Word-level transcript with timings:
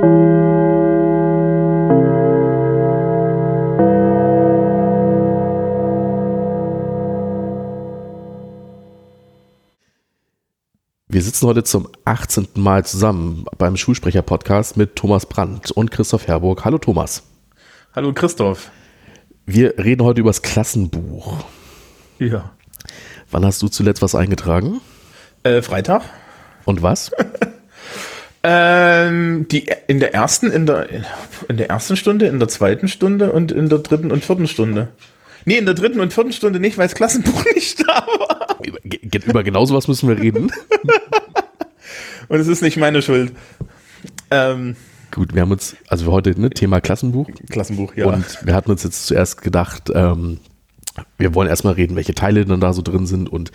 Wir 0.00 0.06
sitzen 11.22 11.48
heute 11.48 11.64
zum 11.64 11.88
18. 12.04 12.46
Mal 12.54 12.86
zusammen 12.86 13.46
beim 13.58 13.76
Schulsprecher-Podcast 13.76 14.76
mit 14.76 14.94
Thomas 14.94 15.26
Brandt 15.26 15.72
und 15.72 15.90
Christoph 15.90 16.28
Herburg. 16.28 16.64
Hallo 16.64 16.78
Thomas. 16.78 17.24
Hallo 17.92 18.12
Christoph. 18.12 18.70
Wir 19.46 19.78
reden 19.78 20.04
heute 20.04 20.20
über 20.20 20.30
das 20.30 20.42
Klassenbuch. 20.42 21.42
Ja. 22.20 22.52
Wann 23.32 23.44
hast 23.44 23.60
du 23.62 23.68
zuletzt 23.68 24.00
was 24.00 24.14
eingetragen? 24.14 24.80
Äh, 25.42 25.60
Freitag. 25.60 26.02
Und 26.66 26.82
was? 26.82 27.10
ähm, 28.50 29.46
die 29.50 29.66
in 29.88 30.00
der 30.00 30.14
ersten, 30.14 30.50
in 30.50 30.64
der, 30.64 30.88
in 31.48 31.58
der 31.58 31.68
ersten 31.68 31.96
Stunde, 31.98 32.28
in 32.28 32.38
der 32.38 32.48
zweiten 32.48 32.88
Stunde 32.88 33.30
und 33.30 33.52
in 33.52 33.68
der 33.68 33.80
dritten 33.80 34.10
und 34.10 34.24
vierten 34.24 34.48
Stunde. 34.48 34.88
Nee, 35.44 35.58
in 35.58 35.66
der 35.66 35.74
dritten 35.74 36.00
und 36.00 36.14
vierten 36.14 36.32
Stunde 36.32 36.58
nicht, 36.58 36.78
weil 36.78 36.86
das 36.86 36.94
Klassenbuch 36.94 37.44
nicht 37.54 37.86
da 37.86 38.06
war. 38.06 38.56
Über, 38.64 38.78
über 39.26 39.44
genau 39.44 39.66
sowas 39.66 39.86
müssen 39.86 40.08
wir 40.08 40.18
reden. 40.18 40.50
und 42.28 42.40
es 42.40 42.48
ist 42.48 42.62
nicht 42.62 42.78
meine 42.78 43.02
Schuld. 43.02 43.32
Ähm, 44.30 44.76
Gut, 45.10 45.34
wir 45.34 45.42
haben 45.42 45.50
uns, 45.50 45.76
also 45.86 46.10
heute 46.10 46.40
ne, 46.40 46.48
Thema 46.48 46.80
Klassenbuch. 46.80 47.28
Klassenbuch, 47.50 47.94
ja. 47.96 48.06
Und 48.06 48.24
wir 48.46 48.54
hatten 48.54 48.70
uns 48.70 48.82
jetzt 48.82 49.06
zuerst 49.06 49.42
gedacht, 49.42 49.90
ähm, 49.94 50.38
wir 51.18 51.34
wollen 51.34 51.48
erstmal 51.48 51.74
reden, 51.74 51.96
welche 51.96 52.14
Teile 52.14 52.44
dann 52.44 52.60
da 52.60 52.72
so 52.72 52.82
drin 52.82 53.06
sind 53.06 53.28
und 53.28 53.50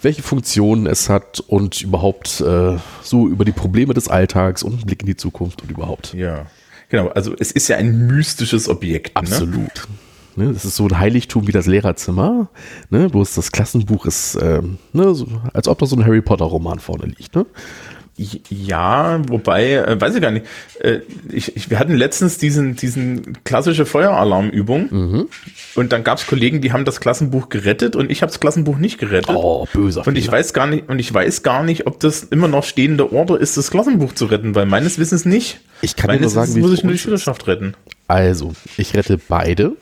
welche 0.00 0.22
Funktionen 0.22 0.86
es 0.86 1.08
hat 1.08 1.40
und 1.40 1.82
überhaupt 1.82 2.40
äh, 2.40 2.76
so 3.02 3.28
über 3.28 3.44
die 3.44 3.52
Probleme 3.52 3.94
des 3.94 4.08
Alltags 4.08 4.62
und 4.62 4.72
einen 4.74 4.86
Blick 4.86 5.02
in 5.02 5.06
die 5.06 5.16
Zukunft 5.16 5.62
und 5.62 5.70
überhaupt. 5.70 6.14
Ja, 6.14 6.46
genau. 6.88 7.08
Also 7.08 7.34
es 7.38 7.52
ist 7.52 7.68
ja 7.68 7.76
ein 7.76 8.06
mystisches 8.06 8.68
Objekt. 8.68 9.14
Ne? 9.14 9.20
Absolut. 9.20 9.56
Ne? 9.56 9.96
Ne, 10.34 10.52
das 10.52 10.64
ist 10.64 10.76
so 10.76 10.86
ein 10.86 10.98
Heiligtum 10.98 11.46
wie 11.46 11.52
das 11.52 11.66
Lehrerzimmer. 11.66 12.48
Ne, 12.88 13.10
bloß 13.10 13.34
das 13.34 13.52
Klassenbuch 13.52 14.06
ist, 14.06 14.38
ähm, 14.40 14.78
ne, 14.94 15.14
so, 15.14 15.26
als 15.52 15.68
ob 15.68 15.78
da 15.78 15.84
so 15.84 15.94
ein 15.94 16.06
Harry 16.06 16.22
Potter 16.22 16.46
Roman 16.46 16.78
vorne 16.78 17.04
liegt. 17.04 17.36
Ne? 17.36 17.44
Ja, 18.16 19.20
wobei, 19.28 19.72
äh, 19.72 20.00
weiß 20.00 20.14
ich 20.14 20.20
gar 20.20 20.30
nicht. 20.30 20.44
Äh, 20.80 21.00
ich, 21.30 21.56
ich, 21.56 21.70
wir 21.70 21.78
hatten 21.78 21.94
letztens 21.94 22.36
diesen, 22.36 22.76
diesen 22.76 23.42
klassische 23.44 23.86
Feueralarmübung 23.86 24.88
mhm. 24.90 25.28
und 25.74 25.92
dann 25.92 26.04
gab 26.04 26.18
es 26.18 26.26
Kollegen, 26.26 26.60
die 26.60 26.72
haben 26.72 26.84
das 26.84 27.00
Klassenbuch 27.00 27.48
gerettet 27.48 27.96
und 27.96 28.10
ich 28.10 28.20
habe 28.20 28.30
das 28.30 28.38
Klassenbuch 28.38 28.76
nicht 28.76 28.98
gerettet. 28.98 29.34
Oh, 29.34 29.66
böser. 29.72 30.06
Und 30.06 30.18
ich 30.18 30.30
weiß 30.30 30.52
gar 30.52 30.66
nicht, 30.66 30.90
und 30.90 30.98
ich 30.98 31.12
weiß 31.12 31.42
gar 31.42 31.62
nicht, 31.62 31.86
ob 31.86 32.00
das 32.00 32.22
immer 32.24 32.48
noch 32.48 32.64
stehende 32.64 33.12
Order 33.12 33.40
ist, 33.40 33.56
das 33.56 33.70
Klassenbuch 33.70 34.12
zu 34.12 34.26
retten, 34.26 34.54
weil 34.54 34.66
meines 34.66 34.98
Wissens 34.98 35.24
nicht. 35.24 35.60
Ich 35.80 35.96
kann 35.96 36.08
meines 36.08 36.20
dir 36.20 36.24
nur 36.24 36.30
sagen, 36.30 36.48
Wissens 36.48 36.62
muss 36.62 36.72
ich 36.74 36.84
nur 36.84 36.92
die 36.92 36.98
Schülerschaft 36.98 37.46
retten. 37.46 37.74
Also, 38.08 38.52
ich 38.76 38.94
rette 38.94 39.18
beide. 39.26 39.72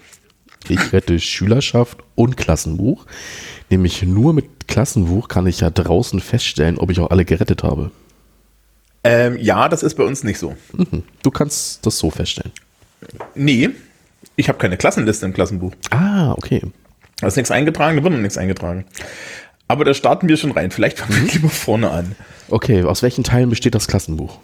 Ich 0.68 0.92
rette 0.92 1.18
Schülerschaft 1.18 1.98
und 2.14 2.36
Klassenbuch. 2.36 3.06
Nämlich 3.70 4.02
nur 4.02 4.34
mit 4.34 4.68
Klassenbuch 4.68 5.28
kann 5.28 5.46
ich 5.46 5.60
ja 5.60 5.70
draußen 5.70 6.20
feststellen, 6.20 6.78
ob 6.78 6.90
ich 6.90 7.00
auch 7.00 7.10
alle 7.10 7.24
gerettet 7.24 7.62
habe. 7.62 7.90
Ähm, 9.02 9.38
ja, 9.38 9.68
das 9.68 9.82
ist 9.82 9.94
bei 9.94 10.04
uns 10.04 10.24
nicht 10.24 10.38
so. 10.38 10.54
Mhm. 10.72 11.04
Du 11.22 11.30
kannst 11.30 11.84
das 11.86 11.98
so 11.98 12.10
feststellen. 12.10 12.52
Nee, 13.34 13.70
ich 14.36 14.48
habe 14.48 14.58
keine 14.58 14.76
Klassenliste 14.76 15.24
im 15.26 15.32
Klassenbuch. 15.32 15.72
Ah, 15.90 16.32
okay. 16.32 16.62
Da 17.20 17.26
ist 17.26 17.36
nichts 17.36 17.50
eingetragen, 17.50 17.96
da 17.96 18.02
wird 18.02 18.12
noch 18.12 18.20
nichts 18.20 18.38
eingetragen. 18.38 18.84
Aber 19.68 19.84
da 19.84 19.94
starten 19.94 20.28
wir 20.28 20.36
schon 20.36 20.50
rein. 20.50 20.70
Vielleicht 20.70 20.98
fangen 20.98 21.14
wir 21.14 21.22
mhm. 21.22 21.28
lieber 21.28 21.48
vorne 21.48 21.90
an. 21.90 22.16
Okay, 22.48 22.82
aus 22.82 23.02
welchen 23.02 23.24
Teilen 23.24 23.48
besteht 23.48 23.74
das 23.74 23.86
Klassenbuch? 23.86 24.38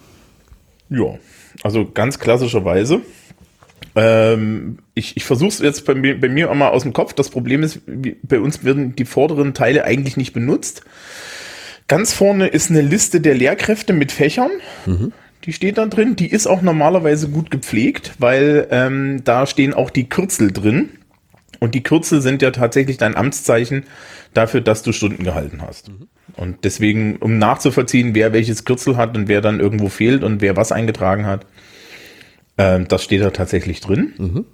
Ja, 0.89 1.17
also 1.63 1.89
ganz 1.91 2.17
klassischerweise 2.17 3.01
ähm, 3.97 4.77
ich 4.93 5.17
ich 5.17 5.25
versuche 5.25 5.49
es 5.49 5.59
jetzt 5.59 5.85
bei 5.85 5.95
mir, 5.95 6.19
bei 6.19 6.29
mir 6.29 6.51
auch 6.51 6.55
mal 6.55 6.69
aus 6.69 6.83
dem 6.83 6.93
Kopf. 6.93 7.13
Das 7.13 7.29
Problem 7.29 7.63
ist, 7.63 7.81
bei 7.85 8.39
uns 8.39 8.63
werden 8.63 8.95
die 8.95 9.05
vorderen 9.05 9.53
Teile 9.53 9.83
eigentlich 9.85 10.17
nicht 10.17 10.33
benutzt. 10.33 10.83
Ganz 11.87 12.13
vorne 12.13 12.47
ist 12.47 12.69
eine 12.69 12.81
Liste 12.81 13.21
der 13.21 13.35
Lehrkräfte 13.35 13.93
mit 13.93 14.11
Fächern. 14.11 14.51
Mhm. 14.85 15.13
Die 15.45 15.53
steht 15.53 15.77
da 15.77 15.85
drin. 15.85 16.15
Die 16.15 16.29
ist 16.29 16.45
auch 16.47 16.61
normalerweise 16.61 17.29
gut 17.29 17.49
gepflegt, 17.49 18.13
weil 18.19 18.67
ähm, 18.71 19.21
da 19.23 19.45
stehen 19.45 19.73
auch 19.73 19.89
die 19.89 20.09
Kürzel 20.09 20.51
drin. 20.51 20.89
Und 21.59 21.73
die 21.73 21.83
Kürzel 21.83 22.21
sind 22.21 22.41
ja 22.41 22.51
tatsächlich 22.51 22.97
dein 22.97 23.15
Amtszeichen 23.15 23.85
dafür, 24.33 24.61
dass 24.61 24.83
du 24.83 24.91
Stunden 24.91 25.23
gehalten 25.23 25.61
hast. 25.61 25.89
Mhm. 25.89 26.07
Und 26.35 26.65
deswegen, 26.65 27.15
um 27.17 27.37
nachzuvollziehen, 27.37 28.13
wer 28.13 28.33
welches 28.33 28.65
Kürzel 28.65 28.97
hat 28.97 29.17
und 29.17 29.27
wer 29.27 29.41
dann 29.41 29.59
irgendwo 29.59 29.89
fehlt 29.89 30.23
und 30.23 30.41
wer 30.41 30.55
was 30.55 30.71
eingetragen 30.71 31.25
hat, 31.25 31.45
ähm, 32.57 32.87
das 32.87 33.03
steht 33.03 33.21
da 33.21 33.31
tatsächlich 33.31 33.79
drin. 33.79 34.13
Mhm. 34.17 34.45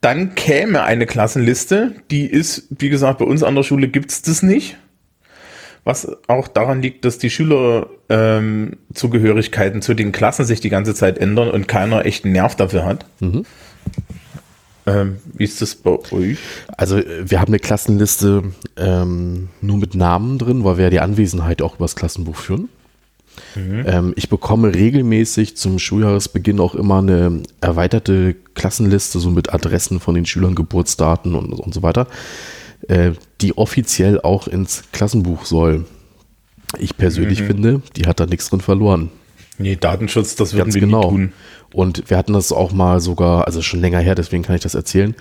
Dann 0.00 0.34
käme 0.34 0.82
eine 0.82 1.06
Klassenliste, 1.06 1.94
die 2.10 2.26
ist, 2.26 2.68
wie 2.70 2.88
gesagt, 2.88 3.18
bei 3.18 3.24
uns 3.24 3.42
an 3.42 3.54
der 3.54 3.62
Schule 3.62 3.88
gibt's 3.88 4.22
das 4.22 4.42
nicht. 4.42 4.76
Was 5.90 6.06
auch 6.28 6.46
daran 6.46 6.82
liegt, 6.82 7.04
dass 7.04 7.18
die 7.18 7.30
Schülerzugehörigkeiten 7.30 9.78
ähm, 9.78 9.82
zu 9.82 9.94
den 9.94 10.12
Klassen 10.12 10.44
sich 10.44 10.60
die 10.60 10.68
ganze 10.68 10.94
Zeit 10.94 11.18
ändern 11.18 11.50
und 11.50 11.66
keiner 11.66 12.06
echten 12.06 12.30
Nerv 12.30 12.54
dafür 12.54 12.84
hat. 12.84 13.06
Mhm. 13.18 13.44
Ähm, 14.86 15.16
wie 15.34 15.42
ist 15.42 15.60
das 15.60 15.74
bei 15.74 15.98
euch? 16.12 16.38
Also 16.76 17.00
wir 17.24 17.40
haben 17.40 17.48
eine 17.48 17.58
Klassenliste 17.58 18.44
ähm, 18.76 19.48
nur 19.60 19.78
mit 19.78 19.96
Namen 19.96 20.38
drin, 20.38 20.62
weil 20.62 20.76
wir 20.76 20.84
ja 20.84 20.90
die 20.90 21.00
Anwesenheit 21.00 21.60
auch 21.60 21.74
übers 21.74 21.96
Klassenbuch 21.96 22.36
führen. 22.36 22.68
Mhm. 23.56 23.84
Ähm, 23.84 24.12
ich 24.14 24.28
bekomme 24.28 24.72
regelmäßig 24.72 25.56
zum 25.56 25.80
Schuljahresbeginn 25.80 26.60
auch 26.60 26.76
immer 26.76 26.98
eine 26.98 27.42
erweiterte 27.60 28.36
Klassenliste, 28.54 29.18
so 29.18 29.30
mit 29.30 29.52
Adressen 29.52 29.98
von 29.98 30.14
den 30.14 30.24
Schülern, 30.24 30.54
Geburtsdaten 30.54 31.34
und, 31.34 31.52
und 31.52 31.74
so 31.74 31.82
weiter, 31.82 32.06
äh, 32.90 33.12
die 33.40 33.56
offiziell 33.56 34.20
auch 34.20 34.48
ins 34.48 34.82
Klassenbuch 34.92 35.44
soll. 35.44 35.84
Ich 36.78 36.96
persönlich 36.96 37.40
mhm. 37.42 37.46
finde, 37.46 37.82
die 37.96 38.06
hat 38.06 38.18
da 38.18 38.26
nichts 38.26 38.50
drin 38.50 38.60
verloren. 38.60 39.10
Nee, 39.58 39.76
Datenschutz, 39.76 40.34
das 40.34 40.52
würden 40.52 40.64
Ganz 40.64 40.74
wir 40.74 40.80
genau. 40.80 41.02
tun. 41.02 41.32
Und 41.72 42.10
wir 42.10 42.16
hatten 42.16 42.32
das 42.32 42.50
auch 42.50 42.72
mal 42.72 43.00
sogar, 43.00 43.46
also 43.46 43.62
schon 43.62 43.80
länger 43.80 44.00
her, 44.00 44.16
deswegen 44.16 44.42
kann 44.42 44.56
ich 44.56 44.62
das 44.62 44.74
erzählen. 44.74 45.14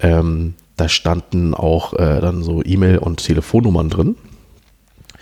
Ähm, 0.00 0.54
da 0.76 0.88
standen 0.88 1.54
auch 1.54 1.94
äh, 1.94 2.20
dann 2.20 2.42
so 2.42 2.62
E-Mail- 2.62 2.98
und 2.98 3.24
Telefonnummern 3.24 3.88
drin. 3.88 4.16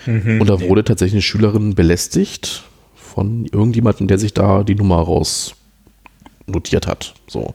Mhm, 0.06 0.41
und 0.41 0.49
da 0.49 0.61
wurde 0.61 0.83
tatsächlich 0.83 1.15
eine 1.15 1.22
Schülerin 1.22 1.75
belästigt 1.75 2.65
von 2.97 3.44
irgendjemandem, 3.44 4.09
der 4.09 4.19
sich 4.19 4.34
da 4.34 4.65
die 4.65 4.75
Nummer 4.75 4.99
raus 4.99 5.55
notiert 6.47 6.87
hat. 6.87 7.15
So. 7.28 7.55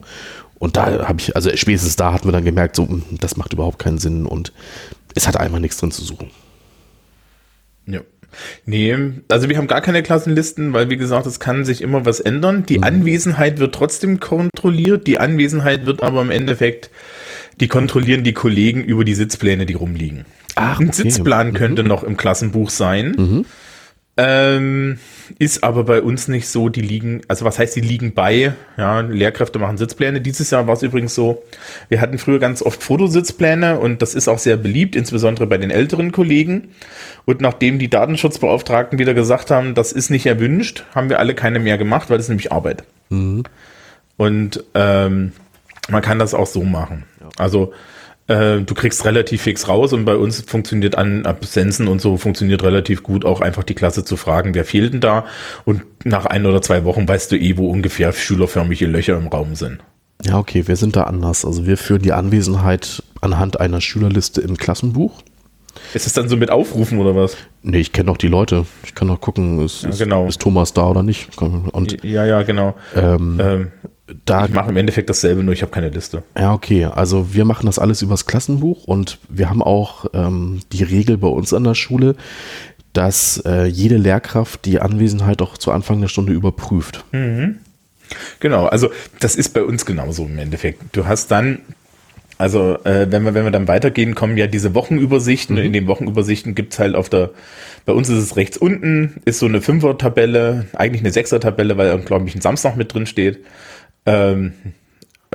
Und 0.64 0.78
da 0.78 1.06
habe 1.06 1.20
ich, 1.20 1.36
also 1.36 1.54
spätestens 1.54 1.96
da 1.96 2.14
hatten 2.14 2.26
wir 2.26 2.32
dann 2.32 2.46
gemerkt, 2.46 2.74
so, 2.74 2.88
hm, 2.88 3.02
das 3.20 3.36
macht 3.36 3.52
überhaupt 3.52 3.78
keinen 3.78 3.98
Sinn 3.98 4.24
und 4.24 4.50
es 5.14 5.28
hat 5.28 5.36
einfach 5.36 5.58
nichts 5.58 5.76
drin 5.76 5.90
zu 5.90 6.02
suchen. 6.02 6.30
Ja. 7.86 8.00
Nee, 8.64 8.96
also 9.28 9.50
wir 9.50 9.58
haben 9.58 9.66
gar 9.66 9.82
keine 9.82 10.02
Klassenlisten, 10.02 10.72
weil 10.72 10.88
wie 10.88 10.96
gesagt, 10.96 11.26
es 11.26 11.38
kann 11.38 11.66
sich 11.66 11.82
immer 11.82 12.06
was 12.06 12.18
ändern. 12.18 12.64
Die 12.64 12.78
mhm. 12.78 12.84
Anwesenheit 12.84 13.58
wird 13.58 13.74
trotzdem 13.74 14.20
kontrolliert, 14.20 15.06
die 15.06 15.18
Anwesenheit 15.18 15.84
wird 15.84 16.02
aber 16.02 16.22
im 16.22 16.30
Endeffekt, 16.30 16.88
die 17.60 17.68
kontrollieren 17.68 18.24
die 18.24 18.32
Kollegen 18.32 18.82
über 18.82 19.04
die 19.04 19.14
Sitzpläne, 19.14 19.66
die 19.66 19.74
rumliegen. 19.74 20.24
Ach, 20.54 20.80
Ein 20.80 20.92
Sitzplan 20.92 21.48
mhm. 21.48 21.52
könnte 21.52 21.84
noch 21.84 22.02
im 22.04 22.16
Klassenbuch 22.16 22.70
sein. 22.70 23.14
Mhm. 23.18 23.44
Ähm, 24.16 24.98
ist 25.40 25.64
aber 25.64 25.82
bei 25.82 26.00
uns 26.00 26.28
nicht 26.28 26.46
so, 26.46 26.68
die 26.68 26.80
liegen, 26.80 27.22
also 27.26 27.44
was 27.44 27.58
heißt, 27.58 27.74
die 27.74 27.80
liegen 27.80 28.14
bei, 28.14 28.52
ja, 28.76 29.00
Lehrkräfte 29.00 29.58
machen 29.58 29.76
Sitzpläne. 29.76 30.20
Dieses 30.20 30.50
Jahr 30.50 30.68
war 30.68 30.74
es 30.74 30.82
übrigens 30.82 31.16
so, 31.16 31.42
wir 31.88 32.00
hatten 32.00 32.18
früher 32.18 32.38
ganz 32.38 32.62
oft 32.62 32.82
Fotositzpläne 32.82 33.78
und 33.80 34.02
das 34.02 34.14
ist 34.14 34.28
auch 34.28 34.38
sehr 34.38 34.56
beliebt, 34.56 34.94
insbesondere 34.94 35.48
bei 35.48 35.58
den 35.58 35.70
älteren 35.70 36.12
Kollegen. 36.12 36.68
Und 37.24 37.40
nachdem 37.40 37.80
die 37.80 37.90
Datenschutzbeauftragten 37.90 39.00
wieder 39.00 39.14
gesagt 39.14 39.50
haben, 39.50 39.74
das 39.74 39.90
ist 39.90 40.10
nicht 40.10 40.26
erwünscht, 40.26 40.84
haben 40.94 41.08
wir 41.08 41.18
alle 41.18 41.34
keine 41.34 41.58
mehr 41.58 41.78
gemacht, 41.78 42.08
weil 42.08 42.18
das 42.18 42.26
ist 42.26 42.30
nämlich 42.30 42.52
Arbeit. 42.52 42.84
Mhm. 43.08 43.42
Und 44.16 44.62
ähm, 44.74 45.32
man 45.88 46.02
kann 46.02 46.20
das 46.20 46.34
auch 46.34 46.46
so 46.46 46.62
machen. 46.62 47.04
Also 47.36 47.72
äh, 48.26 48.60
du 48.60 48.74
kriegst 48.74 49.04
relativ 49.04 49.42
fix 49.42 49.68
raus 49.68 49.92
und 49.92 50.04
bei 50.04 50.16
uns 50.16 50.40
funktioniert 50.46 50.96
an 50.96 51.26
Absenzen 51.26 51.88
und 51.88 52.00
so 52.00 52.16
funktioniert 52.16 52.62
relativ 52.62 53.02
gut 53.02 53.24
auch 53.24 53.40
einfach 53.40 53.64
die 53.64 53.74
Klasse 53.74 54.04
zu 54.04 54.16
fragen, 54.16 54.54
wer 54.54 54.64
fehlt 54.64 54.94
denn 54.94 55.00
da? 55.00 55.24
Und 55.64 55.82
nach 56.04 56.26
ein 56.26 56.46
oder 56.46 56.62
zwei 56.62 56.84
Wochen 56.84 57.06
weißt 57.06 57.32
du 57.32 57.36
eh, 57.36 57.56
wo 57.56 57.68
ungefähr 57.68 58.12
schülerförmige 58.12 58.86
Löcher 58.86 59.16
im 59.18 59.28
Raum 59.28 59.54
sind. 59.54 59.78
Ja, 60.24 60.38
okay, 60.38 60.66
wir 60.66 60.76
sind 60.76 60.96
da 60.96 61.02
anders. 61.02 61.44
Also 61.44 61.66
wir 61.66 61.76
führen 61.76 62.02
die 62.02 62.12
Anwesenheit 62.12 63.02
anhand 63.20 63.60
einer 63.60 63.80
Schülerliste 63.80 64.40
im 64.40 64.56
Klassenbuch. 64.56 65.22
Ist 65.92 66.06
es 66.06 66.12
dann 66.12 66.28
so 66.28 66.36
mit 66.36 66.50
Aufrufen 66.50 66.98
oder 66.98 67.14
was? 67.14 67.36
Nee, 67.62 67.78
ich 67.78 67.92
kenne 67.92 68.06
doch 68.06 68.16
die 68.16 68.28
Leute. 68.28 68.64
Ich 68.84 68.94
kann 68.94 69.08
doch 69.08 69.20
gucken, 69.20 69.64
ist, 69.64 69.82
ja, 69.82 69.90
genau. 69.90 70.24
ist, 70.24 70.30
ist 70.30 70.42
Thomas 70.42 70.72
da 70.72 70.88
oder 70.88 71.02
nicht. 71.02 71.28
Und, 71.40 72.02
ja, 72.04 72.24
ja, 72.24 72.42
genau. 72.42 72.74
Ähm, 72.94 73.38
ähm, 73.40 73.72
da, 74.24 74.44
ich 74.44 74.52
mache 74.52 74.70
im 74.70 74.76
Endeffekt 74.76 75.08
dasselbe, 75.08 75.42
nur 75.42 75.54
ich 75.54 75.62
habe 75.62 75.72
keine 75.72 75.88
Liste. 75.88 76.22
Ja, 76.38 76.52
okay. 76.52 76.84
Also 76.84 77.32
wir 77.34 77.44
machen 77.44 77.66
das 77.66 77.78
alles 77.78 78.02
übers 78.02 78.26
Klassenbuch 78.26 78.84
und 78.84 79.18
wir 79.28 79.48
haben 79.48 79.62
auch 79.62 80.06
ähm, 80.12 80.60
die 80.72 80.82
Regel 80.82 81.16
bei 81.16 81.28
uns 81.28 81.54
an 81.54 81.64
der 81.64 81.74
Schule, 81.74 82.14
dass 82.92 83.42
äh, 83.46 83.64
jede 83.64 83.96
Lehrkraft 83.96 84.66
die 84.66 84.80
Anwesenheit 84.80 85.40
auch 85.40 85.56
zu 85.56 85.72
Anfang 85.72 86.00
der 86.00 86.08
Stunde 86.08 86.32
überprüft. 86.32 87.04
Mhm. 87.12 87.56
Genau, 88.40 88.66
also 88.66 88.90
das 89.20 89.36
ist 89.36 89.54
bei 89.54 89.62
uns 89.62 89.86
genauso 89.86 90.26
im 90.26 90.38
Endeffekt. 90.38 90.82
Du 90.92 91.06
hast 91.06 91.30
dann 91.30 91.60
also 92.36 92.78
äh, 92.84 93.06
wenn 93.10 93.22
wir 93.22 93.34
wenn 93.34 93.44
wir 93.44 93.52
dann 93.52 93.68
weitergehen, 93.68 94.14
kommen 94.14 94.36
ja 94.36 94.46
diese 94.46 94.74
Wochenübersichten. 94.74 95.56
Mhm. 95.56 95.62
In 95.62 95.72
den 95.72 95.86
Wochenübersichten 95.86 96.54
gibt's 96.54 96.78
halt 96.78 96.94
auf 96.94 97.08
der, 97.08 97.30
bei 97.86 97.92
uns 97.92 98.08
ist 98.08 98.18
es 98.18 98.36
rechts 98.36 98.58
unten, 98.58 99.20
ist 99.24 99.38
so 99.38 99.46
eine 99.46 99.60
Fünfer-Tabelle, 99.60 100.66
eigentlich 100.74 101.02
eine 101.02 101.12
Sechser-Tabelle, 101.12 101.76
weil 101.76 101.96
glaube 102.00 102.28
ich 102.28 102.34
ein 102.34 102.40
Samstag 102.40 102.76
mit 102.76 102.92
drin 102.92 103.06
steht. 103.06 103.38
Ähm, 104.06 104.52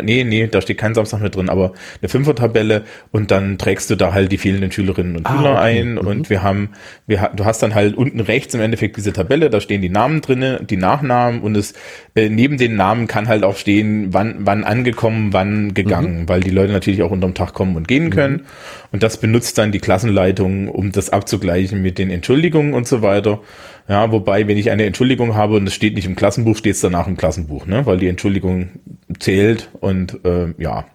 Nee, 0.01 0.23
nee, 0.23 0.47
da 0.47 0.61
steht 0.61 0.77
kein 0.77 0.93
Samstag 0.93 1.21
mit 1.21 1.35
drin, 1.35 1.49
aber 1.49 1.73
eine 2.01 2.09
Fünfer-Tabelle 2.09 2.83
und 3.11 3.31
dann 3.31 3.57
trägst 3.57 3.89
du 3.89 3.95
da 3.95 4.13
halt 4.13 4.31
die 4.31 4.37
fehlenden 4.37 4.71
Schülerinnen 4.71 5.15
und 5.17 5.25
ah, 5.25 5.35
Schüler 5.35 5.51
okay. 5.51 5.79
ein 5.79 5.91
mhm. 5.93 5.97
und 5.99 6.29
wir 6.29 6.43
haben, 6.43 6.69
wir, 7.07 7.31
du 7.35 7.45
hast 7.45 7.61
dann 7.63 7.75
halt 7.75 7.95
unten 7.95 8.19
rechts 8.19 8.53
im 8.53 8.61
Endeffekt 8.61 8.97
diese 8.97 9.13
Tabelle, 9.13 9.49
da 9.49 9.61
stehen 9.61 9.81
die 9.81 9.89
Namen 9.89 10.21
drinne, 10.21 10.61
die 10.63 10.77
Nachnamen 10.77 11.41
und 11.41 11.55
es 11.55 11.73
äh, 12.15 12.29
neben 12.29 12.57
den 12.57 12.75
Namen 12.75 13.07
kann 13.07 13.27
halt 13.27 13.43
auch 13.43 13.57
stehen, 13.57 14.13
wann, 14.13 14.35
wann 14.39 14.63
angekommen, 14.63 15.33
wann 15.33 15.73
gegangen, 15.73 16.21
mhm. 16.21 16.29
weil 16.29 16.41
die 16.41 16.51
Leute 16.51 16.73
natürlich 16.73 17.03
auch 17.03 17.11
unterm 17.11 17.33
Tag 17.33 17.53
kommen 17.53 17.75
und 17.75 17.87
gehen 17.87 18.05
mhm. 18.05 18.11
können 18.11 18.45
und 18.91 19.03
das 19.03 19.17
benutzt 19.17 19.57
dann 19.57 19.71
die 19.71 19.79
Klassenleitung, 19.79 20.69
um 20.69 20.91
das 20.91 21.09
abzugleichen 21.09 21.81
mit 21.81 21.97
den 21.97 22.09
Entschuldigungen 22.09 22.73
und 22.73 22.87
so 22.87 23.01
weiter. 23.01 23.41
Ja, 23.89 24.11
wobei, 24.11 24.47
wenn 24.47 24.55
ich 24.55 24.69
eine 24.69 24.85
Entschuldigung 24.85 25.35
habe 25.35 25.55
und 25.55 25.65
es 25.65 25.73
steht 25.73 25.95
nicht 25.95 26.05
im 26.05 26.15
Klassenbuch, 26.15 26.55
steht 26.55 26.75
es 26.75 26.81
danach 26.81 27.07
im 27.07 27.17
Klassenbuch, 27.17 27.65
ne? 27.65 27.87
weil 27.87 27.97
die 27.97 28.07
Entschuldigung 28.07 28.69
zählt 29.17 29.69
und 29.79 30.23
äh, 30.23 30.53
ja. 30.59 30.85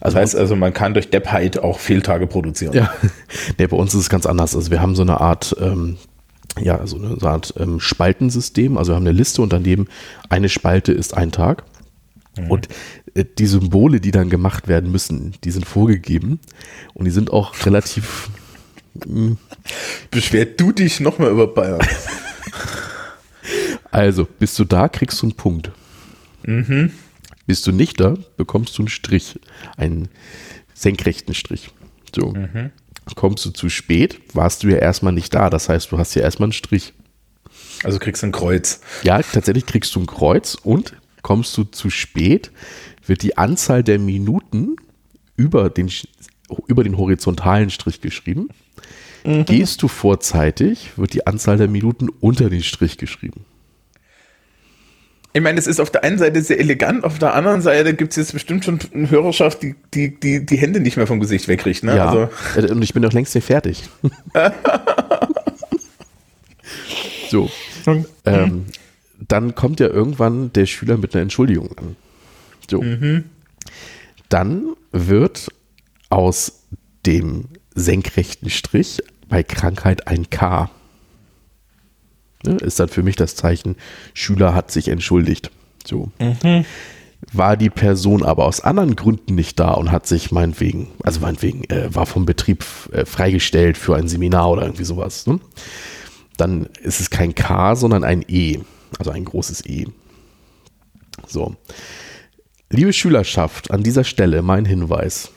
Also 0.00 0.14
das 0.14 0.22
heißt 0.22 0.36
also, 0.36 0.54
man 0.54 0.72
kann 0.72 0.94
durch 0.94 1.10
Deppheit 1.10 1.58
auch 1.58 1.80
Fehltage 1.80 2.28
produzieren. 2.28 2.72
Ja, 2.72 2.90
nee, 3.58 3.66
bei 3.66 3.76
uns 3.76 3.94
ist 3.94 4.02
es 4.02 4.08
ganz 4.08 4.26
anders. 4.26 4.54
Also 4.54 4.70
wir 4.70 4.80
haben 4.80 4.94
so 4.94 5.02
eine 5.02 5.20
Art, 5.20 5.56
ähm, 5.60 5.96
ja, 6.58 6.86
so 6.86 6.96
eine, 6.96 7.08
so 7.18 7.26
eine 7.26 7.30
Art 7.30 7.52
ähm, 7.58 7.80
Spaltensystem. 7.80 8.78
Also 8.78 8.92
wir 8.92 8.96
haben 8.96 9.06
eine 9.06 9.12
Liste 9.12 9.42
und 9.42 9.52
daneben 9.52 9.88
eine 10.28 10.48
Spalte 10.48 10.92
ist 10.92 11.16
ein 11.16 11.32
Tag. 11.32 11.64
Mhm. 12.38 12.50
Und 12.50 12.68
äh, 13.14 13.24
die 13.38 13.46
Symbole, 13.46 14.00
die 14.00 14.12
dann 14.12 14.30
gemacht 14.30 14.68
werden 14.68 14.92
müssen, 14.92 15.34
die 15.42 15.50
sind 15.50 15.66
vorgegeben 15.66 16.38
und 16.94 17.06
die 17.06 17.10
sind 17.10 17.32
auch 17.32 17.66
relativ 17.66 18.30
Beschwer 20.10 20.44
du 20.44 20.72
dich 20.72 21.00
nochmal 21.00 21.30
über 21.30 21.46
Bayern. 21.46 21.80
Also, 23.92 24.24
bist 24.38 24.56
du 24.58 24.64
da, 24.64 24.88
kriegst 24.88 25.20
du 25.20 25.26
einen 25.26 25.34
Punkt. 25.34 25.72
Mhm. 26.46 26.92
Bist 27.46 27.66
du 27.66 27.72
nicht 27.72 27.98
da, 27.98 28.14
bekommst 28.36 28.78
du 28.78 28.82
einen 28.82 28.88
Strich, 28.88 29.40
einen 29.76 30.08
senkrechten 30.74 31.34
Strich. 31.34 31.70
So. 32.14 32.32
Mhm. 32.32 32.70
Kommst 33.16 33.44
du 33.44 33.50
zu 33.50 33.68
spät, 33.68 34.20
warst 34.34 34.62
du 34.62 34.68
ja 34.68 34.76
erstmal 34.76 35.12
nicht 35.12 35.34
da. 35.34 35.50
Das 35.50 35.68
heißt, 35.68 35.90
du 35.90 35.98
hast 35.98 36.14
ja 36.14 36.22
erstmal 36.22 36.46
einen 36.46 36.52
Strich. 36.52 36.92
Also 37.82 37.98
kriegst 37.98 38.22
du 38.22 38.28
ein 38.28 38.32
Kreuz. 38.32 38.80
Ja, 39.02 39.20
tatsächlich 39.20 39.66
kriegst 39.66 39.94
du 39.96 40.00
ein 40.00 40.06
Kreuz 40.06 40.54
und 40.54 40.94
kommst 41.22 41.56
du 41.56 41.64
zu 41.64 41.90
spät, 41.90 42.52
wird 43.06 43.22
die 43.22 43.36
Anzahl 43.36 43.82
der 43.82 43.98
Minuten 43.98 44.76
über 45.36 45.70
den, 45.70 45.90
über 46.66 46.84
den 46.84 46.96
horizontalen 46.96 47.70
Strich 47.70 48.00
geschrieben. 48.00 48.48
Mhm. 49.24 49.44
Gehst 49.44 49.82
du 49.82 49.88
vorzeitig, 49.88 50.92
wird 50.96 51.12
die 51.12 51.26
Anzahl 51.26 51.56
der 51.56 51.68
Minuten 51.68 52.08
unter 52.20 52.50
den 52.50 52.62
Strich 52.62 52.96
geschrieben. 52.98 53.44
Ich 55.32 55.42
meine, 55.42 55.60
es 55.60 55.68
ist 55.68 55.80
auf 55.80 55.90
der 55.90 56.02
einen 56.02 56.18
Seite 56.18 56.42
sehr 56.42 56.58
elegant, 56.58 57.04
auf 57.04 57.20
der 57.20 57.34
anderen 57.34 57.62
Seite 57.62 57.94
gibt 57.94 58.10
es 58.10 58.16
jetzt 58.16 58.32
bestimmt 58.32 58.64
schon 58.64 58.80
eine 58.92 59.08
Hörerschaft, 59.10 59.62
die, 59.62 59.76
die 59.94 60.18
die, 60.18 60.44
die 60.44 60.56
Hände 60.56 60.80
nicht 60.80 60.96
mehr 60.96 61.06
vom 61.06 61.20
Gesicht 61.20 61.46
wegkriegt. 61.46 61.84
Ne? 61.84 61.96
Ja, 61.96 62.08
also. 62.08 62.28
Äh, 62.56 62.72
und 62.72 62.82
ich 62.82 62.92
bin 62.94 63.02
doch 63.02 63.12
längst 63.12 63.34
nicht 63.36 63.44
fertig. 63.44 63.84
so. 67.30 67.48
Ähm, 68.24 68.66
dann 69.28 69.54
kommt 69.54 69.78
ja 69.78 69.86
irgendwann 69.86 70.52
der 70.52 70.66
Schüler 70.66 70.96
mit 70.96 71.14
einer 71.14 71.22
Entschuldigung 71.22 71.70
an. 71.78 71.96
So. 72.68 72.82
Mhm. 72.82 73.24
Dann 74.28 74.74
wird 74.90 75.48
aus 76.10 76.66
dem 77.06 77.48
senkrechten 77.74 78.50
Strich 78.50 79.02
bei 79.28 79.42
Krankheit 79.42 80.06
ein 80.06 80.28
K. 80.28 80.70
Ne, 82.44 82.56
ist 82.56 82.80
dann 82.80 82.88
für 82.88 83.02
mich 83.02 83.16
das 83.16 83.36
Zeichen, 83.36 83.76
Schüler 84.14 84.54
hat 84.54 84.70
sich 84.70 84.88
entschuldigt. 84.88 85.50
So. 85.86 86.10
Mhm. 86.18 86.64
War 87.32 87.56
die 87.56 87.70
Person 87.70 88.22
aber 88.24 88.46
aus 88.46 88.60
anderen 88.60 88.96
Gründen 88.96 89.34
nicht 89.34 89.60
da 89.60 89.72
und 89.72 89.92
hat 89.92 90.06
sich 90.06 90.32
meinetwegen, 90.32 90.88
also 91.02 91.20
meinetwegen, 91.20 91.64
äh, 91.64 91.94
war 91.94 92.06
vom 92.06 92.24
Betrieb 92.24 92.64
äh, 92.92 93.04
freigestellt 93.04 93.76
für 93.76 93.94
ein 93.94 94.08
Seminar 94.08 94.50
oder 94.50 94.62
irgendwie 94.62 94.84
sowas, 94.84 95.26
ne? 95.26 95.38
dann 96.40 96.66
ist 96.82 97.00
es 97.00 97.10
kein 97.10 97.34
K, 97.34 97.76
sondern 97.76 98.04
ein 98.04 98.24
E, 98.26 98.60
also 98.98 99.10
ein 99.10 99.26
großes 99.26 99.66
E. 99.66 99.86
So. 101.26 101.54
Liebe 102.70 102.92
Schülerschaft, 102.92 103.70
an 103.70 103.82
dieser 103.82 104.04
Stelle 104.04 104.42
mein 104.42 104.64
Hinweis. 104.64 105.30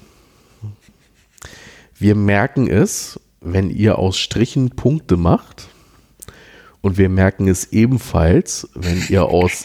Wir 2.04 2.16
merken 2.16 2.70
es, 2.70 3.18
wenn 3.40 3.70
ihr 3.70 3.98
aus 3.98 4.18
Strichen 4.18 4.72
Punkte 4.72 5.16
macht. 5.16 5.70
Und 6.82 6.98
wir 6.98 7.08
merken 7.08 7.48
es 7.48 7.72
ebenfalls, 7.72 8.68
wenn 8.76 9.02
ihr 9.08 9.24
aus 9.24 9.64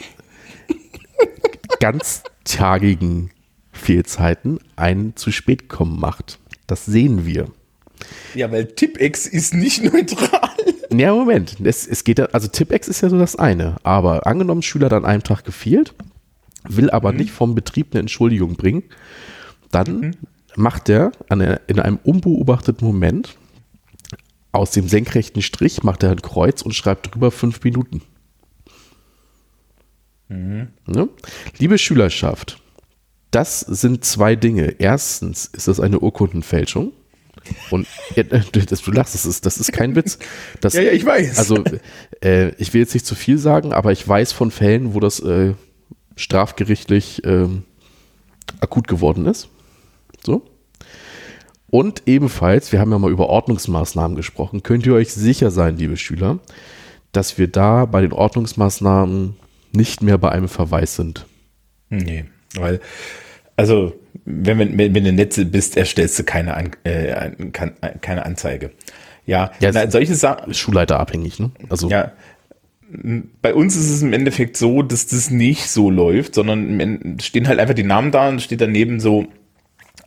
ganztagigen 1.81 3.32
Fehlzeiten 3.73 4.61
einen 4.76 5.17
zu 5.17 5.32
spät 5.32 5.69
kommen 5.69 5.99
macht. 5.99 6.38
Das 6.69 6.87
sehen 6.87 7.26
wir. 7.26 7.50
Ja, 8.37 8.52
weil 8.52 8.67
Tippex 8.67 9.26
ist 9.26 9.52
nicht 9.52 9.82
neutral. 9.82 10.50
Ja, 10.93 11.12
Moment. 11.12 11.56
Es, 11.64 11.88
es 11.88 12.05
geht, 12.05 12.20
also 12.32 12.46
Tippex 12.46 12.87
ist 12.87 13.00
ja 13.00 13.08
so 13.08 13.19
das 13.19 13.34
eine. 13.34 13.79
Aber 13.82 14.29
angenommen, 14.29 14.62
Schüler 14.62 14.87
hat 14.87 14.93
an 14.93 15.05
einem 15.05 15.25
Tag 15.25 15.43
gefehlt, 15.43 15.93
will 16.69 16.88
aber 16.88 17.11
mhm. 17.11 17.19
nicht 17.19 17.32
vom 17.32 17.56
Betrieb 17.56 17.88
eine 17.91 17.99
Entschuldigung 18.02 18.55
bringen, 18.55 18.84
dann 19.73 19.99
mhm 19.99 20.14
macht 20.58 20.88
er 20.88 21.12
in 21.31 21.81
einem 21.81 21.99
unbeobachteten 22.02 22.87
Moment 22.87 23.37
aus 24.52 24.70
dem 24.70 24.88
senkrechten 24.88 25.43
Strich, 25.43 25.82
macht 25.82 26.02
er 26.02 26.10
ein 26.10 26.22
Kreuz 26.22 26.62
und 26.62 26.75
schreibt 26.75 27.14
drüber 27.14 27.31
fünf 27.31 27.62
Minuten. 27.62 28.02
Mhm. 30.28 30.69
Ne? 30.87 31.08
Liebe 31.58 31.78
Schülerschaft, 31.78 32.60
das 33.31 33.60
sind 33.60 34.05
zwei 34.05 34.37
Dinge. 34.37 34.75
Erstens 34.78 35.46
ist 35.46 35.69
das 35.69 35.81
eine 35.81 36.00
Urkundenfälschung. 36.00 36.93
Und 37.70 37.87
ja, 38.14 38.22
du 38.52 38.90
lachst, 38.90 39.14
das 39.14 39.26
ist, 39.26 39.46
das 39.46 39.58
ist 39.58 39.72
kein 39.72 39.94
Witz. 39.96 40.19
Das, 40.60 40.75
ja, 40.75 40.82
ja, 40.82 40.93
ich 40.93 41.05
weiß. 41.05 41.38
Also, 41.38 41.62
äh, 42.22 42.50
ich 42.56 42.75
will 42.75 42.81
jetzt 42.81 42.94
nicht 42.94 43.06
zu 43.06 43.14
viel 43.14 43.38
sagen, 43.38 43.72
aber 43.72 43.93
ich 43.93 44.06
weiß 44.06 44.32
von 44.32 44.50
Fällen, 44.50 44.94
wo 44.94 45.00
das 45.00 45.20
äh, 45.20 45.55
strafgerichtlich 46.17 47.24
äh, 47.24 47.46
akut 48.60 48.88
geworden 48.88 49.27
ist. 49.27 49.48
So. 50.29 50.43
Und 51.70 52.03
ebenfalls, 52.06 52.70
wir 52.70 52.81
haben 52.81 52.93
ja 52.93 52.99
mal 52.99 53.11
über 53.11 53.29
Ordnungsmaßnahmen 53.29 54.15
gesprochen, 54.15 54.63
könnt 54.63 54.87
ihr 54.87 54.94
euch 54.94 55.13
sicher 55.13 55.51
sein, 55.51 55.77
liebe 55.79 55.97
Schüler, 55.97 56.39
dass 57.13 57.39
wir 57.39 57.49
da 57.49 57.87
bei 57.87 58.03
den 58.03 58.13
Ordnungsmaßnahmen 58.13 59.37
nicht 59.73 60.03
mehr 60.03 60.19
bei 60.19 60.31
einem 60.31 60.49
Verweis 60.49 60.97
sind. 60.97 61.27
Nee, 61.89 62.27
weil, 62.56 62.81
also, 63.56 63.94
wenn, 64.27 64.58
wenn, 64.58 64.94
wenn 64.94 65.05
du 65.05 65.13
Netze 65.13 65.47
bist, 65.47 65.79
erstellst 65.79 66.19
du 66.19 66.25
keine, 66.25 66.55
An 66.55 66.70
äh, 66.85 67.31
keine 68.01 68.27
Anzeige. 68.27 68.70
Ja, 69.25 69.51
ja 69.61 69.70
na, 69.73 69.91
solche 69.91 70.15
Sachen. 70.15 70.53
Schulleiter 70.53 71.01
abhängig, 71.01 71.39
ne? 71.39 71.51
Also. 71.70 71.89
Ja, 71.89 72.13
bei 73.43 73.55
uns 73.55 73.77
ist 73.77 73.91
es 73.91 74.03
im 74.03 74.13
Endeffekt 74.15 74.56
so, 74.56 74.82
dass 74.82 75.06
das 75.06 75.31
nicht 75.31 75.69
so 75.69 75.91
läuft, 75.91 76.35
sondern 76.35 77.19
stehen 77.20 77.49
halt 77.49 77.61
einfach 77.61 77.75
die 77.75 77.82
Namen 77.82 78.11
da 78.11 78.29
und 78.29 78.41
steht 78.41 78.61
daneben 78.61 79.01
so 79.01 79.27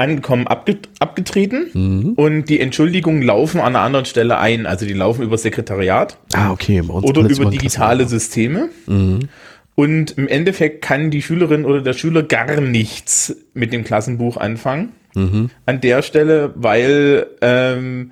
angekommen, 0.01 0.47
abget 0.47 0.89
abgetreten 0.99 1.67
mhm. 1.73 2.13
und 2.13 2.45
die 2.45 2.59
Entschuldigungen 2.59 3.21
laufen 3.21 3.59
an 3.59 3.75
einer 3.75 3.81
anderen 3.81 4.05
Stelle 4.05 4.37
ein. 4.37 4.65
Also 4.65 4.85
die 4.85 4.93
laufen 4.93 5.23
über 5.23 5.37
Sekretariat. 5.37 6.17
Ah, 6.33 6.51
okay. 6.51 6.81
oder 6.81 7.21
über 7.21 7.49
digitale 7.49 8.07
Systeme. 8.07 8.69
Mhm. 8.87 9.29
Und 9.75 10.11
im 10.17 10.27
Endeffekt 10.27 10.81
kann 10.81 11.11
die 11.11 11.21
Schülerin 11.21 11.65
oder 11.65 11.81
der 11.81 11.93
Schüler 11.93 12.23
gar 12.23 12.59
nichts 12.59 13.35
mit 13.53 13.71
dem 13.71 13.83
Klassenbuch 13.83 14.37
anfangen. 14.37 14.89
Mhm. 15.15 15.49
An 15.65 15.81
der 15.81 16.01
Stelle, 16.01 16.51
weil 16.55 17.27
ähm, 17.41 18.11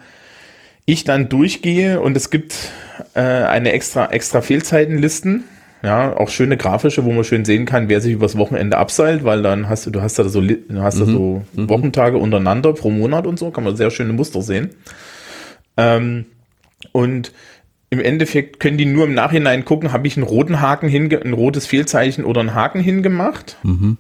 ich 0.86 1.04
dann 1.04 1.30
durchgehe 1.30 2.02
und 2.02 2.16
es 2.18 2.30
gibt 2.30 2.56
äh, 3.14 3.20
eine 3.22 3.72
extra, 3.72 4.08
extra 4.12 4.42
Fehlzeitenlisten 4.42 5.44
ja, 5.82 6.16
auch 6.16 6.30
schöne 6.30 6.58
grafische, 6.58 7.06
wo 7.06 7.12
man 7.12 7.24
schön 7.24 7.46
sehen 7.46 7.66
kann, 7.66 7.90
wer 7.90 8.02
sich 8.02 8.14
übers 8.14 8.38
Wochenende 8.38 8.78
abseilt, 8.78 9.24
weil 9.24 9.42
dann 9.42 9.70
hast 9.70 9.86
du, 9.86 9.92
du 9.92 10.02
hast 10.02 10.20
da 10.20 10.28
so, 10.28 10.42
du 10.42 10.58
hast 10.82 10.96
mhm. 10.96 11.00
da 11.00 11.06
so 11.06 11.46
mhm. 11.54 11.70
Wochentage 11.70 12.18
untereinander 12.18 12.74
pro 12.74 12.90
Monat 12.90 13.26
und 13.26 13.40
so, 13.40 13.52
kann 13.52 13.64
man 13.64 13.76
sehr 13.76 13.92
schöne 13.92 14.14
Muster 14.14 14.42
sehen. 14.42 14.72
Ähm, 15.78 16.26
und 16.92 17.32
im 17.90 18.00
Endeffekt 18.00 18.60
können 18.60 18.78
die 18.78 18.86
nur 18.86 19.06
im 19.06 19.14
Nachhinein 19.14 19.66
gucken, 19.66 19.94
habe 19.94 20.08
ich 20.08 20.18
einen 20.18 20.26
roten 20.26 20.62
Haken 20.62 20.90
hinge 20.90 21.22
ein 21.22 21.34
rotes 21.34 21.66
Fehlzeichen 21.66 22.26
oder 22.26 22.42
einen 22.42 22.54
Haken 22.54 22.82
hingemacht. 22.82 23.58
Mhm. 23.64 23.98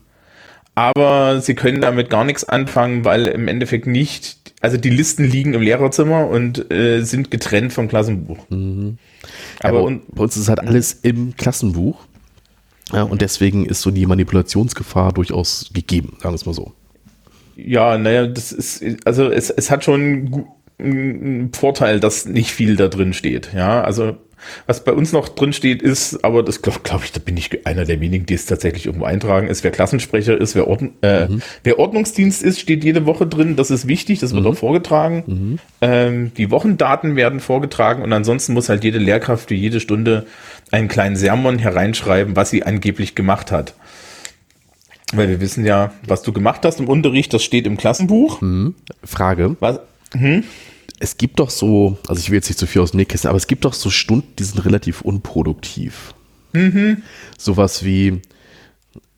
Aber 0.75 1.41
sie 1.41 1.55
können 1.55 1.81
damit 1.81 2.09
gar 2.09 2.23
nichts 2.23 2.47
anfangen, 2.47 3.03
weil 3.03 3.27
im 3.27 3.47
Endeffekt 3.47 3.87
nicht 3.87 4.39
also 4.61 4.77
die 4.77 4.89
Listen 4.89 5.23
liegen 5.23 5.53
im 5.53 5.61
Lehrerzimmer 5.61 6.27
und 6.27 6.71
äh, 6.71 7.01
sind 7.01 7.31
getrennt 7.31 7.73
vom 7.73 7.87
Klassenbuch. 7.87 8.49
Mhm. 8.49 8.97
Aber, 9.59 9.79
Aber 9.79 9.99
bei 10.07 10.23
uns 10.23 10.37
ist 10.37 10.49
halt 10.49 10.59
alles 10.59 10.93
im 11.01 11.35
Klassenbuch. 11.35 11.99
Ja, 12.91 13.03
und 13.03 13.21
deswegen 13.21 13.65
ist 13.65 13.81
so 13.81 13.91
die 13.91 14.05
Manipulationsgefahr 14.05 15.13
durchaus 15.13 15.69
gegeben, 15.73 16.17
sagen 16.19 16.33
wir 16.33 16.35
es 16.35 16.45
mal 16.45 16.53
so. 16.53 16.73
Ja, 17.55 17.97
naja, 17.97 18.25
das 18.25 18.51
ist, 18.51 18.83
also 19.05 19.29
es, 19.29 19.49
es 19.49 19.69
hat 19.69 19.83
schon 19.83 20.45
einen 20.79 21.53
Vorteil, 21.53 21.99
dass 21.99 22.25
nicht 22.25 22.51
viel 22.51 22.75
da 22.77 22.87
drin 22.87 23.13
steht. 23.13 23.51
Ja, 23.53 23.83
also 23.83 24.17
was 24.67 24.83
bei 24.83 24.93
uns 24.93 25.11
noch 25.11 25.29
drin 25.29 25.53
steht, 25.53 25.81
ist, 25.81 26.23
aber 26.23 26.43
das 26.43 26.61
glaube 26.61 26.79
glaub 26.83 27.03
ich, 27.03 27.11
da 27.11 27.19
bin 27.19 27.37
ich 27.37 27.65
einer 27.65 27.85
der 27.85 27.99
wenigen, 27.99 28.25
die 28.25 28.33
es 28.33 28.45
tatsächlich 28.45 28.85
irgendwo 28.85 29.05
eintragen, 29.05 29.47
ist, 29.47 29.63
wer 29.63 29.71
Klassensprecher 29.71 30.39
ist, 30.39 30.55
wer, 30.55 30.67
Ordn 30.67 30.91
äh, 31.01 31.27
mhm. 31.27 31.41
wer 31.63 31.79
Ordnungsdienst 31.79 32.43
ist, 32.43 32.59
steht 32.59 32.83
jede 32.83 33.05
Woche 33.05 33.27
drin. 33.27 33.55
Das 33.55 33.71
ist 33.71 33.87
wichtig, 33.87 34.19
das 34.19 34.33
wird 34.33 34.43
mhm. 34.43 34.51
auch 34.51 34.57
vorgetragen. 34.57 35.23
Mhm. 35.25 35.59
Ähm, 35.81 36.31
die 36.35 36.51
Wochendaten 36.51 37.15
werden 37.15 37.39
vorgetragen 37.39 38.03
und 38.03 38.13
ansonsten 38.13 38.53
muss 38.53 38.69
halt 38.69 38.83
jede 38.83 38.99
Lehrkraft 38.99 39.49
für 39.49 39.55
jede 39.55 39.79
Stunde 39.79 40.25
einen 40.71 40.87
kleinen 40.87 41.15
Sermon 41.15 41.59
hereinschreiben, 41.59 42.35
was 42.35 42.49
sie 42.49 42.63
angeblich 42.63 43.15
gemacht 43.15 43.51
hat. 43.51 43.73
Weil 45.13 45.29
wir 45.29 45.41
wissen 45.41 45.65
ja, 45.65 45.91
was 46.05 46.21
du 46.21 46.31
gemacht 46.31 46.61
hast 46.63 46.79
im 46.79 46.87
Unterricht, 46.87 47.33
das 47.33 47.43
steht 47.43 47.65
im 47.65 47.77
Klassenbuch. 47.77 48.41
Mhm. 48.41 48.75
Frage. 49.03 49.55
Was? 49.59 49.79
Hm? 50.13 50.43
Es 50.99 51.17
gibt 51.17 51.39
doch 51.39 51.49
so, 51.49 51.97
also 52.07 52.19
ich 52.19 52.29
will 52.29 52.37
jetzt 52.37 52.49
nicht 52.49 52.59
zu 52.59 52.67
viel 52.67 52.81
aus 52.81 52.91
dem 52.91 52.97
Nähkästchen, 52.97 53.29
aber 53.29 53.37
es 53.37 53.47
gibt 53.47 53.65
doch 53.65 53.73
so 53.73 53.89
Stunden, 53.89 54.33
die 54.37 54.43
sind 54.43 54.63
relativ 54.65 55.01
unproduktiv. 55.01 56.13
Mhm. 56.53 57.03
Sowas 57.37 57.83
wie, 57.83 58.21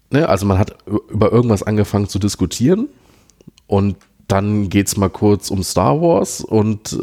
ne, 0.09 0.27
also 0.27 0.45
man 0.45 0.57
hat 0.57 0.75
über 1.09 1.31
irgendwas 1.31 1.63
angefangen 1.63 2.07
zu 2.07 2.19
diskutieren 2.19 2.89
und 3.67 3.97
dann 4.27 4.69
geht 4.69 4.87
es 4.87 4.97
mal 4.97 5.09
kurz 5.09 5.51
um 5.51 5.63
Star 5.63 6.01
Wars 6.01 6.41
und 6.41 6.97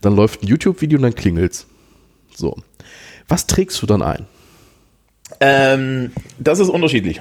dann 0.00 0.16
läuft 0.16 0.42
ein 0.42 0.48
YouTube-Video 0.48 0.98
und 0.98 1.02
dann 1.02 1.14
klingelt's. 1.14 1.66
So. 2.34 2.56
Was 3.28 3.46
trägst 3.46 3.80
du 3.80 3.86
dann 3.86 4.02
ein? 4.02 4.26
Ähm, 5.40 6.12
das 6.38 6.58
ist 6.58 6.68
unterschiedlich. 6.68 7.20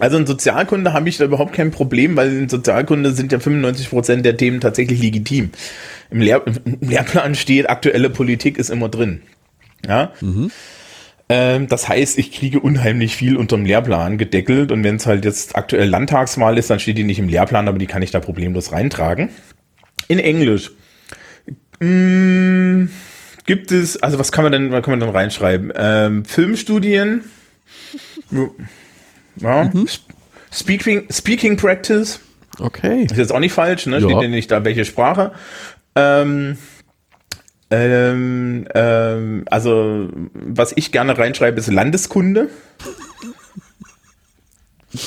Also 0.00 0.16
in 0.16 0.26
Sozialkunde 0.26 0.92
habe 0.92 1.08
ich 1.08 1.18
da 1.18 1.24
überhaupt 1.24 1.52
kein 1.52 1.70
Problem, 1.70 2.16
weil 2.16 2.36
in 2.36 2.48
Sozialkunde 2.48 3.12
sind 3.12 3.30
ja 3.30 3.38
95 3.38 3.90
Prozent 3.90 4.26
der 4.26 4.36
Themen 4.36 4.60
tatsächlich 4.60 5.00
legitim. 5.00 5.50
Im, 6.10 6.20
Lehr 6.20 6.42
Im, 6.46 6.78
Lehrplan 6.80 7.34
steht, 7.36 7.70
aktuelle 7.70 8.10
Politik 8.10 8.58
ist 8.58 8.70
immer 8.70 8.88
drin. 8.88 9.22
Ja. 9.86 10.12
Mhm. 10.20 10.50
Ähm, 11.28 11.68
das 11.68 11.88
heißt, 11.88 12.18
ich 12.18 12.32
kriege 12.32 12.60
unheimlich 12.60 13.14
viel 13.14 13.36
unterm 13.36 13.64
Lehrplan 13.64 14.18
gedeckelt 14.18 14.72
und 14.72 14.82
wenn 14.82 14.96
es 14.96 15.06
halt 15.06 15.24
jetzt 15.24 15.56
aktuell 15.56 15.88
Landtagswahl 15.88 16.58
ist, 16.58 16.70
dann 16.70 16.80
steht 16.80 16.98
die 16.98 17.04
nicht 17.04 17.20
im 17.20 17.28
Lehrplan, 17.28 17.68
aber 17.68 17.78
die 17.78 17.86
kann 17.86 18.02
ich 18.02 18.10
da 18.10 18.20
problemlos 18.20 18.72
reintragen. 18.72 19.30
In 20.08 20.18
Englisch. 20.18 20.72
Mh, 21.80 22.88
gibt 23.46 23.70
es, 23.70 24.02
also 24.02 24.18
was 24.18 24.32
kann 24.32 24.44
man 24.44 24.52
denn, 24.52 24.72
was 24.72 24.82
kann 24.82 24.92
man 24.92 25.00
denn 25.00 25.08
reinschreiben? 25.08 25.72
Ähm, 25.76 26.24
Filmstudien. 26.24 27.22
Ja. 29.36 29.70
Mhm. 29.72 29.86
Speaking, 30.52 31.04
Speaking 31.10 31.56
Practice. 31.56 32.20
Okay. 32.58 33.04
Ist 33.04 33.16
jetzt 33.16 33.32
auch 33.32 33.40
nicht 33.40 33.52
falsch, 33.52 33.86
ne? 33.86 33.98
Ja. 33.98 34.08
Steht 34.08 34.22
ja 34.22 34.28
nicht 34.28 34.50
da 34.50 34.64
welche 34.64 34.84
Sprache. 34.84 35.32
Ähm, 35.96 36.56
ähm, 37.70 38.66
ähm, 38.74 39.44
also, 39.50 40.08
was 40.34 40.72
ich 40.76 40.92
gerne 40.92 41.18
reinschreibe, 41.18 41.58
ist 41.58 41.72
Landeskunde. 41.72 42.48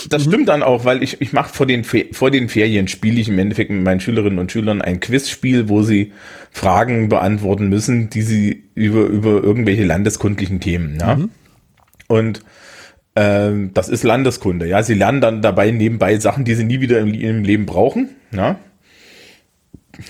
Das 0.10 0.26
mhm. 0.26 0.30
stimmt 0.30 0.50
dann 0.50 0.64
auch, 0.64 0.84
weil 0.84 1.02
ich, 1.02 1.22
ich 1.22 1.32
mache 1.32 1.54
vor 1.54 1.66
den, 1.66 1.86
vor 1.86 2.30
den 2.30 2.50
Ferien 2.50 2.90
spiele 2.90 3.22
ich 3.22 3.30
im 3.30 3.40
Endeffekt 3.40 3.72
mit 3.72 3.84
meinen 3.84 4.02
Schülerinnen 4.02 4.38
und 4.38 4.52
Schülern 4.52 4.82
ein 4.82 5.00
Quizspiel, 5.00 5.70
wo 5.70 5.82
sie 5.82 6.12
Fragen 6.52 7.08
beantworten 7.08 7.70
müssen, 7.70 8.10
die 8.10 8.22
sie 8.22 8.64
über, 8.76 9.06
über 9.06 9.42
irgendwelche 9.42 9.86
landeskundlichen 9.86 10.60
Themen, 10.60 10.98
ja. 11.00 11.16
Mhm. 11.16 11.30
Und 12.08 12.42
ähm, 13.18 13.72
das 13.74 13.90
ist 13.90 14.04
Landeskunde. 14.04 14.68
Ja, 14.68 14.84
sie 14.84 14.94
lernen 14.94 15.22
dann 15.22 15.42
dabei 15.42 15.72
nebenbei 15.72 16.20
Sachen, 16.20 16.46
die 16.46 16.54
sie 16.54 16.64
nie 16.64 16.82
wieder 16.82 17.00
im, 17.00 17.16
im 17.16 17.44
Leben 17.44 17.66
brauchen. 17.66 18.10
Ja. 18.32 18.60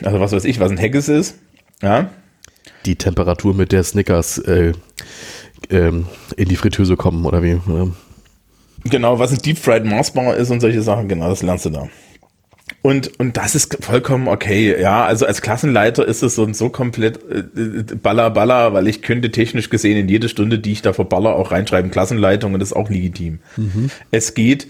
Also 0.04 0.20
was 0.20 0.34
weiß 0.34 0.44
ich, 0.44 0.60
was 0.60 0.72
ein 0.72 0.78
Haggis 0.78 1.08
ist. 1.08 1.38
Ja. 1.82 2.10
Die 2.86 2.98
Temperatur, 2.98 3.54
mit 3.54 3.72
der 3.72 3.84
Snickers 3.84 4.40
äh, 4.40 4.74
ähm, 5.70 6.08
in 6.36 6.50
die 6.50 6.58
Fritteuse 6.58 6.98
kommen 6.98 7.26
oder 7.26 7.42
wie? 7.42 7.62
Ja. 7.66 7.88
Genau, 8.84 9.20
was 9.20 9.32
ein 9.32 9.38
Deep 9.38 9.58
Fried 9.58 9.86
Mars 9.86 10.12
Bar 10.12 10.36
ist 10.36 10.52
und 10.52 10.60
solche 10.60 10.82
Sachen, 10.82 11.08
genau, 11.08 11.30
das 11.30 11.42
lernst 11.42 11.66
du 11.66 11.70
da. 11.70 11.88
Und, 12.82 13.20
und 13.20 13.36
das 13.38 13.56
ist 13.56 13.84
vollkommen 13.84 14.28
okay. 14.28 14.80
Ja, 14.80 15.06
also 15.06 15.26
als 15.26 15.42
Klassenleiter 15.42 16.08
ist 16.08 16.24
es 16.24 16.36
so 16.36 16.44
und 16.44 16.56
so 16.56 16.70
komplett 16.70 17.20
äh, 17.30 17.96
baller 17.96 18.30
baller, 18.30 18.74
weil 18.74 18.88
ich 18.88 19.02
könnte 19.02 19.32
technisch 19.32 19.70
gesehen 19.70 19.98
in 19.98 20.08
jede 20.08 20.30
Stunde, 20.30 20.60
die 20.60 20.72
ich 20.72 20.82
da 20.82 20.94
verballer, 20.94 21.36
auch 21.36 21.52
reinschreiben 21.52 21.92
Klassenleitung 21.92 22.54
und 22.54 22.60
das 22.60 22.70
ist 22.70 22.76
auch 22.76 22.90
legitim. 22.90 23.40
Mhm. 23.58 23.90
Es 24.12 24.36
geht, 24.36 24.68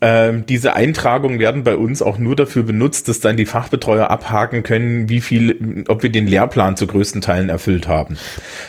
ähm, 0.00 0.46
diese 0.46 0.74
Eintragungen 0.74 1.38
werden 1.38 1.64
bei 1.64 1.76
uns 1.76 2.02
auch 2.02 2.18
nur 2.18 2.36
dafür 2.36 2.62
benutzt, 2.62 3.08
dass 3.08 3.20
dann 3.20 3.36
die 3.36 3.46
Fachbetreuer 3.46 4.10
abhaken 4.10 4.62
können, 4.62 5.08
wie 5.08 5.20
viel, 5.20 5.84
ob 5.88 6.02
wir 6.02 6.10
den 6.10 6.26
Lehrplan 6.26 6.76
zu 6.76 6.86
größten 6.86 7.20
Teilen 7.20 7.48
erfüllt 7.48 7.88
haben. 7.88 8.16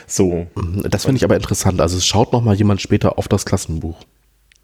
So. 0.08 0.48
Mhm, 0.56 0.86
das 0.90 1.06
finde 1.06 1.18
ich 1.18 1.24
aber 1.24 1.36
interessant. 1.36 1.82
Also 1.82 1.98
es 1.98 2.06
schaut 2.06 2.34
noch 2.34 2.44
mal 2.44 2.56
jemand 2.56 2.82
später 2.82 3.18
auf 3.18 3.28
das 3.28 3.46
Klassenbuch. 3.46 4.00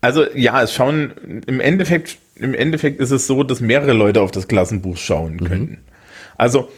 Also 0.01 0.25
ja, 0.33 0.61
es 0.61 0.73
schauen 0.73 1.41
im 1.47 1.59
Endeffekt 1.59 2.17
im 2.35 2.53
Endeffekt 2.53 2.99
ist 2.99 3.11
es 3.11 3.27
so, 3.27 3.43
dass 3.43 3.61
mehrere 3.61 3.93
Leute 3.93 4.21
auf 4.21 4.31
das 4.31 4.47
Klassenbuch 4.47 4.97
schauen 4.97 5.33
mhm. 5.33 5.45
können. 5.45 5.77
Also 6.37 6.69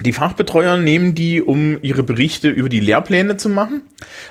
die 0.00 0.12
Fachbetreuer 0.12 0.76
nehmen 0.76 1.14
die, 1.14 1.40
um 1.40 1.78
ihre 1.82 2.02
Berichte 2.02 2.50
über 2.50 2.68
die 2.68 2.80
Lehrpläne 2.80 3.38
zu 3.38 3.48
machen. 3.48 3.82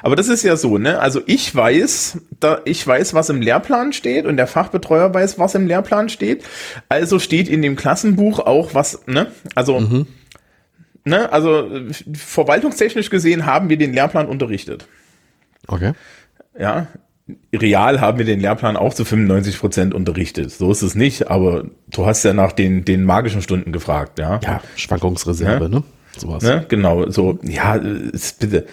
Aber 0.04 0.16
das 0.16 0.28
ist 0.28 0.44
ja 0.44 0.58
so, 0.58 0.78
ne? 0.78 1.00
Also 1.00 1.22
ich 1.26 1.54
weiß, 1.56 2.20
da 2.40 2.62
ich 2.66 2.86
weiß, 2.86 3.16
was 3.16 3.30
im 3.30 3.42
Lehrplan 3.42 3.92
steht 3.92 4.26
und 4.26 4.38
der 4.38 4.46
Fachbetreuer 4.46 5.12
weiß, 5.12 5.40
was 5.40 5.56
im 5.56 5.66
Lehrplan 5.66 6.10
steht. 6.10 6.44
Also 6.88 7.18
steht 7.18 7.50
in 7.50 7.64
dem 7.64 7.76
Klassenbuch 7.76 8.40
auch 8.40 8.76
was, 8.76 9.08
ne? 9.08 9.32
Also, 9.56 9.80
mhm. 9.80 10.06
ne? 11.04 11.32
Also 11.34 11.68
verwaltungstechnisch 12.14 13.10
gesehen 13.10 13.48
haben 13.48 13.68
wir 13.68 13.78
den 13.78 13.94
Lehrplan 13.94 14.28
unterrichtet. 14.28 14.88
Okay. 15.68 15.94
Ja, 16.58 16.88
real 17.54 18.02
haben 18.02 18.18
wir 18.18 18.26
den 18.26 18.40
Lehrplan 18.40 18.78
auch 18.78 18.94
zu 18.94 19.04
95 19.04 19.60
Prozent 19.60 19.94
unterrichtet. 19.94 20.52
So 20.52 20.72
ist 20.72 20.84
es 20.84 20.96
nicht, 20.96 21.30
aber 21.30 21.66
du 21.90 22.06
hast 22.06 22.24
ja 22.24 22.34
nach 22.34 22.52
den, 22.52 22.86
den 22.86 23.04
magischen 23.04 23.42
Stunden 23.42 23.72
gefragt, 23.72 24.20
ja. 24.20 24.40
Ja, 24.44 24.62
Schwankungsreserve, 24.76 25.66
ja? 25.66 25.70
ne? 25.70 25.84
Sowas. 26.18 26.44
Ne? 26.44 26.66
Genau, 26.70 27.10
so, 27.10 27.40
ja, 27.44 27.78
bitte. 27.78 28.68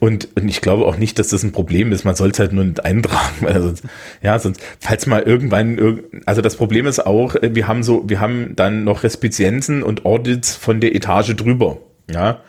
Und, 0.00 0.28
und 0.36 0.48
ich 0.48 0.60
glaube 0.60 0.84
auch 0.86 0.96
nicht, 0.96 1.18
dass 1.18 1.28
das 1.28 1.42
ein 1.42 1.52
Problem 1.52 1.92
ist. 1.92 2.04
Man 2.04 2.14
soll 2.14 2.30
es 2.30 2.38
halt 2.38 2.52
nur 2.52 2.64
nicht 2.64 2.84
eintragen, 2.84 3.36
weil 3.40 3.62
sonst, 3.62 3.84
ja, 4.22 4.38
sonst, 4.38 4.60
falls 4.78 5.06
mal 5.06 5.22
irgendwann, 5.22 6.00
also 6.26 6.42
das 6.42 6.56
Problem 6.56 6.86
ist 6.86 7.04
auch, 7.06 7.36
äh, 7.36 7.54
wir 7.54 7.66
haben 7.66 7.82
so, 7.82 8.04
wir 8.06 8.20
haben 8.20 8.54
dann 8.54 8.84
noch 8.84 9.02
Respizienzen 9.02 9.82
und 9.82 10.04
Audits 10.04 10.54
von 10.54 10.80
der 10.80 10.94
Etage 10.94 11.34
drüber, 11.34 11.78
ja 12.10 12.42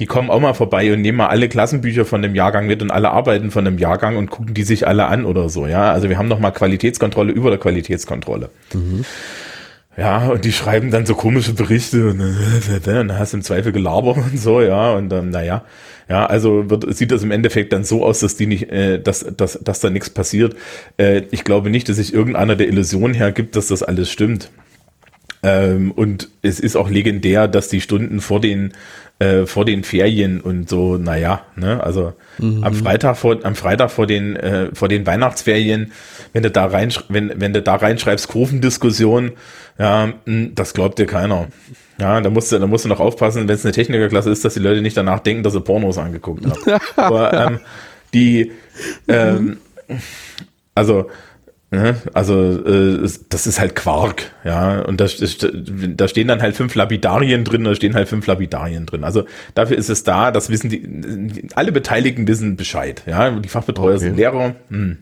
die 0.00 0.06
kommen 0.06 0.30
auch 0.30 0.40
mal 0.40 0.54
vorbei 0.54 0.92
und 0.92 1.02
nehmen 1.02 1.18
mal 1.18 1.28
alle 1.28 1.48
Klassenbücher 1.48 2.04
von 2.04 2.22
dem 2.22 2.34
Jahrgang 2.34 2.66
mit 2.66 2.82
und 2.82 2.90
alle 2.90 3.10
Arbeiten 3.10 3.50
von 3.50 3.64
dem 3.64 3.78
Jahrgang 3.78 4.16
und 4.16 4.30
gucken 4.30 4.54
die 4.54 4.62
sich 4.62 4.88
alle 4.88 5.06
an 5.06 5.26
oder 5.26 5.48
so, 5.48 5.66
ja. 5.66 5.92
Also 5.92 6.08
wir 6.08 6.18
haben 6.18 6.28
noch 6.28 6.40
mal 6.40 6.50
Qualitätskontrolle 6.50 7.32
über 7.32 7.50
der 7.50 7.58
Qualitätskontrolle. 7.58 8.50
Mhm. 8.72 9.04
Ja, 9.96 10.28
und 10.28 10.44
die 10.44 10.52
schreiben 10.52 10.90
dann 10.90 11.04
so 11.04 11.14
komische 11.14 11.52
Berichte 11.52 12.10
und, 12.10 12.20
und 12.20 12.86
dann 12.86 13.18
hast 13.18 13.34
du 13.34 13.36
im 13.36 13.42
Zweifel 13.42 13.72
gelabert 13.72 14.16
und 14.16 14.38
so, 14.38 14.62
ja, 14.62 14.92
und 14.92 15.10
dann, 15.10 15.30
naja, 15.30 15.64
ja, 16.08 16.26
also 16.26 16.70
wird, 16.70 16.92
sieht 16.96 17.12
das 17.12 17.22
im 17.22 17.30
Endeffekt 17.30 17.72
dann 17.72 17.84
so 17.84 18.04
aus, 18.04 18.20
dass 18.20 18.36
die 18.36 18.46
nicht, 18.46 18.70
äh, 18.70 18.98
dass, 19.00 19.26
dass, 19.36 19.60
dass 19.62 19.80
da 19.80 19.90
nichts 19.90 20.10
passiert. 20.10 20.56
Äh, 20.96 21.22
ich 21.30 21.44
glaube 21.44 21.70
nicht, 21.70 21.88
dass 21.88 21.96
sich 21.96 22.14
irgendeiner 22.14 22.56
der 22.56 22.68
Illusion 22.68 23.14
hergibt, 23.14 23.54
dass 23.54 23.68
das 23.68 23.82
alles 23.82 24.10
stimmt. 24.10 24.50
Ähm, 25.42 25.92
und 25.92 26.28
es 26.42 26.58
ist 26.58 26.76
auch 26.76 26.90
legendär, 26.90 27.48
dass 27.48 27.68
die 27.68 27.80
Stunden 27.80 28.20
vor 28.20 28.40
den 28.40 28.72
äh, 29.20 29.46
vor 29.46 29.64
den 29.64 29.84
Ferien 29.84 30.40
und 30.40 30.68
so, 30.68 30.96
naja, 30.96 31.42
ne, 31.54 31.82
also 31.84 32.14
mhm. 32.38 32.64
am 32.64 32.74
Freitag 32.74 33.18
vor, 33.18 33.36
am 33.42 33.54
Freitag 33.54 33.90
vor 33.90 34.06
den, 34.06 34.34
äh, 34.34 34.74
vor 34.74 34.88
den 34.88 35.06
Weihnachtsferien, 35.06 35.92
wenn 36.32 36.42
du 36.42 36.50
da 36.50 36.64
rein, 36.64 36.92
wenn, 37.08 37.32
wenn 37.36 37.52
du 37.52 37.60
da 37.60 37.76
reinschreibst, 37.76 38.28
Kurvendiskussion, 38.28 39.32
ja, 39.78 40.14
hm, 40.24 40.54
das 40.54 40.72
glaubt 40.72 40.98
dir 40.98 41.06
keiner. 41.06 41.48
Ja, 41.98 42.20
da 42.20 42.30
musst 42.30 42.50
du, 42.50 42.58
da 42.58 42.66
musst 42.66 42.86
du 42.86 42.88
noch 42.88 42.98
aufpassen, 43.00 43.46
wenn 43.46 43.54
es 43.54 43.64
eine 43.64 43.72
Technikerklasse 43.72 44.30
ist, 44.30 44.42
dass 44.44 44.54
die 44.54 44.60
Leute 44.60 44.80
nicht 44.80 44.96
danach 44.96 45.20
denken, 45.20 45.42
dass 45.42 45.52
sie 45.52 45.60
Pornos 45.60 45.98
angeguckt 45.98 46.46
haben. 46.46 46.80
Aber 46.96 47.32
ähm, 47.34 47.60
die, 48.14 48.52
ähm, 49.06 49.58
also? 50.74 51.10
Also 52.12 52.66
äh, 52.66 53.08
das 53.28 53.46
ist 53.46 53.60
halt 53.60 53.76
Quark, 53.76 54.32
ja. 54.44 54.80
Und 54.80 55.00
da, 55.00 55.06
da 55.06 56.08
stehen 56.08 56.26
dann 56.26 56.42
halt 56.42 56.56
fünf 56.56 56.74
Lapidarien 56.74 57.44
drin, 57.44 57.62
da 57.62 57.74
stehen 57.76 57.94
halt 57.94 58.08
fünf 58.08 58.26
Lapidarien 58.26 58.86
drin. 58.86 59.04
Also 59.04 59.24
dafür 59.54 59.78
ist 59.78 59.88
es 59.88 60.02
da, 60.02 60.32
das 60.32 60.50
wissen 60.50 60.68
die, 60.68 61.48
alle 61.54 61.70
Beteiligten 61.70 62.26
wissen 62.26 62.56
Bescheid, 62.56 63.04
ja. 63.06 63.30
Die 63.30 63.48
Fachbetreuer 63.48 63.94
okay. 63.94 64.04
sind 64.04 64.16
Lehrer. 64.16 64.56
Hm. 64.68 64.98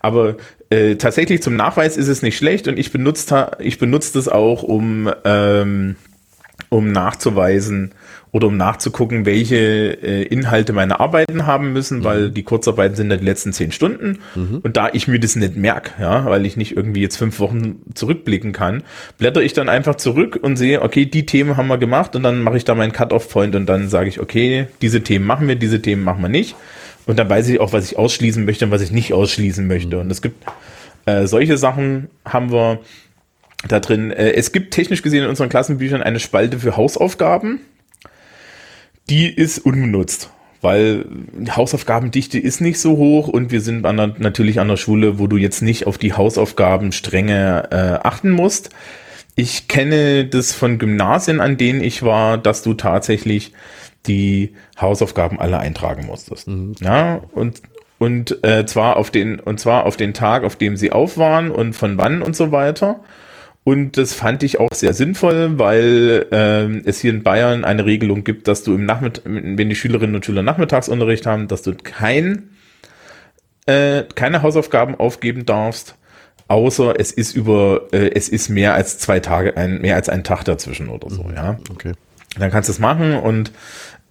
Aber 0.00 0.36
äh, 0.68 0.96
tatsächlich 0.96 1.42
zum 1.42 1.56
Nachweis 1.56 1.96
ist 1.96 2.08
es 2.08 2.20
nicht 2.20 2.36
schlecht 2.36 2.68
und 2.68 2.78
ich 2.78 2.92
benutze 2.92 3.52
ich 3.58 3.78
benutze 3.78 4.12
das 4.12 4.28
auch, 4.28 4.62
um, 4.62 5.10
ähm, 5.24 5.96
um 6.68 6.92
nachzuweisen, 6.92 7.92
oder 8.34 8.48
um 8.48 8.56
nachzugucken, 8.56 9.26
welche 9.26 9.56
äh, 10.02 10.24
Inhalte 10.24 10.72
meine 10.72 10.98
Arbeiten 10.98 11.46
haben 11.46 11.72
müssen, 11.72 12.00
mhm. 12.00 12.04
weil 12.04 12.30
die 12.30 12.42
Kurzarbeiten 12.42 12.96
sind 12.96 13.08
ja 13.12 13.16
die 13.16 13.24
letzten 13.24 13.52
zehn 13.52 13.70
Stunden. 13.70 14.18
Mhm. 14.34 14.58
Und 14.60 14.76
da 14.76 14.88
ich 14.92 15.06
mir 15.06 15.20
das 15.20 15.36
nicht 15.36 15.54
merke, 15.54 15.92
ja, 16.00 16.24
weil 16.24 16.44
ich 16.44 16.56
nicht 16.56 16.76
irgendwie 16.76 17.00
jetzt 17.00 17.16
fünf 17.16 17.38
Wochen 17.38 17.82
zurückblicken 17.94 18.50
kann, 18.50 18.82
blätter 19.18 19.40
ich 19.40 19.52
dann 19.52 19.68
einfach 19.68 19.94
zurück 19.94 20.36
und 20.42 20.56
sehe, 20.56 20.82
okay, 20.82 21.06
die 21.06 21.26
Themen 21.26 21.56
haben 21.56 21.68
wir 21.68 21.78
gemacht 21.78 22.16
und 22.16 22.24
dann 22.24 22.42
mache 22.42 22.56
ich 22.56 22.64
da 22.64 22.74
meinen 22.74 22.90
Cut-off-Point 22.90 23.54
und 23.54 23.66
dann 23.66 23.88
sage 23.88 24.08
ich, 24.08 24.18
okay, 24.18 24.66
diese 24.82 25.02
Themen 25.02 25.26
machen 25.26 25.46
wir, 25.46 25.54
diese 25.54 25.80
Themen 25.80 26.02
machen 26.02 26.20
wir 26.20 26.28
nicht. 26.28 26.56
Und 27.06 27.20
dann 27.20 27.30
weiß 27.30 27.48
ich 27.50 27.60
auch, 27.60 27.72
was 27.72 27.84
ich 27.84 27.96
ausschließen 27.96 28.44
möchte 28.44 28.64
und 28.64 28.72
was 28.72 28.82
ich 28.82 28.90
nicht 28.90 29.12
ausschließen 29.12 29.64
möchte. 29.68 29.94
Mhm. 29.94 30.02
Und 30.02 30.10
es 30.10 30.22
gibt 30.22 30.44
äh, 31.06 31.28
solche 31.28 31.56
Sachen 31.56 32.08
haben 32.24 32.50
wir 32.50 32.80
da 33.68 33.78
drin. 33.78 34.10
Äh, 34.10 34.32
es 34.32 34.50
gibt 34.50 34.74
technisch 34.74 35.02
gesehen 35.02 35.22
in 35.22 35.28
unseren 35.28 35.50
Klassenbüchern 35.50 36.02
eine 36.02 36.18
Spalte 36.18 36.58
für 36.58 36.76
Hausaufgaben 36.76 37.60
die 39.10 39.28
ist 39.28 39.58
unbenutzt, 39.58 40.30
weil 40.60 41.04
die 41.32 41.52
Hausaufgabendichte 41.52 42.38
ist 42.38 42.60
nicht 42.60 42.80
so 42.80 42.96
hoch 42.96 43.28
und 43.28 43.50
wir 43.50 43.60
sind 43.60 43.84
an 43.86 43.96
der, 43.96 44.14
natürlich 44.18 44.60
an 44.60 44.68
der 44.68 44.76
Schule, 44.76 45.18
wo 45.18 45.26
du 45.26 45.36
jetzt 45.36 45.62
nicht 45.62 45.86
auf 45.86 45.98
die 45.98 46.14
Hausaufgaben 46.14 46.92
strenge 46.92 47.68
äh, 47.70 48.06
achten 48.06 48.30
musst. 48.30 48.70
Ich 49.36 49.68
kenne 49.68 50.26
das 50.26 50.52
von 50.52 50.78
Gymnasien, 50.78 51.40
an 51.40 51.56
denen 51.56 51.82
ich 51.82 52.02
war, 52.02 52.38
dass 52.38 52.62
du 52.62 52.74
tatsächlich 52.74 53.52
die 54.06 54.54
Hausaufgaben 54.80 55.40
alle 55.40 55.58
eintragen 55.58 56.06
musstest. 56.06 56.48
Mhm. 56.48 56.74
Ja, 56.80 57.22
und 57.32 57.62
und 57.98 58.44
äh, 58.44 58.66
zwar 58.66 58.96
auf 58.96 59.10
den 59.10 59.40
und 59.40 59.60
zwar 59.60 59.86
auf 59.86 59.96
den 59.96 60.14
Tag, 60.14 60.44
auf 60.44 60.56
dem 60.56 60.76
sie 60.76 60.92
auf 60.92 61.16
waren 61.16 61.50
und 61.50 61.74
von 61.74 61.96
wann 61.96 62.22
und 62.22 62.36
so 62.36 62.52
weiter. 62.52 63.00
Und 63.64 63.96
das 63.96 64.12
fand 64.12 64.42
ich 64.42 64.60
auch 64.60 64.74
sehr 64.74 64.92
sinnvoll, 64.92 65.58
weil 65.58 66.26
äh, 66.30 66.88
es 66.88 67.00
hier 67.00 67.10
in 67.10 67.22
Bayern 67.22 67.64
eine 67.64 67.86
Regelung 67.86 68.22
gibt, 68.22 68.46
dass 68.46 68.62
du 68.62 68.74
im 68.74 68.84
Nachmittag, 68.84 69.22
wenn 69.24 69.70
die 69.70 69.74
Schülerinnen 69.74 70.14
und 70.14 70.24
Schüler 70.24 70.42
Nachmittagsunterricht 70.42 71.24
haben, 71.24 71.48
dass 71.48 71.62
du 71.62 71.74
kein, 71.74 72.50
äh, 73.64 74.02
keine 74.14 74.42
Hausaufgaben 74.42 74.94
aufgeben 74.96 75.46
darfst, 75.46 75.96
außer 76.48 77.00
es 77.00 77.10
ist 77.10 77.34
über, 77.34 77.88
äh, 77.92 78.10
es 78.14 78.28
ist 78.28 78.50
mehr 78.50 78.74
als 78.74 78.98
zwei 78.98 79.20
Tage, 79.20 79.56
ein, 79.56 79.80
mehr 79.80 79.96
als 79.96 80.10
ein 80.10 80.24
Tag 80.24 80.44
dazwischen 80.44 80.90
oder 80.90 81.08
so, 81.08 81.22
mhm. 81.22 81.34
ja. 81.34 81.58
Okay. 81.70 81.92
Dann 82.38 82.50
kannst 82.50 82.68
du 82.68 82.72
es 82.72 82.78
machen 82.78 83.14
und 83.14 83.50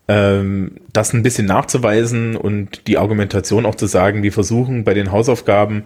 ähm, 0.08 0.72
das 0.92 1.14
ein 1.14 1.24
bisschen 1.24 1.48
nachzuweisen 1.48 2.36
und 2.36 2.88
die 2.88 2.98
Argumentation 2.98 3.66
auch 3.66 3.76
zu 3.76 3.86
sagen, 3.86 4.22
wir 4.22 4.34
versuchen 4.34 4.84
bei 4.84 4.94
den 4.94 5.12
Hausaufgaben 5.12 5.84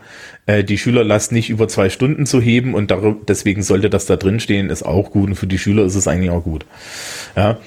äh, 0.48 0.64
die 0.64 0.78
Schülerlast 0.78 1.32
nicht 1.32 1.50
über 1.50 1.68
zwei 1.68 1.90
Stunden 1.90 2.26
zu 2.26 2.42
heben 2.42 2.74
und 2.74 2.94
deswegen 3.28 3.62
sollte 3.62 3.90
das 3.90 4.08
da 4.08 4.16
drin 4.16 4.40
stehen, 4.40 4.70
ist 4.70 4.84
auch 4.84 5.12
gut 5.12 5.30
und 5.30 5.36
für 5.36 5.48
die 5.48 5.60
Schüler 5.60 5.86
ist 5.86 5.96
es 5.96 6.08
eigentlich 6.08 6.32
auch 6.32 6.44
gut. 6.44 6.66
Ja, 7.36 7.60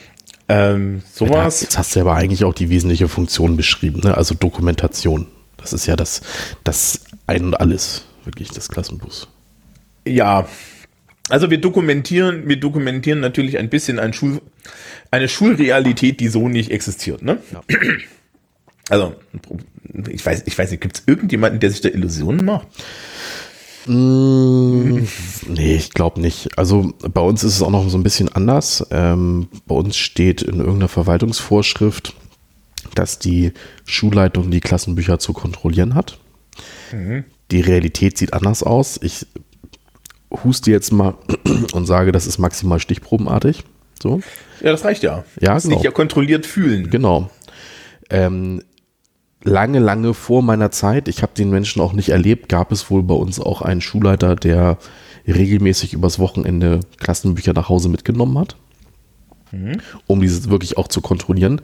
ähm, 0.48 1.02
sowas. 1.12 1.60
Jetzt 1.60 1.78
hast 1.78 1.94
du 1.94 2.00
aber 2.00 2.16
eigentlich 2.16 2.44
auch 2.44 2.54
die 2.54 2.70
wesentliche 2.70 3.06
Funktion 3.06 3.56
beschrieben, 3.56 4.00
ne? 4.02 4.16
also 4.16 4.34
Dokumentation. 4.34 5.28
Das 5.56 5.72
ist 5.72 5.86
ja 5.86 5.94
das, 5.94 6.22
das 6.64 7.04
ein 7.28 7.44
und 7.44 7.60
alles, 7.60 8.06
wirklich 8.24 8.50
des 8.50 8.68
Klassenbuchs. 8.68 9.28
Ja, 10.04 10.48
also 11.30 11.50
wir 11.50 11.58
dokumentieren, 11.58 12.48
wir 12.48 12.58
dokumentieren 12.58 13.20
natürlich 13.20 13.58
ein 13.58 13.68
bisschen 13.68 13.98
ein 13.98 14.12
Schul, 14.12 14.40
eine 15.10 15.28
Schulrealität, 15.28 16.20
die 16.20 16.28
so 16.28 16.48
nicht 16.48 16.70
existiert. 16.70 17.22
Ne? 17.22 17.38
Ja. 17.52 17.62
Also 18.88 19.14
ich 20.08 20.26
weiß, 20.26 20.42
ich 20.46 20.58
weiß 20.58 20.72
nicht, 20.72 20.80
gibt 20.80 20.98
es 20.98 21.04
irgendjemanden, 21.06 21.60
der 21.60 21.70
sich 21.70 21.80
da 21.80 21.88
Illusionen 21.88 22.44
macht? 22.44 22.66
Mm, 23.86 25.06
nee, 25.46 25.76
ich 25.76 25.92
glaube 25.92 26.20
nicht. 26.20 26.58
Also 26.58 26.92
bei 26.98 27.20
uns 27.20 27.44
ist 27.44 27.54
es 27.54 27.62
auch 27.62 27.70
noch 27.70 27.88
so 27.88 27.96
ein 27.96 28.02
bisschen 28.02 28.28
anders. 28.28 28.84
Ähm, 28.90 29.46
bei 29.66 29.76
uns 29.76 29.96
steht 29.96 30.42
in 30.42 30.58
irgendeiner 30.58 30.88
Verwaltungsvorschrift, 30.88 32.14
dass 32.94 33.20
die 33.20 33.52
Schulleitung 33.84 34.50
die 34.50 34.60
Klassenbücher 34.60 35.20
zu 35.20 35.32
kontrollieren 35.32 35.94
hat. 35.94 36.18
Mhm. 36.92 37.24
Die 37.50 37.60
Realität 37.60 38.18
sieht 38.18 38.32
anders 38.32 38.62
aus. 38.62 38.98
Ich 39.02 39.26
huste 40.30 40.70
jetzt 40.70 40.92
mal 40.92 41.14
und 41.72 41.86
sage, 41.86 42.12
das 42.12 42.26
ist 42.26 42.38
maximal 42.38 42.80
stichprobenartig. 42.80 43.64
So. 44.02 44.20
Ja, 44.60 44.72
das 44.72 44.84
reicht 44.84 45.02
ja. 45.02 45.24
Ja, 45.40 45.58
genau. 45.58 45.76
Sich 45.76 45.82
ja 45.82 45.90
kontrolliert 45.90 46.46
fühlen. 46.46 46.90
Genau. 46.90 47.30
Ähm, 48.08 48.62
lange, 49.42 49.78
lange 49.78 50.14
vor 50.14 50.42
meiner 50.42 50.70
Zeit, 50.70 51.08
ich 51.08 51.22
habe 51.22 51.32
den 51.36 51.50
Menschen 51.50 51.80
auch 51.80 51.92
nicht 51.92 52.10
erlebt, 52.10 52.48
gab 52.48 52.72
es 52.72 52.90
wohl 52.90 53.02
bei 53.02 53.14
uns 53.14 53.40
auch 53.40 53.62
einen 53.62 53.80
Schulleiter, 53.80 54.36
der 54.36 54.78
regelmäßig 55.26 55.92
übers 55.92 56.18
Wochenende 56.18 56.80
Klassenbücher 56.98 57.52
nach 57.52 57.68
Hause 57.68 57.88
mitgenommen 57.88 58.38
hat, 58.38 58.56
mhm. 59.52 59.80
um 60.06 60.20
dieses 60.20 60.50
wirklich 60.50 60.78
auch 60.78 60.88
zu 60.88 61.00
kontrollieren. 61.00 61.60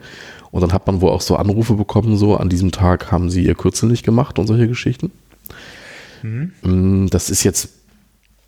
Und 0.50 0.60
dann 0.60 0.72
hat 0.72 0.86
man 0.86 1.00
wohl 1.00 1.10
auch 1.10 1.20
so 1.20 1.36
Anrufe 1.36 1.74
bekommen, 1.74 2.16
so 2.16 2.36
an 2.36 2.48
diesem 2.48 2.70
Tag 2.70 3.10
haben 3.10 3.30
sie 3.30 3.44
ihr 3.44 3.54
Kürzel 3.54 3.88
nicht 3.88 4.04
gemacht 4.04 4.38
und 4.38 4.46
solche 4.46 4.68
Geschichten. 4.68 5.10
Mhm. 6.22 6.52
Mm, 6.62 7.06
das 7.10 7.30
ist 7.30 7.44
jetzt 7.44 7.70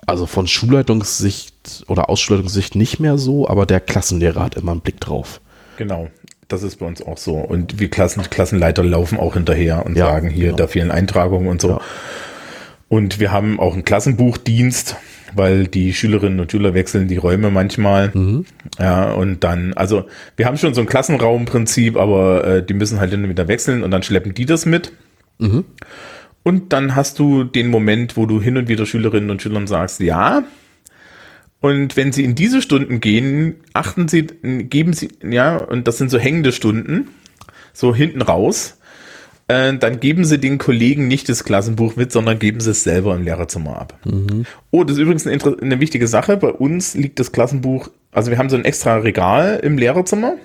also 0.08 0.26
von 0.26 0.46
Schulleitungssicht 0.46 1.84
oder 1.86 2.08
aus 2.08 2.20
Schulleitungssicht 2.20 2.74
nicht 2.74 3.00
mehr 3.00 3.18
so, 3.18 3.48
aber 3.48 3.66
der 3.66 3.80
Klassenlehrer 3.80 4.42
hat 4.42 4.54
immer 4.56 4.72
einen 4.72 4.80
Blick 4.80 5.00
drauf. 5.00 5.40
Genau. 5.76 6.08
Das 6.48 6.62
ist 6.62 6.76
bei 6.76 6.86
uns 6.86 7.02
auch 7.02 7.18
so. 7.18 7.34
Und 7.34 7.78
wir 7.78 7.90
Klassen, 7.90 8.22
Klassenleiter 8.22 8.82
laufen 8.82 9.18
auch 9.18 9.34
hinterher 9.34 9.84
und 9.84 9.96
ja, 9.96 10.06
sagen, 10.06 10.30
hier, 10.30 10.46
genau. 10.46 10.56
da 10.56 10.66
fehlen 10.66 10.90
Eintragungen 10.90 11.48
und 11.48 11.60
so. 11.60 11.68
Ja. 11.68 11.80
Und 12.88 13.20
wir 13.20 13.32
haben 13.32 13.60
auch 13.60 13.74
einen 13.74 13.84
Klassenbuchdienst, 13.84 14.96
weil 15.34 15.66
die 15.66 15.92
Schülerinnen 15.92 16.40
und 16.40 16.50
Schüler 16.50 16.72
wechseln 16.72 17.06
die 17.06 17.18
Räume 17.18 17.50
manchmal. 17.50 18.10
Mhm. 18.14 18.46
Ja, 18.78 19.12
und 19.12 19.44
dann, 19.44 19.74
also 19.74 20.06
wir 20.36 20.46
haben 20.46 20.56
schon 20.56 20.72
so 20.72 20.80
ein 20.80 20.86
Klassenraumprinzip, 20.86 21.98
aber 21.98 22.44
äh, 22.44 22.62
die 22.64 22.72
müssen 22.72 22.98
halt 22.98 23.12
immer 23.12 23.28
wieder 23.28 23.46
wechseln 23.46 23.82
und 23.82 23.90
dann 23.90 24.02
schleppen 24.02 24.32
die 24.32 24.46
das 24.46 24.64
mit. 24.64 24.92
Mhm. 25.38 25.66
Und 26.48 26.72
dann 26.72 26.96
hast 26.96 27.18
du 27.18 27.44
den 27.44 27.68
Moment, 27.68 28.16
wo 28.16 28.24
du 28.24 28.40
hin 28.40 28.56
und 28.56 28.68
wieder 28.68 28.86
Schülerinnen 28.86 29.28
und 29.28 29.42
Schülern 29.42 29.66
sagst, 29.66 30.00
ja. 30.00 30.44
Und 31.60 31.94
wenn 31.94 32.10
sie 32.10 32.24
in 32.24 32.34
diese 32.34 32.62
Stunden 32.62 33.02
gehen, 33.02 33.56
achten 33.74 34.08
sie, 34.08 34.22
geben 34.22 34.94
sie, 34.94 35.10
ja, 35.22 35.58
und 35.58 35.86
das 35.86 35.98
sind 35.98 36.10
so 36.10 36.18
hängende 36.18 36.52
Stunden, 36.52 37.08
so 37.74 37.94
hinten 37.94 38.22
raus, 38.22 38.78
äh, 39.48 39.74
dann 39.74 40.00
geben 40.00 40.24
sie 40.24 40.38
den 40.38 40.56
Kollegen 40.56 41.06
nicht 41.06 41.28
das 41.28 41.44
Klassenbuch 41.44 41.96
mit, 41.96 42.12
sondern 42.12 42.38
geben 42.38 42.60
sie 42.60 42.70
es 42.70 42.82
selber 42.82 43.14
im 43.14 43.24
Lehrerzimmer 43.24 43.78
ab. 43.78 43.98
Mhm. 44.06 44.46
Oh, 44.70 44.84
das 44.84 44.96
ist 44.96 45.02
übrigens 45.02 45.26
eine, 45.26 45.58
eine 45.60 45.80
wichtige 45.80 46.08
Sache. 46.08 46.38
Bei 46.38 46.50
uns 46.50 46.94
liegt 46.94 47.20
das 47.20 47.30
Klassenbuch, 47.30 47.90
also 48.10 48.30
wir 48.30 48.38
haben 48.38 48.48
so 48.48 48.56
ein 48.56 48.64
extra 48.64 48.96
Regal 48.96 49.60
im 49.62 49.76
Lehrerzimmer 49.76 50.36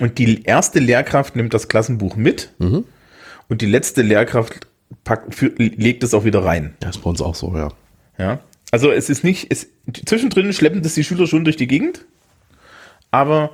und 0.00 0.16
die 0.16 0.44
erste 0.44 0.78
Lehrkraft 0.78 1.36
nimmt 1.36 1.52
das 1.52 1.68
Klassenbuch 1.68 2.16
mit 2.16 2.54
mhm. 2.58 2.84
und 3.50 3.60
die 3.60 3.66
letzte 3.66 4.00
Lehrkraft 4.00 4.69
packt, 5.04 5.34
für, 5.34 5.46
legt 5.56 6.02
es 6.02 6.14
auch 6.14 6.24
wieder 6.24 6.44
rein. 6.44 6.74
Das 6.80 6.96
ist 6.96 7.02
bei 7.02 7.10
uns 7.10 7.22
auch 7.22 7.34
so, 7.34 7.56
ja. 7.56 7.68
Ja. 8.18 8.40
Also 8.70 8.90
es 8.90 9.10
ist 9.10 9.24
nicht, 9.24 9.50
es, 9.50 9.68
zwischendrin 10.06 10.52
schleppen 10.52 10.82
das 10.82 10.94
die 10.94 11.04
Schüler 11.04 11.26
schon 11.26 11.44
durch 11.44 11.56
die 11.56 11.66
Gegend, 11.66 12.04
aber 13.10 13.50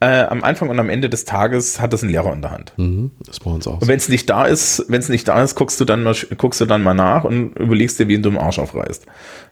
äh, 0.00 0.22
am 0.22 0.44
Anfang 0.44 0.68
und 0.68 0.78
am 0.78 0.90
Ende 0.90 1.08
des 1.08 1.24
Tages 1.24 1.80
hat 1.80 1.92
das 1.92 2.02
ein 2.02 2.10
Lehrer 2.10 2.32
in 2.32 2.42
der 2.42 2.50
Hand. 2.52 2.72
Mhm, 2.76 3.10
das 3.24 3.40
bei 3.40 3.50
uns 3.50 3.66
auch. 3.66 3.80
Und 3.80 3.88
wenn 3.88 3.96
es 3.96 4.08
nicht 4.08 4.30
da 4.30 4.46
ist, 4.46 4.84
wenn 4.88 5.00
es 5.00 5.08
nicht 5.08 5.26
da 5.26 5.42
ist, 5.42 5.54
guckst 5.54 5.80
du 5.80 5.84
dann 5.84 6.02
mal, 6.02 6.14
guckst 6.36 6.60
du 6.60 6.66
dann 6.66 6.82
mal 6.82 6.94
nach 6.94 7.24
und 7.24 7.58
überlegst 7.58 7.98
dir, 7.98 8.08
wie 8.08 8.18
du 8.20 8.28
im 8.28 8.38
Arsch 8.38 8.58
aufreißt. 8.58 9.06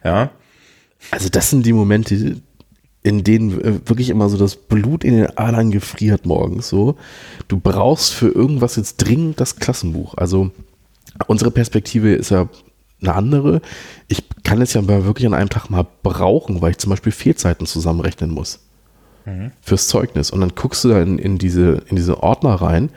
Ja. 0.05 0.31
Also 1.11 1.29
das 1.29 1.51
sind 1.51 1.67
die 1.67 1.73
Momente, 1.73 2.37
in 3.03 3.25
denen 3.25 3.61
äh, 3.61 3.89
wirklich 3.89 4.11
immer 4.11 4.29
so 4.29 4.37
das 4.37 4.57
Blut 4.57 5.03
in 5.03 5.17
den 5.17 5.39
Adern 5.39 5.71
gefriert 5.71 6.27
morgens 6.27 6.69
so. 6.69 6.97
Du 7.49 7.59
brauchst 7.59 8.13
für 8.15 8.29
irgendwas 8.29 8.77
jetzt 8.77 8.99
dringend 8.99 9.41
das 9.41 9.57
Klassenbuch. 9.57 10.15
Also 10.17 10.53
Unsere 11.27 11.51
Perspektive 11.51 12.15
ist 12.15 12.31
ja 12.31 12.49
eine 13.01 13.15
andere. 13.15 13.61
Ich 14.09 14.25
kann 14.43 14.61
es 14.63 14.75
ja 14.75 14.87
wirklich 14.87 15.27
an 15.27 15.35
einem 15.35 15.51
Tag 15.51 15.69
mal 15.71 15.87
brauchen, 16.03 16.63
weil 16.63 16.73
ich 16.73 16.79
zum 16.79 16.91
Beispiel 16.91 17.13
Fehlzeiten 17.13 17.67
zusammenrechnen 17.67 18.31
muss. 18.31 18.61
Mhm. 19.25 19.53
Fürs 19.61 19.89
Zeugnis. 19.89 20.31
Und 20.31 20.41
dann 20.41 20.55
guckst 20.55 20.85
du 20.85 20.89
da 20.89 21.03
in, 21.03 21.19
in, 21.19 21.39
diese, 21.39 21.83
in 21.89 21.97
diese 21.97 22.23
Ordner 22.23 22.55
rein 22.55 22.91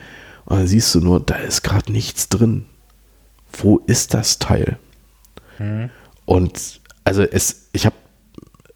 und 0.45 0.57
dann 0.57 0.67
siehst 0.67 0.93
du 0.95 1.01
nur, 1.01 1.19
da 1.19 1.35
ist 1.35 1.63
gerade 1.63 1.91
nichts 1.91 2.29
drin. 2.29 2.65
Wo 3.51 3.77
ist 3.87 4.13
das 4.13 4.39
Teil? 4.39 4.77
Mhm. 5.57 5.89
Und 6.25 6.81
also 7.03 7.23
es, 7.23 7.69
ich 7.73 7.85
habe, 7.85 7.95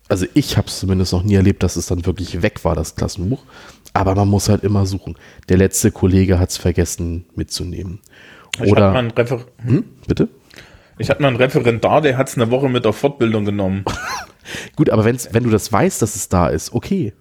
also 0.09 0.25
ich 0.33 0.57
habe 0.57 0.67
es 0.67 0.79
zumindest 0.79 1.13
noch 1.13 1.23
nie 1.23 1.35
erlebt, 1.35 1.63
dass 1.63 1.75
es 1.75 1.85
dann 1.85 2.05
wirklich 2.05 2.41
weg 2.41 2.65
war, 2.65 2.75
das 2.75 2.95
Klassenbuch. 2.95 3.43
Aber 3.93 4.15
man 4.15 4.27
muss 4.27 4.49
halt 4.49 4.63
immer 4.63 4.85
suchen. 4.87 5.15
Der 5.49 5.57
letzte 5.57 5.91
Kollege 5.91 6.39
hat 6.39 6.49
es 6.49 6.57
vergessen 6.57 7.25
mitzunehmen. 7.35 7.99
Ich 8.61 8.71
Oder 8.71 8.93
hm, 8.93 9.85
bitte? 10.07 10.29
Ich 10.97 11.09
hatte 11.09 11.21
mal 11.21 11.29
einen 11.29 11.37
Referendar, 11.37 12.01
der 12.01 12.17
hat 12.17 12.29
es 12.29 12.35
eine 12.35 12.51
Woche 12.51 12.69
mit 12.69 12.85
auf 12.85 12.97
Fortbildung 12.97 13.45
genommen. 13.45 13.83
Gut, 14.75 14.89
aber 14.89 15.05
wenn's, 15.05 15.29
wenn 15.31 15.43
du 15.43 15.49
das 15.49 15.71
weißt, 15.71 16.01
dass 16.01 16.15
es 16.15 16.29
da 16.29 16.47
ist, 16.47 16.73
okay. 16.73 17.13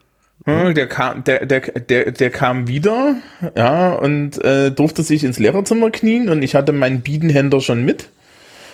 Der 0.44 0.88
kam, 0.88 1.22
der, 1.22 1.46
der, 1.46 1.60
der, 1.60 2.10
der 2.10 2.30
kam 2.30 2.66
wieder, 2.66 3.16
ja, 3.56 3.92
und 3.92 4.42
äh, 4.44 4.72
durfte 4.72 5.04
sich 5.04 5.22
ins 5.22 5.38
Lehrerzimmer 5.38 5.90
knien 5.90 6.28
und 6.28 6.42
ich 6.42 6.56
hatte 6.56 6.72
meinen 6.72 7.00
Biedenhänder 7.00 7.60
schon 7.60 7.84
mit. 7.84 8.08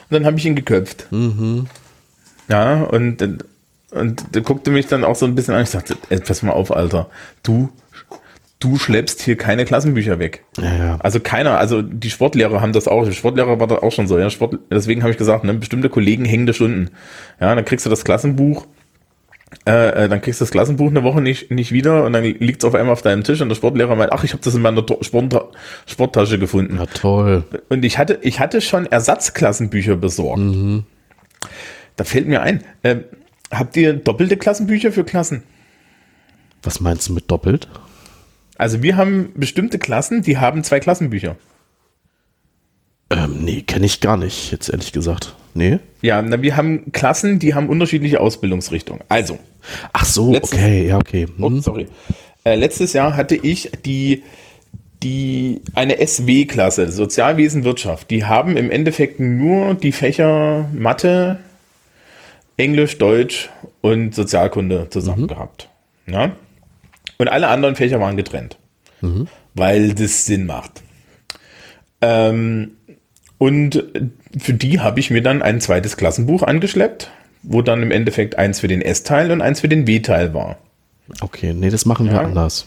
Und 0.09 0.15
dann 0.15 0.25
habe 0.25 0.39
ich 0.39 0.47
ihn 0.47 0.57
geköpft. 0.57 1.13
Mhm. 1.13 1.67
Ja, 2.49 2.85
und, 2.85 3.23
und 3.91 4.35
der 4.35 4.43
guckte 4.43 4.71
mich 4.71 4.87
dann 4.87 5.05
auch 5.05 5.17
so 5.17 5.27
ein 5.27 5.35
bisschen 5.35 5.55
an. 5.55 5.63
Ich 5.63 5.71
sagte, 5.71 5.97
ey, 6.09 6.21
pass 6.21 6.43
mal 6.43 6.53
auf, 6.53 6.75
Alter. 6.75 7.11
Du, 7.43 7.69
du 8.61 8.77
schleppst 8.77 9.23
hier 9.23 9.37
keine 9.37 9.65
Klassenbücher 9.65 10.19
weg. 10.19 10.45
Ja, 10.59 10.75
ja. 10.75 10.97
Also 11.01 11.21
keiner, 11.21 11.59
also 11.59 11.83
die 11.83 12.11
Sportlehrer 12.11 12.61
haben 12.61 12.73
das 12.73 12.89
auch, 12.89 13.05
die 13.05 13.13
Sportlehrer 13.13 13.61
war 13.61 13.67
das 13.67 13.83
auch 13.83 13.93
schon 13.93 14.07
so, 14.09 14.19
ja. 14.19 14.31
Sport, 14.31 14.59
deswegen 14.71 15.03
habe 15.03 15.13
ich 15.13 15.19
gesagt, 15.19 15.45
ne, 15.45 15.55
bestimmte 15.55 15.89
Kollegen 15.89 16.25
hängende 16.25 16.55
Stunden. 16.55 16.91
Ja, 17.41 17.55
dann 17.55 17.65
kriegst 17.65 17.87
du 17.87 17.91
das 17.91 18.05
Klassenbuch 18.05 18.67
äh, 19.67 20.05
äh, 20.05 20.09
dann 20.09 20.21
kriegst 20.21 20.41
du 20.41 20.45
das 20.45 20.51
Klassenbuch 20.51 20.89
eine 20.89 21.03
Woche 21.03 21.21
nicht, 21.21 21.51
nicht 21.51 21.73
wieder 21.73 22.05
und 22.05 22.13
dann 22.13 22.23
liegt 22.23 22.63
es 22.63 22.69
auf 22.69 22.75
einmal 22.75 22.93
auf 22.93 23.03
deinem 23.03 23.25
Tisch 23.25 23.41
und 23.41 23.49
der 23.49 23.57
Sportlehrer 23.57 23.97
meint, 23.97 24.13
ach, 24.13 24.25
ich 24.25 24.33
habe 24.33 24.43
das 24.43 24.55
in 24.55 24.63
meiner 24.63 24.85
Sport 25.03 25.57
Sporttasche 25.87 26.39
gefunden. 26.39 26.77
Ja, 26.77 26.87
toll. 26.87 27.45
Und 27.69 27.85
ich 27.85 27.99
hatte, 27.99 28.19
ich 28.23 28.41
hatte 28.41 28.61
schon 28.61 28.87
Ersatzklassenbücher 28.87 29.97
besorgt. 29.97 30.41
Mhm. 30.41 30.85
Da 31.97 32.05
fällt 32.05 32.29
mir 32.29 32.43
ein, 32.43 32.63
äh, 32.83 32.97
habt 33.51 33.77
ihr 33.77 33.95
doppelte 33.95 34.37
Klassenbücher 34.37 34.93
für 34.93 35.05
Klassen? 35.05 35.43
Was 36.63 36.81
meinst 36.81 37.09
du 37.09 37.15
mit 37.15 37.31
doppelt? 37.31 37.69
Also 38.59 38.83
wir 38.83 38.97
haben 38.97 39.31
bestimmte 39.35 39.79
Klassen, 39.79 40.23
die 40.23 40.37
haben 40.37 40.65
zwei 40.65 40.81
Klassenbücher. 40.81 41.37
Ähm, 43.11 43.39
nee, 43.41 43.63
kenne 43.63 43.87
ich 43.87 44.01
gar 44.01 44.17
nicht, 44.17 44.51
jetzt 44.51 44.69
ehrlich 44.69 44.93
gesagt. 44.93 45.35
Nee? 45.55 45.79
Ja, 46.03 46.21
na, 46.21 46.43
wir 46.43 46.57
haben 46.57 46.93
Klassen, 46.93 47.39
die 47.39 47.55
haben 47.55 47.69
unterschiedliche 47.69 48.21
Ausbildungsrichtungen. 48.21 49.03
Also. 49.09 49.39
Ach 49.93 50.05
so, 50.05 50.33
letztes, 50.33 50.59
okay, 50.59 50.89
ja, 50.89 50.99
okay. 50.99 51.27
Oh, 51.39 51.47
hm. 51.47 51.59
Oh, 51.59 51.61
sorry. 51.61 51.87
Äh, 52.45 52.57
letztes 52.57 52.93
Jahr 52.93 53.17
hatte 53.17 53.37
ich 53.37 53.71
die, 53.85 54.25
die, 55.03 55.63
eine 55.75 56.05
SW-Klasse, 56.05 56.91
Sozialwesen 56.91 57.65
Wirtschaft. 57.65 58.11
Die 58.11 58.25
haben 58.25 58.57
im 58.57 58.71
Endeffekt 58.71 59.21
nur 59.21 59.75
die 59.75 59.93
Fächer 59.93 60.69
Mathe, 60.73 61.39
Englisch, 62.57 62.99
Deutsch 62.99 63.51
und 63.81 64.15
Sozialkunde 64.15 64.89
zusammen 64.91 65.23
mhm. 65.23 65.29
gehabt. 65.29 65.69
Ja? 66.07 66.33
Und 67.19 67.29
alle 67.29 67.49
anderen 67.49 67.77
Fächer 67.77 68.01
waren 68.01 68.17
getrennt. 68.17 68.57
Mhm. 69.01 69.27
Weil 69.55 69.95
das 69.95 70.25
Sinn 70.25 70.47
macht. 70.47 70.83
Ähm, 72.01 72.73
und 73.39 73.85
für 74.39 74.55
die 74.55 74.81
habe 74.81 75.01
ich 75.01 75.11
mir 75.11 75.23
dann 75.23 75.43
ein 75.43 75.61
zweites 75.61 75.97
Klassenbuch 75.97 76.43
angeschleppt, 76.43 77.11
wo 77.43 77.63
dann 77.63 77.83
im 77.83 77.91
Endeffekt 77.91 78.37
eins 78.37 78.61
für 78.61 78.69
den 78.69 78.83
S-Teil 78.83 79.31
und 79.31 79.43
eins 79.43 79.61
für 79.61 79.69
den 79.69 79.85
B-Teil 79.85 80.35
war. 80.35 80.59
Okay, 81.21 81.55
nee, 81.55 81.71
das 81.71 81.87
machen 81.87 82.07
wir 82.07 82.15
ja. 82.15 82.23
anders. 82.23 82.67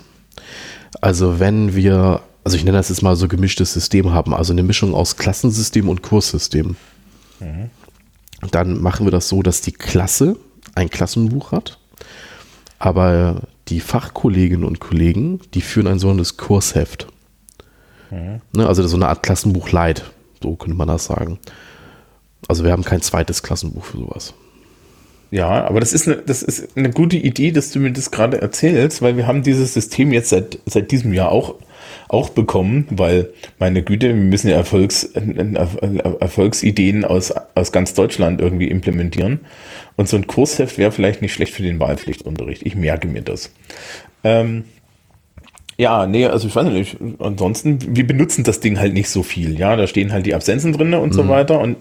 Also 1.00 1.40
wenn 1.40 1.76
wir, 1.76 2.22
also 2.44 2.58
ich 2.58 2.64
nenne 2.64 2.78
das 2.78 2.90
jetzt 2.90 3.02
mal 3.02 3.16
so 3.16 3.28
gemischtes 3.28 3.74
System 3.74 4.14
haben, 4.14 4.34
also 4.34 4.54
eine 4.54 4.64
Mischung 4.64 4.94
aus 4.94 5.18
Klassensystem 5.18 5.88
und 5.88 6.02
Kurssystem, 6.02 6.76
mhm. 7.40 7.70
dann 8.52 8.82
machen 8.82 9.06
wir 9.06 9.12
das 9.12 9.30
so, 9.30 9.42
dass 9.44 9.62
die 9.62 9.72
Klasse 9.72 10.38
ein 10.76 10.90
Klassenbuch 10.90 11.52
hat, 11.52 11.78
aber 12.80 13.42
die 13.72 13.80
Fachkolleginnen 13.80 14.66
und 14.66 14.80
Kollegen, 14.80 15.40
die 15.54 15.62
führen 15.62 15.88
ein 15.88 16.00
sogenanntes 16.00 16.38
Kursheft. 16.38 17.08
Mhm. 18.12 18.42
Ne, 18.54 18.68
also 18.68 18.86
so 18.86 18.98
eine 18.98 19.08
Art 19.08 19.24
Klassenbuch 19.24 19.72
Light 19.72 20.12
so 20.42 20.56
könnte 20.56 20.78
man 20.78 20.88
das 20.88 21.06
sagen. 21.06 21.40
Also 22.48 22.64
wir 22.64 22.72
haben 22.72 22.84
kein 22.84 23.02
zweites 23.02 23.44
Klassenbuch 23.44 23.86
für 23.86 23.98
sowas. 23.98 24.34
Ja, 25.30 25.66
aber 25.66 25.80
das 25.80 25.94
ist 25.94 26.08
eine, 26.08 26.18
das 26.18 26.44
ist 26.44 26.76
eine 26.76 26.90
gute 26.90 27.16
Idee, 27.16 27.52
dass 27.52 27.72
du 27.72 27.80
mir 27.80 27.92
das 27.92 28.12
gerade 28.12 28.42
erzählst, 28.42 29.02
weil 29.02 29.16
wir 29.16 29.28
haben 29.28 29.44
dieses 29.44 29.74
System 29.74 30.12
jetzt 30.12 30.30
seit, 30.30 30.60
seit 30.66 30.92
diesem 30.92 31.14
Jahr 31.14 31.30
auch, 31.30 31.56
auch 32.12 32.30
bekommen, 32.30 32.88
weil, 32.90 33.30
meine 33.58 33.84
Güte, 33.84 34.08
wir 34.08 34.16
müssen 34.16 34.50
ja 34.50 34.58
Erfolgs, 34.58 35.04
Erfolgsideen 36.20 37.06
aus, 37.06 37.32
aus 37.56 37.72
ganz 37.72 37.94
Deutschland 37.94 38.42
irgendwie 38.42 38.68
implementieren. 38.68 39.40
Und 39.96 40.10
so 40.10 40.18
ein 40.18 40.28
Kursheft 40.28 40.78
wäre 40.78 40.92
vielleicht 40.92 41.22
nicht 41.22 41.34
schlecht 41.34 41.54
für 41.54 41.64
den 41.64 41.80
Wahlpflichtunterricht. 41.80 42.66
Ich 42.66 42.76
merke 42.76 43.08
mir 43.08 43.22
das. 43.22 43.54
Ähm, 44.24 44.66
ja, 45.82 46.06
nee, 46.06 46.28
also 46.28 46.48
ich 46.48 46.56
weiß 46.56 46.68
nicht, 46.68 46.98
ansonsten, 47.18 47.80
wir 47.96 48.06
benutzen 48.06 48.44
das 48.44 48.60
Ding 48.60 48.80
halt 48.80 48.94
nicht 48.94 49.10
so 49.10 49.24
viel, 49.24 49.60
ja, 49.60 49.76
da 49.76 49.88
stehen 49.88 50.12
halt 50.12 50.28
die 50.28 50.36
Absenzen 50.36 50.74
drin 50.74 50.94
und 50.94 51.10
mhm. 51.10 51.14
so 51.14 51.28
weiter 51.28 51.60
und, 51.60 51.76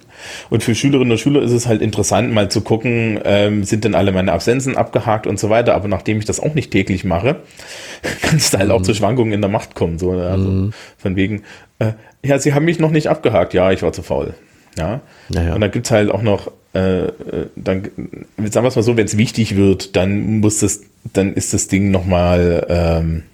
und 0.48 0.62
für 0.62 0.74
Schülerinnen 0.74 1.12
und 1.12 1.18
Schüler 1.18 1.42
ist 1.42 1.50
es 1.50 1.66
halt 1.66 1.82
interessant, 1.82 2.32
mal 2.32 2.50
zu 2.50 2.62
gucken, 2.62 3.20
ähm, 3.24 3.62
sind 3.62 3.84
denn 3.84 3.94
alle 3.94 4.10
meine 4.12 4.32
Absenzen 4.32 4.74
abgehakt 4.74 5.26
und 5.26 5.38
so 5.38 5.50
weiter, 5.50 5.74
aber 5.74 5.86
nachdem 5.86 6.18
ich 6.18 6.24
das 6.24 6.40
auch 6.40 6.54
nicht 6.54 6.70
täglich 6.70 7.04
mache, 7.04 7.40
kann 8.22 8.38
es 8.38 8.50
da 8.50 8.60
halt 8.60 8.70
mhm. 8.70 8.74
auch 8.76 8.80
zu 8.80 8.94
Schwankungen 8.94 9.34
in 9.34 9.42
der 9.42 9.50
Macht 9.50 9.74
kommen, 9.74 9.98
so, 9.98 10.12
also 10.12 10.48
mhm. 10.48 10.72
von 10.96 11.14
wegen, 11.16 11.42
äh, 11.78 11.92
ja, 12.24 12.38
sie 12.38 12.54
haben 12.54 12.64
mich 12.64 12.78
noch 12.78 12.92
nicht 12.92 13.08
abgehakt, 13.08 13.52
ja, 13.52 13.70
ich 13.70 13.82
war 13.82 13.92
zu 13.92 14.02
faul, 14.02 14.32
ja, 14.78 15.02
ja. 15.28 15.54
und 15.54 15.60
dann 15.60 15.70
gibt's 15.70 15.90
halt 15.90 16.10
auch 16.10 16.22
noch, 16.22 16.50
äh, 16.74 17.04
äh 17.04 17.10
dann, 17.54 17.82
sagen 17.82 18.64
wir 18.64 18.68
es 18.68 18.76
mal 18.76 18.82
so, 18.82 18.96
wenn 18.96 19.04
es 19.04 19.18
wichtig 19.18 19.56
wird, 19.56 19.94
dann 19.94 20.40
muss 20.40 20.60
das, 20.60 20.84
dann 21.12 21.34
ist 21.34 21.52
das 21.52 21.68
Ding 21.68 21.90
nochmal, 21.90 22.66
ähm, 22.70 23.24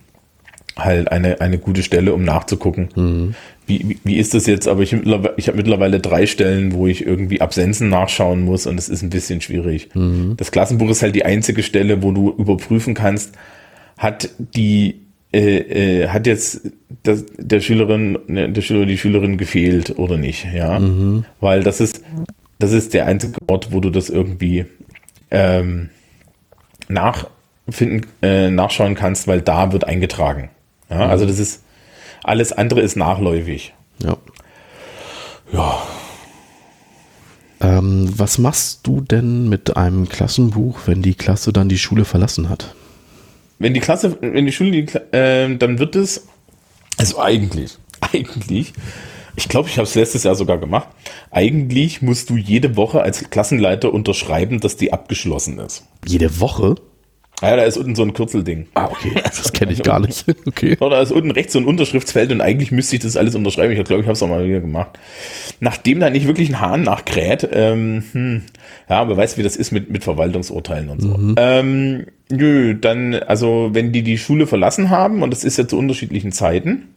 halt 0.77 1.11
eine, 1.11 1.41
eine 1.41 1.59
gute 1.59 1.83
Stelle, 1.83 2.13
um 2.13 2.25
nachzugucken. 2.25 2.89
Mhm. 2.95 3.35
Wie, 3.67 3.89
wie, 3.89 3.99
wie 4.05 4.17
ist 4.17 4.35
das 4.35 4.47
jetzt? 4.47 4.69
Aber 4.69 4.83
ich, 4.83 4.93
ich 4.93 5.49
habe 5.49 5.57
mittlerweile 5.57 6.01
drei 6.01 6.27
Stellen, 6.27 6.73
wo 6.73 6.87
ich 6.87 7.07
irgendwie 7.07 7.41
Absenzen 7.41 7.89
nachschauen 7.89 8.45
muss 8.45 8.67
und 8.67 8.79
es 8.79 8.89
ist 8.89 9.03
ein 9.03 9.11
bisschen 9.11 9.41
schwierig. 9.41 9.89
Mhm. 9.95 10.35
Das 10.37 10.53
Klassenbuch 10.53 10.91
ist 10.91 11.03
halt 11.03 11.15
die 11.15 11.25
einzige 11.25 11.63
Stelle, 11.63 12.03
wo 12.03 12.13
du 12.13 12.31
überprüfen 12.37 12.95
kannst, 12.95 13.35
hat 13.97 14.31
die 14.39 15.07
äh, 15.33 16.03
äh, 16.03 16.09
hat 16.09 16.27
jetzt 16.27 16.63
das, 17.03 17.25
der 17.37 17.61
Schülerin, 17.61 18.19
ne, 18.27 18.51
der 18.51 18.63
Schüler, 18.63 18.87
die 18.87 18.99
Schülerin 18.99 19.37
gefehlt 19.39 19.99
oder 19.99 20.17
nicht, 20.17 20.47
ja. 20.55 20.79
Mhm. 20.79 21.25
Weil 21.41 21.63
das 21.63 21.81
ist, 21.81 22.03
das 22.59 22.73
ist 22.73 22.95
der 22.95 23.07
einzige 23.07 23.39
Ort, 23.49 23.73
wo 23.73 23.81
du 23.81 23.91
das 23.91 24.09
irgendwie 24.09 24.67
ähm, 25.31 25.91
nachfinden, 26.89 28.07
äh, 28.23 28.51
nachschauen 28.51 28.95
kannst, 28.95 29.27
weil 29.27 29.41
da 29.41 29.73
wird 29.73 29.85
eingetragen. 29.85 30.51
Ja, 30.91 31.09
also 31.09 31.27
das 31.27 31.39
ist, 31.39 31.63
alles 32.23 32.53
andere 32.53 32.81
ist 32.81 32.97
nachläufig. 32.97 33.75
Ja. 34.03 34.17
Ja. 35.53 35.83
Ähm, 37.61 38.13
was 38.17 38.39
machst 38.39 38.87
du 38.87 39.01
denn 39.01 39.49
mit 39.49 39.77
einem 39.77 40.09
Klassenbuch, 40.09 40.81
wenn 40.87 41.03
die 41.03 41.15
Klasse 41.15 41.53
dann 41.53 41.69
die 41.69 41.79
Schule 41.79 42.05
verlassen 42.05 42.49
hat? 42.49 42.75
Wenn 43.59 43.73
die 43.73 43.81
Klasse, 43.81 44.19
wenn 44.21 44.45
die 44.45 44.53
Schule, 44.53 44.71
die, 44.71 44.99
äh, 45.17 45.57
dann 45.57 45.79
wird 45.79 45.97
es, 45.97 46.27
also 46.99 47.21
eigentlich, 47.21 47.79
eigentlich, 48.13 48.75
ich 49.37 49.49
glaube, 49.49 49.69
ich 49.69 49.77
habe 49.77 49.87
es 49.87 49.95
letztes 49.95 50.25
Jahr 50.25 50.35
sogar 50.35 50.59
gemacht. 50.59 50.89
Eigentlich 51.31 52.03
musst 52.03 52.31
du 52.31 52.37
jede 52.37 52.77
Woche 52.77 53.03
als 53.03 53.29
Klassenleiter 53.31 53.93
unterschreiben, 53.93 54.61
dass 54.61 54.77
die 54.77 54.93
abgeschlossen 54.93 55.59
ist. 55.59 55.85
Jede 56.07 56.41
Woche? 56.41 56.77
Ah 57.43 57.51
ja, 57.51 57.57
da 57.57 57.63
ist 57.65 57.77
unten 57.77 57.95
so 57.95 58.03
ein 58.03 58.15
Kürzelding. 58.15 58.67
Ah, 58.75 58.87
okay. 58.87 59.13
Das 59.23 59.53
kenne 59.53 59.73
ich 59.73 59.83
gar 59.83 60.01
nicht. 60.01 60.25
Okay. 60.47 60.77
da 60.79 61.03
ist 61.03 61.13
unten 61.13 61.31
rechts 61.31 61.53
so 61.53 61.59
ein 61.59 61.67
Unterschriftsfeld 61.67 62.33
und 62.33 62.41
eigentlich 62.41 62.71
müsste 62.73 62.97
ich 62.97 63.03
das 63.03 63.17
alles 63.17 63.35
unterschreiben. 63.35 63.73
Ich 63.73 63.85
glaube, 63.85 64.01
ich 64.01 64.07
habe 64.07 64.13
es 64.15 64.23
auch 64.23 64.29
mal 64.29 64.47
wieder 64.47 64.61
gemacht. 64.61 64.99
Nachdem 65.61 66.01
da 66.01 66.09
nicht 66.09 66.27
wirklich 66.27 66.49
ein 66.49 66.61
Hahn 66.61 66.83
nachkräht, 66.83 67.49
ähm, 67.53 68.05
hm, 68.13 68.43
ja, 68.89 69.01
aber 69.01 69.17
weißt 69.17 69.37
wie 69.39 69.43
das 69.43 69.57
ist 69.57 69.73
mit, 69.73 69.91
mit 69.91 70.05
Verwaltungsurteilen 70.05 70.89
und 70.89 71.03
so. 71.03 71.09
Mhm. 71.09 71.35
Ähm, 71.37 72.07
nö, 72.31 72.75
dann, 72.75 73.15
also 73.15 73.71
wenn 73.73 73.93
die 73.93 74.03
die 74.03 74.19
Schule 74.19 74.47
verlassen 74.47 74.89
haben, 74.89 75.23
und 75.23 75.31
das 75.31 75.45
ist 75.45 75.59
ja 75.59 75.69
zu 75.69 75.79
unterschiedlichen 75.79 76.33
Zeiten, 76.33 76.89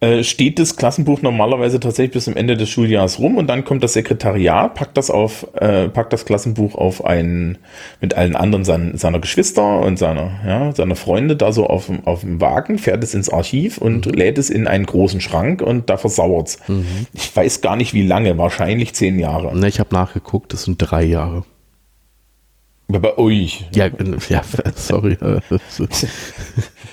äh, 0.00 0.24
steht 0.24 0.58
das 0.58 0.76
Klassenbuch 0.76 1.20
normalerweise 1.20 1.78
tatsächlich 1.78 2.12
bis 2.12 2.24
zum 2.24 2.34
Ende 2.34 2.56
des 2.56 2.70
Schuljahres 2.70 3.18
rum 3.18 3.36
und 3.36 3.48
dann 3.48 3.64
kommt 3.64 3.84
das 3.84 3.92
Sekretariat, 3.92 4.74
packt 4.74 4.96
das 4.96 5.10
auf, 5.10 5.46
äh, 5.54 5.88
packt 5.88 6.14
das 6.14 6.24
Klassenbuch 6.24 6.74
auf 6.74 7.04
einen, 7.04 7.58
mit 8.00 8.14
allen 8.14 8.34
anderen 8.34 8.64
sein, 8.64 8.96
seiner 8.96 9.18
Geschwister 9.18 9.80
und 9.80 9.98
seiner, 9.98 10.40
ja, 10.46 10.72
seiner 10.72 10.96
Freunde 10.96 11.36
da 11.36 11.52
so 11.52 11.66
auf, 11.66 11.90
auf 12.06 12.20
dem 12.22 12.40
Wagen, 12.40 12.78
fährt 12.78 13.04
es 13.04 13.12
ins 13.12 13.28
Archiv 13.28 13.76
und 13.76 14.06
mhm. 14.06 14.12
lädt 14.12 14.38
es 14.38 14.48
in 14.48 14.66
einen 14.66 14.86
großen 14.86 15.20
Schrank 15.20 15.60
und 15.60 15.90
da 15.90 15.98
versauert's. 15.98 16.58
Mhm. 16.66 17.06
Ich 17.12 17.36
weiß 17.36 17.60
gar 17.60 17.76
nicht 17.76 17.92
wie 17.92 18.06
lange, 18.06 18.38
wahrscheinlich 18.38 18.94
zehn 18.94 19.18
Jahre. 19.18 19.54
Ne, 19.54 19.68
ich 19.68 19.80
habe 19.80 19.94
nachgeguckt, 19.94 20.54
das 20.54 20.64
sind 20.64 20.78
drei 20.78 21.04
Jahre. 21.04 21.44
Bei 22.88 23.18
euch. 23.18 23.66
Ja, 23.74 23.88
ja 24.28 24.42
sorry. 24.74 25.16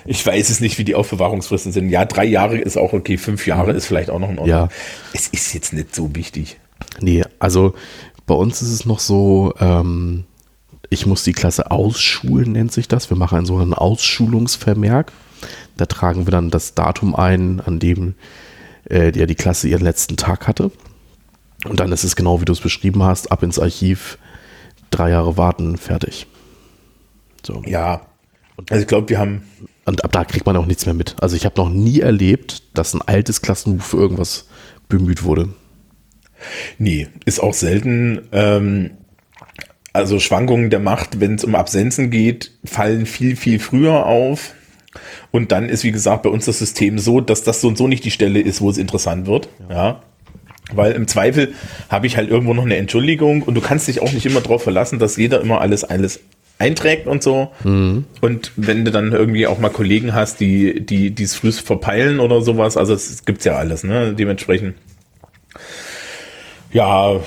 ich 0.07 0.25
weiß 0.25 0.49
es 0.49 0.61
nicht, 0.61 0.77
wie 0.77 0.85
die 0.85 0.95
Aufbewahrungsfristen 0.95 1.71
sind. 1.71 1.89
Ja, 1.89 2.05
drei 2.05 2.25
Jahre 2.25 2.57
ist 2.57 2.77
auch 2.77 2.93
okay, 2.93 3.17
fünf 3.17 3.45
Jahre 3.45 3.73
ist 3.73 3.85
vielleicht 3.85 4.09
auch 4.09 4.19
noch 4.19 4.29
in 4.29 4.39
Ordnung. 4.39 4.47
Ja. 4.47 4.69
Es 5.13 5.27
ist 5.27 5.53
jetzt 5.53 5.73
nicht 5.73 5.93
so 5.93 6.15
wichtig. 6.15 6.57
Nee, 7.01 7.23
also 7.39 7.73
bei 8.25 8.33
uns 8.33 8.61
ist 8.61 8.71
es 8.71 8.85
noch 8.85 8.99
so, 8.99 9.53
ähm, 9.59 10.23
ich 10.89 11.05
muss 11.05 11.23
die 11.23 11.33
Klasse 11.33 11.71
ausschulen, 11.71 12.53
nennt 12.53 12.71
sich 12.71 12.87
das. 12.87 13.09
Wir 13.09 13.17
machen 13.17 13.37
einen 13.37 13.45
sogenannten 13.45 13.73
Ausschulungsvermerk. 13.73 15.11
Da 15.75 15.85
tragen 15.85 16.25
wir 16.25 16.31
dann 16.31 16.49
das 16.49 16.73
Datum 16.73 17.13
ein, 17.13 17.59
an 17.59 17.79
dem 17.79 18.15
äh, 18.85 19.11
die, 19.11 19.25
die 19.27 19.35
Klasse 19.35 19.67
ihren 19.67 19.83
letzten 19.83 20.15
Tag 20.15 20.47
hatte. 20.47 20.71
Und 21.65 21.79
dann 21.81 21.91
ist 21.91 22.05
es 22.05 22.15
genau, 22.15 22.39
wie 22.39 22.45
du 22.45 22.53
es 22.53 22.61
beschrieben 22.61 23.03
hast, 23.03 23.31
ab 23.31 23.43
ins 23.43 23.59
Archiv 23.59 24.17
drei 24.89 25.09
Jahre 25.09 25.35
warten, 25.35 25.77
fertig. 25.77 26.27
So. 27.45 27.61
Ja, 27.65 28.06
Also 28.69 28.81
ich 28.81 28.87
glaube, 28.87 29.09
wir 29.09 29.19
haben. 29.19 29.43
Und 29.85 30.03
ab 30.03 30.11
da 30.11 30.25
kriegt 30.25 30.45
man 30.45 30.57
auch 30.57 30.65
nichts 30.65 30.85
mehr 30.85 30.95
mit. 30.95 31.15
Also 31.21 31.35
ich 31.35 31.45
habe 31.45 31.59
noch 31.59 31.69
nie 31.69 32.01
erlebt, 32.01 32.63
dass 32.73 32.93
ein 32.93 33.01
altes 33.01 33.41
Klassenbuch 33.41 33.83
für 33.83 33.97
irgendwas 33.97 34.47
bemüht 34.89 35.23
wurde. 35.23 35.49
Nee, 36.77 37.07
ist 37.25 37.39
auch 37.39 37.53
selten. 37.53 38.27
Ähm, 38.31 38.91
also 39.93 40.19
Schwankungen 40.19 40.69
der 40.69 40.79
Macht, 40.79 41.19
wenn 41.19 41.35
es 41.35 41.43
um 41.43 41.55
Absenzen 41.55 42.11
geht, 42.11 42.51
fallen 42.65 43.05
viel, 43.05 43.35
viel 43.35 43.59
früher 43.59 44.05
auf. 44.05 44.53
Und 45.31 45.51
dann 45.51 45.69
ist, 45.69 45.83
wie 45.83 45.91
gesagt, 45.91 46.23
bei 46.23 46.29
uns 46.29 46.45
das 46.45 46.59
System 46.59 46.99
so, 46.99 47.21
dass 47.21 47.43
das 47.43 47.61
so 47.61 47.67
und 47.67 47.77
so 47.77 47.87
nicht 47.87 48.03
die 48.03 48.11
Stelle 48.11 48.39
ist, 48.39 48.61
wo 48.61 48.69
es 48.69 48.77
interessant 48.77 49.27
wird. 49.27 49.49
Ja. 49.69 49.75
ja. 49.75 50.01
Weil 50.73 50.91
im 50.93 51.07
Zweifel 51.07 51.53
habe 51.89 52.07
ich 52.07 52.17
halt 52.17 52.29
irgendwo 52.29 52.53
noch 52.53 52.65
eine 52.65 52.75
Entschuldigung 52.75 53.41
und 53.41 53.55
du 53.55 53.61
kannst 53.61 53.87
dich 53.87 54.01
auch 54.01 54.11
nicht 54.11 54.25
immer 54.25 54.41
darauf 54.41 54.63
verlassen, 54.63 54.99
dass 54.99 55.15
jeder 55.15 55.39
immer 55.39 55.61
alles, 55.61 55.83
alles 55.83 56.19
einträgt 56.59 57.07
und 57.07 57.23
so. 57.23 57.51
Mhm. 57.63 58.05
Und 58.21 58.51
wenn 58.55 58.85
du 58.85 58.91
dann 58.91 59.11
irgendwie 59.11 59.47
auch 59.47 59.59
mal 59.59 59.69
Kollegen 59.69 60.13
hast, 60.13 60.39
die, 60.39 60.85
die, 60.85 61.11
die 61.11 61.23
es 61.23 61.35
früh 61.35 61.51
verpeilen 61.51 62.19
oder 62.19 62.41
sowas, 62.41 62.77
also 62.77 62.93
es 62.93 63.25
gibt's 63.25 63.45
ja 63.45 63.55
alles, 63.55 63.83
ne? 63.83 64.13
Dementsprechend. 64.13 64.75
Ja, 66.71 67.19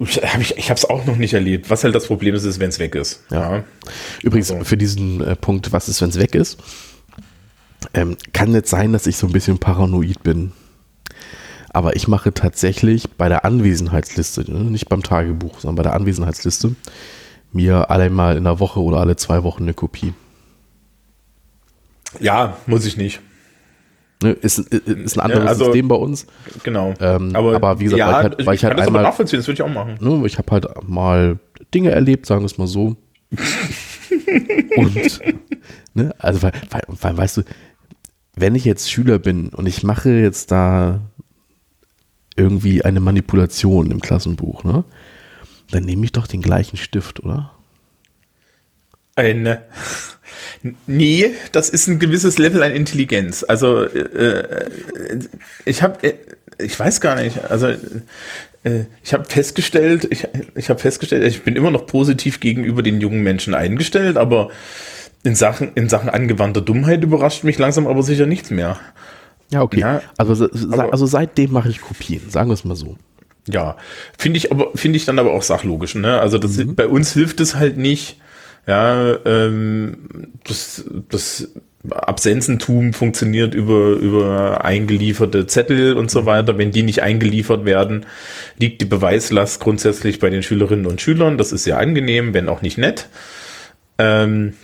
hab 0.00 0.40
ich, 0.40 0.56
ich 0.56 0.70
habe 0.70 0.78
es 0.78 0.84
auch 0.84 1.04
noch 1.06 1.16
nicht 1.16 1.34
erlebt. 1.34 1.70
Was 1.70 1.84
halt 1.84 1.94
das 1.94 2.06
Problem 2.06 2.34
ist, 2.34 2.44
ist, 2.44 2.60
wenn 2.60 2.68
es 2.68 2.78
weg 2.78 2.94
ist. 2.94 3.22
Ja. 3.30 3.64
Übrigens, 4.22 4.50
also. 4.50 4.64
für 4.64 4.76
diesen 4.76 5.20
äh, 5.20 5.36
Punkt, 5.36 5.72
was 5.72 5.88
ist, 5.88 6.00
wenn 6.02 6.10
es 6.10 6.18
weg 6.18 6.34
ist, 6.34 6.58
ähm, 7.94 8.16
kann 8.32 8.52
nicht 8.52 8.66
sein, 8.68 8.92
dass 8.92 9.06
ich 9.06 9.16
so 9.16 9.26
ein 9.26 9.32
bisschen 9.32 9.58
paranoid 9.58 10.22
bin. 10.22 10.52
Aber 11.70 11.94
ich 11.94 12.08
mache 12.08 12.32
tatsächlich 12.32 13.10
bei 13.10 13.28
der 13.28 13.44
Anwesenheitsliste, 13.44 14.50
ne, 14.50 14.64
nicht 14.64 14.88
beim 14.88 15.02
Tagebuch, 15.02 15.60
sondern 15.60 15.76
bei 15.76 15.82
der 15.82 15.94
Anwesenheitsliste, 15.94 16.74
mir 17.56 17.90
einmal 17.90 18.36
in 18.36 18.44
der 18.44 18.60
Woche 18.60 18.80
oder 18.80 18.98
alle 18.98 19.16
zwei 19.16 19.42
Wochen 19.42 19.64
eine 19.64 19.74
Kopie. 19.74 20.14
Ja, 22.20 22.56
muss 22.66 22.86
ich 22.86 22.96
nicht. 22.96 23.20
Ne, 24.22 24.30
ist, 24.32 24.58
ist 24.58 25.18
ein 25.18 25.20
anderes 25.20 25.44
ja, 25.44 25.48
also, 25.48 25.64
System 25.66 25.88
bei 25.88 25.96
uns. 25.96 26.26
Genau. 26.62 26.94
Ähm, 27.00 27.36
aber, 27.36 27.56
aber, 27.56 27.80
wie 27.80 27.84
gesagt, 27.84 27.98
ja, 27.98 28.06
weil 28.06 28.14
ich 28.14 28.22
halt, 28.22 28.46
weil 28.46 28.54
ich, 28.54 28.60
ich 28.60 28.64
halt 28.64 28.80
einmal. 28.80 29.02
nachvollziehen, 29.02 29.38
das 29.38 29.46
würde 29.46 29.54
ich 29.54 29.62
auch 29.62 29.72
machen. 29.72 29.98
Ne, 30.00 30.26
ich 30.26 30.38
habe 30.38 30.50
halt 30.52 30.66
mal 30.88 31.38
Dinge 31.74 31.90
erlebt, 31.90 32.24
sagen 32.24 32.40
wir 32.40 32.46
es 32.46 32.56
mal 32.56 32.66
so. 32.66 32.96
und, 34.76 35.20
ne, 35.94 36.14
also, 36.18 36.42
weil, 36.42 36.52
weil, 36.70 36.82
weil, 36.88 37.16
weißt 37.18 37.36
du, 37.38 37.42
wenn 38.36 38.54
ich 38.54 38.64
jetzt 38.64 38.90
Schüler 38.90 39.18
bin 39.18 39.50
und 39.50 39.66
ich 39.66 39.82
mache 39.82 40.10
jetzt 40.10 40.50
da 40.50 41.00
irgendwie 42.36 42.84
eine 42.84 43.00
Manipulation 43.00 43.90
im 43.90 44.00
Klassenbuch, 44.00 44.64
ne, 44.64 44.84
dann 45.70 45.84
nehme 45.84 46.04
ich 46.04 46.12
doch 46.12 46.26
den 46.26 46.42
gleichen 46.42 46.76
Stift, 46.76 47.20
oder? 47.20 47.52
Eine. 49.14 49.62
Nee, 50.86 51.32
das 51.52 51.70
ist 51.70 51.86
ein 51.86 51.98
gewisses 51.98 52.38
Level 52.38 52.62
an 52.62 52.72
Intelligenz. 52.72 53.44
Also 53.44 53.84
äh, 53.84 54.68
ich 55.64 55.82
habe, 55.82 56.02
äh, 56.02 56.14
ich 56.58 56.78
weiß 56.78 57.00
gar 57.00 57.20
nicht. 57.20 57.44
Also 57.44 57.68
äh, 57.68 58.84
ich 59.02 59.14
habe 59.14 59.24
festgestellt, 59.24 60.06
ich, 60.10 60.26
ich 60.54 60.68
habe 60.68 60.80
festgestellt, 60.80 61.24
ich 61.24 61.42
bin 61.42 61.56
immer 61.56 61.70
noch 61.70 61.86
positiv 61.86 62.40
gegenüber 62.40 62.82
den 62.82 63.00
jungen 63.00 63.22
Menschen 63.22 63.54
eingestellt, 63.54 64.16
aber 64.16 64.50
in 65.22 65.34
Sachen 65.34 65.72
in 65.74 65.88
Sachen 65.88 66.08
angewandter 66.08 66.60
Dummheit 66.60 67.02
überrascht 67.02 67.44
mich 67.44 67.58
langsam 67.58 67.86
aber 67.86 68.02
sicher 68.02 68.26
nichts 68.26 68.50
mehr. 68.50 68.78
Ja, 69.50 69.62
okay. 69.62 69.80
Ja, 69.80 70.02
also, 70.18 70.48
also 70.90 71.06
seitdem 71.06 71.52
mache 71.52 71.68
ich 71.68 71.80
Kopien, 71.80 72.30
sagen 72.30 72.48
wir 72.50 72.54
es 72.54 72.64
mal 72.64 72.76
so. 72.76 72.96
Ja, 73.48 73.76
finde 74.18 74.38
ich 74.38 74.50
aber 74.50 74.70
finde 74.74 74.96
ich 74.96 75.04
dann 75.04 75.18
aber 75.18 75.32
auch 75.32 75.42
sachlogisch. 75.42 75.94
Ne? 75.94 76.20
Also 76.20 76.38
das, 76.38 76.56
mhm. 76.56 76.74
bei 76.74 76.86
uns 76.86 77.12
hilft 77.12 77.40
es 77.40 77.54
halt 77.54 77.76
nicht 77.76 78.18
ja, 78.66 79.16
ähm, 79.24 80.32
das, 80.44 80.84
das 81.08 81.52
Absenzentum 81.88 82.92
funktioniert 82.92 83.54
über, 83.54 83.90
über 83.90 84.64
eingelieferte 84.64 85.46
Zettel 85.46 85.96
und 85.96 86.10
so 86.10 86.26
weiter. 86.26 86.58
Wenn 86.58 86.72
die 86.72 86.82
nicht 86.82 87.02
eingeliefert 87.02 87.64
werden, 87.64 88.06
liegt 88.58 88.80
die 88.80 88.86
Beweislast 88.86 89.60
grundsätzlich 89.60 90.18
bei 90.18 90.30
den 90.30 90.42
Schülerinnen 90.42 90.86
und 90.86 91.00
Schülern. 91.00 91.38
Das 91.38 91.52
ist 91.52 91.62
sehr 91.62 91.78
angenehm, 91.78 92.34
wenn 92.34 92.48
auch 92.48 92.60
nicht 92.60 92.76
nett. 92.76 93.08
Ähm, 93.98 94.54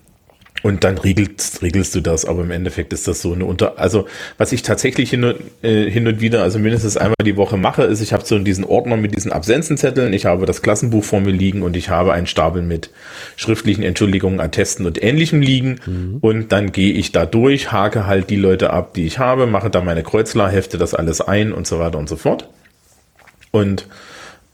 und 0.62 0.84
dann 0.84 0.96
regelst, 0.96 1.62
regelst 1.62 1.94
du 1.94 2.00
das, 2.00 2.24
aber 2.24 2.42
im 2.42 2.50
Endeffekt 2.50 2.92
ist 2.92 3.08
das 3.08 3.20
so 3.20 3.32
eine 3.32 3.44
Unter... 3.44 3.78
Also 3.78 4.06
was 4.38 4.52
ich 4.52 4.62
tatsächlich 4.62 5.10
hin 5.10 5.24
und, 5.24 5.36
äh, 5.62 5.90
hin 5.90 6.06
und 6.06 6.20
wieder, 6.20 6.42
also 6.42 6.58
mindestens 6.58 6.96
einmal 6.96 7.16
die 7.24 7.36
Woche 7.36 7.56
mache, 7.56 7.82
ist, 7.82 8.00
ich 8.00 8.12
habe 8.12 8.24
so 8.24 8.38
diesen 8.38 8.64
Ordner 8.64 8.96
mit 8.96 9.16
diesen 9.16 9.32
Absenzenzetteln, 9.32 10.12
ich 10.12 10.26
habe 10.26 10.46
das 10.46 10.62
Klassenbuch 10.62 11.04
vor 11.04 11.20
mir 11.20 11.32
liegen 11.32 11.62
und 11.62 11.76
ich 11.76 11.90
habe 11.90 12.12
einen 12.12 12.26
Stapel 12.28 12.62
mit 12.62 12.90
schriftlichen 13.36 13.82
Entschuldigungen, 13.82 14.40
Attesten 14.40 14.86
und 14.86 15.02
Ähnlichem 15.02 15.42
liegen 15.42 15.80
mhm. 15.84 16.18
und 16.20 16.52
dann 16.52 16.70
gehe 16.70 16.92
ich 16.92 17.10
da 17.10 17.26
durch, 17.26 17.72
hake 17.72 18.06
halt 18.06 18.30
die 18.30 18.36
Leute 18.36 18.70
ab, 18.70 18.94
die 18.94 19.06
ich 19.06 19.18
habe, 19.18 19.46
mache 19.46 19.70
da 19.70 19.80
meine 19.80 20.04
Kreuzler, 20.04 20.48
hefte 20.48 20.78
das 20.78 20.94
alles 20.94 21.20
ein 21.20 21.52
und 21.52 21.66
so 21.66 21.80
weiter 21.80 21.98
und 21.98 22.08
so 22.08 22.16
fort. 22.16 22.48
Und 23.50 23.88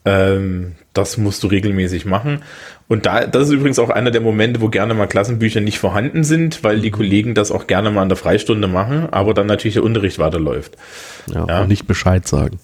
ähm, 0.04 0.74
das 0.94 1.18
musst 1.18 1.42
du 1.42 1.48
regelmäßig 1.48 2.04
machen. 2.04 2.42
Und 2.88 3.04
da, 3.04 3.26
das 3.26 3.48
ist 3.48 3.54
übrigens 3.54 3.78
auch 3.78 3.90
einer 3.90 4.10
der 4.10 4.22
Momente, 4.22 4.62
wo 4.62 4.68
gerne 4.68 4.94
mal 4.94 5.06
Klassenbücher 5.06 5.60
nicht 5.60 5.78
vorhanden 5.78 6.24
sind, 6.24 6.64
weil 6.64 6.80
die 6.80 6.90
mhm. 6.90 6.94
Kollegen 6.94 7.34
das 7.34 7.50
auch 7.50 7.66
gerne 7.66 7.90
mal 7.90 8.02
in 8.02 8.08
der 8.08 8.16
Freistunde 8.16 8.66
machen, 8.66 9.08
aber 9.10 9.34
dann 9.34 9.46
natürlich 9.46 9.74
der 9.74 9.84
Unterricht 9.84 10.18
weiterläuft. 10.18 10.76
Ja, 11.26 11.44
ja. 11.46 11.62
Und 11.62 11.68
nicht 11.68 11.86
Bescheid 11.86 12.26
sagen. 12.26 12.58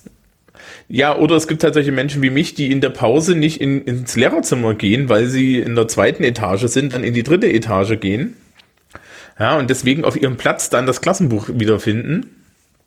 Ja, 0.89 1.17
oder 1.17 1.37
es 1.37 1.47
gibt 1.47 1.63
tatsächlich 1.63 1.95
Menschen 1.95 2.23
wie 2.23 2.31
mich, 2.31 2.55
die 2.55 2.71
in 2.71 2.81
der 2.81 2.91
Pause 2.91 3.35
nicht 3.35 3.61
in, 3.61 3.83
ins 3.85 4.17
Lehrerzimmer 4.17 4.75
gehen, 4.75 5.09
weil 5.09 5.27
sie 5.27 5.59
in 5.59 5.75
der 5.75 5.89
zweiten 5.89 6.25
Etage 6.25 6.67
sind, 6.67 6.95
dann 6.95 7.05
in 7.05 7.15
die 7.15 7.23
dritte 7.23 7.51
Etage 7.51 8.01
gehen. 8.01 8.37
Ja, 9.39 9.59
und 9.59 9.69
deswegen 9.69 10.05
auf 10.05 10.21
ihrem 10.21 10.37
Platz 10.37 10.71
dann 10.71 10.87
das 10.87 11.01
Klassenbuch 11.01 11.49
wiederfinden 11.53 12.27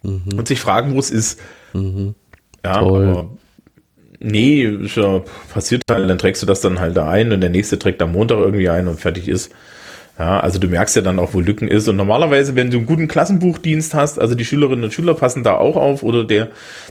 mhm. 0.02 0.38
und 0.38 0.48
sich 0.48 0.60
fragen, 0.60 0.94
wo 0.94 1.00
es 1.00 1.12
ist. 1.12 1.40
Mhm. 1.74 2.16
Ja, 2.64 2.80
Toll. 2.80 3.08
aber 3.08 3.30
Nee, 4.20 4.80
ja, 4.96 5.22
passiert 5.54 5.84
halt, 5.90 6.10
dann 6.10 6.18
trägst 6.18 6.42
du 6.42 6.48
das 6.48 6.62
dann 6.62 6.80
halt 6.80 6.98
da 6.98 7.10
ein 7.10 7.32
und 7.32 7.42
der 7.42 7.50
nächste 7.50 7.78
trägt 7.78 8.02
am 8.02 8.14
Montag 8.14 8.40
irgendwie 8.40 8.70
ein 8.70 8.88
und 8.88 9.00
fertig 9.00 9.28
ist. 9.28 9.52
Ja, 10.18 10.40
also 10.40 10.58
du 10.58 10.68
merkst 10.68 10.96
ja 10.96 11.04
dann 11.04 11.20
auch, 11.20 11.36
wo 11.36 11.42
Lücken 11.42 11.68
ist. 11.68 11.88
Und 11.88 11.96
normalerweise, 11.96 12.56
wenn 12.56 12.72
du 12.72 12.78
einen 12.78 12.88
guten 12.88 13.08
Klassenbuchdienst 13.08 13.94
hast, 13.94 14.20
also 14.20 14.34
die 14.34 14.46
Schülerinnen 14.46 14.84
und 14.84 14.94
Schüler 14.94 15.14
passen 15.14 15.44
da 15.44 15.54
auch 15.56 15.76
auf 15.76 16.02
oder 16.02 16.24
der, 16.24 16.48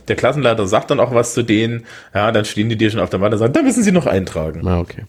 der 0.06 0.14
Klassenleiter 0.14 0.68
sagt 0.68 0.92
dann 0.92 1.00
auch 1.00 1.12
was 1.12 1.34
zu 1.34 1.42
denen, 1.42 1.86
ja, 2.14 2.30
dann 2.30 2.44
stehen 2.44 2.68
die 2.68 2.76
dir 2.76 2.90
schon 2.90 3.00
auf 3.00 3.10
der 3.10 3.18
Matte 3.18 3.34
und 3.34 3.40
sagen, 3.40 3.52
da 3.52 3.62
müssen 3.62 3.82
sie 3.82 3.90
noch 3.90 4.06
eintragen. 4.06 4.66
Ah, 4.66 4.78
okay. 4.78 5.02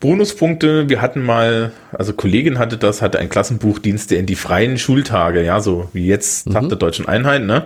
Bonuspunkte, 0.00 0.88
wir 0.88 1.00
hatten 1.00 1.24
mal, 1.24 1.72
also 1.92 2.12
Kollegin 2.12 2.58
hatte 2.58 2.76
das, 2.76 3.02
hatte 3.02 3.18
einen 3.20 3.28
Klassenbuchdienst, 3.28 4.10
der 4.10 4.18
in 4.18 4.26
die 4.26 4.36
freien 4.36 4.78
Schultage, 4.78 5.44
ja, 5.44 5.60
so 5.60 5.88
wie 5.92 6.06
jetzt 6.06 6.50
Tag 6.50 6.64
mhm. 6.64 6.68
der 6.70 6.78
Deutschen 6.78 7.06
Einheit, 7.06 7.42
ne? 7.42 7.64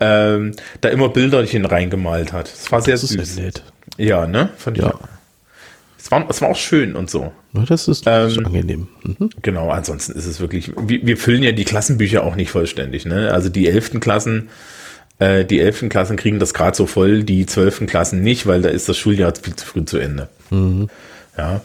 Ähm, 0.00 0.52
da 0.80 0.88
immer 0.88 1.08
Bilderchen 1.08 1.64
reingemalt 1.64 2.32
hat. 2.32 2.52
Das 2.52 2.70
war 2.70 2.82
sehr 2.82 2.94
das 2.94 3.02
süß. 3.02 3.40
Ja, 3.96 4.26
ne? 4.26 4.50
Fand 4.56 4.78
ja. 4.78 4.94
Es 5.98 6.10
war, 6.10 6.24
es 6.28 6.40
war 6.40 6.50
auch 6.50 6.56
schön 6.56 6.94
und 6.94 7.10
so. 7.10 7.32
Das 7.52 7.88
ist, 7.88 8.06
das 8.06 8.32
ist 8.32 8.38
ähm, 8.38 8.46
angenehm. 8.46 8.88
Mhm. 9.02 9.30
Genau, 9.42 9.70
ansonsten 9.70 10.12
ist 10.12 10.26
es 10.26 10.38
wirklich, 10.38 10.70
wir, 10.76 11.04
wir, 11.04 11.16
füllen 11.16 11.42
ja 11.42 11.52
die 11.52 11.64
Klassenbücher 11.64 12.22
auch 12.22 12.36
nicht 12.36 12.50
vollständig. 12.50 13.06
Ne? 13.06 13.32
Also 13.32 13.48
die 13.48 13.66
elften 13.66 13.98
Klassen, 13.98 14.50
äh, 15.18 15.44
die 15.44 15.58
elften 15.58 15.88
Klassen 15.88 16.16
kriegen 16.16 16.38
das 16.38 16.54
gerade 16.54 16.76
so 16.76 16.86
voll, 16.86 17.24
die 17.24 17.46
zwölften 17.46 17.86
Klassen 17.86 18.22
nicht, 18.22 18.46
weil 18.46 18.62
da 18.62 18.68
ist 18.68 18.88
das 18.88 18.98
Schuljahr 18.98 19.32
viel 19.34 19.56
zu 19.56 19.66
früh 19.66 19.84
zu 19.84 19.98
Ende. 19.98 20.28
Mhm. 20.50 20.88
Ja. 21.36 21.62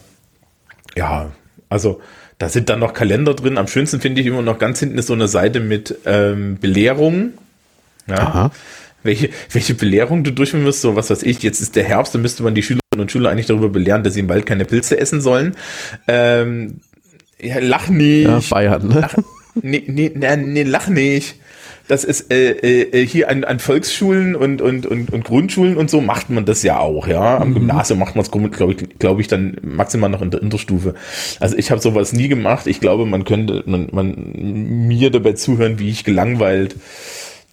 Ja, 0.96 1.30
also 1.68 2.00
da 2.38 2.48
sind 2.48 2.68
dann 2.68 2.80
noch 2.80 2.94
Kalender 2.94 3.34
drin. 3.34 3.58
Am 3.58 3.68
schönsten 3.68 4.00
finde 4.00 4.22
ich 4.22 4.26
immer 4.26 4.42
noch 4.42 4.58
ganz 4.58 4.80
hinten 4.80 4.98
ist 4.98 5.06
so 5.06 5.12
eine 5.12 5.28
Seite 5.28 5.60
mit 5.60 5.98
ähm, 6.04 6.58
Belehrungen 6.58 7.34
ja. 8.16 8.50
Welche, 9.04 9.30
welche 9.50 9.74
Belehrung 9.74 10.22
du 10.22 10.30
durchführen 10.30 10.64
wirst, 10.64 10.80
so 10.80 10.94
was 10.94 11.10
weiß 11.10 11.24
ich, 11.24 11.42
jetzt 11.42 11.60
ist 11.60 11.74
der 11.74 11.82
Herbst, 11.82 12.14
dann 12.14 12.22
müsste 12.22 12.44
man 12.44 12.54
die 12.54 12.62
Schülerinnen 12.62 13.00
und 13.00 13.10
Schüler 13.10 13.30
eigentlich 13.30 13.46
darüber 13.46 13.68
belehren, 13.68 14.04
dass 14.04 14.14
sie 14.14 14.20
im 14.20 14.28
Wald 14.28 14.46
keine 14.46 14.64
Pilze 14.64 14.98
essen 14.98 15.20
sollen. 15.20 15.56
Ähm, 16.06 16.80
ja, 17.40 17.56
lach 17.58 17.88
nicht. 17.88 18.28
Ja, 18.28 18.40
Bayern, 18.48 18.86
ne? 18.86 19.00
Lach, 19.00 19.14
nee, 19.60 19.82
nee, 19.86 20.12
nee, 20.14 20.36
nee, 20.36 20.62
lach 20.62 20.86
nicht. 20.86 21.36
Das 21.88 22.04
ist 22.04 22.32
äh, 22.32 22.52
äh, 22.52 23.06
hier 23.06 23.28
an, 23.28 23.42
an 23.42 23.58
Volksschulen 23.58 24.36
und, 24.36 24.62
und, 24.62 24.86
und, 24.86 25.12
und 25.12 25.24
Grundschulen 25.24 25.76
und 25.76 25.90
so 25.90 26.00
macht 26.00 26.30
man 26.30 26.44
das 26.44 26.62
ja 26.62 26.78
auch, 26.78 27.08
ja. 27.08 27.38
Am 27.38 27.50
mhm. 27.50 27.54
Gymnasium 27.54 27.98
macht 27.98 28.14
man 28.14 28.24
es, 28.24 28.30
glaube 28.30 28.72
ich, 28.72 28.98
glaube 28.98 29.20
ich, 29.20 29.28
dann 29.28 29.56
maximal 29.62 30.08
noch 30.08 30.22
in 30.22 30.30
der 30.30 30.40
Interstufe. 30.42 30.94
Also 31.40 31.56
ich 31.56 31.70
habe 31.70 31.80
sowas 31.80 32.12
nie 32.12 32.28
gemacht. 32.28 32.68
Ich 32.68 32.80
glaube, 32.80 33.04
man 33.04 33.24
könnte 33.24 33.64
man, 33.66 33.88
man 33.90 34.32
mir 34.86 35.10
dabei 35.10 35.32
zuhören, 35.32 35.80
wie 35.80 35.90
ich 35.90 36.04
gelangweilt 36.04 36.76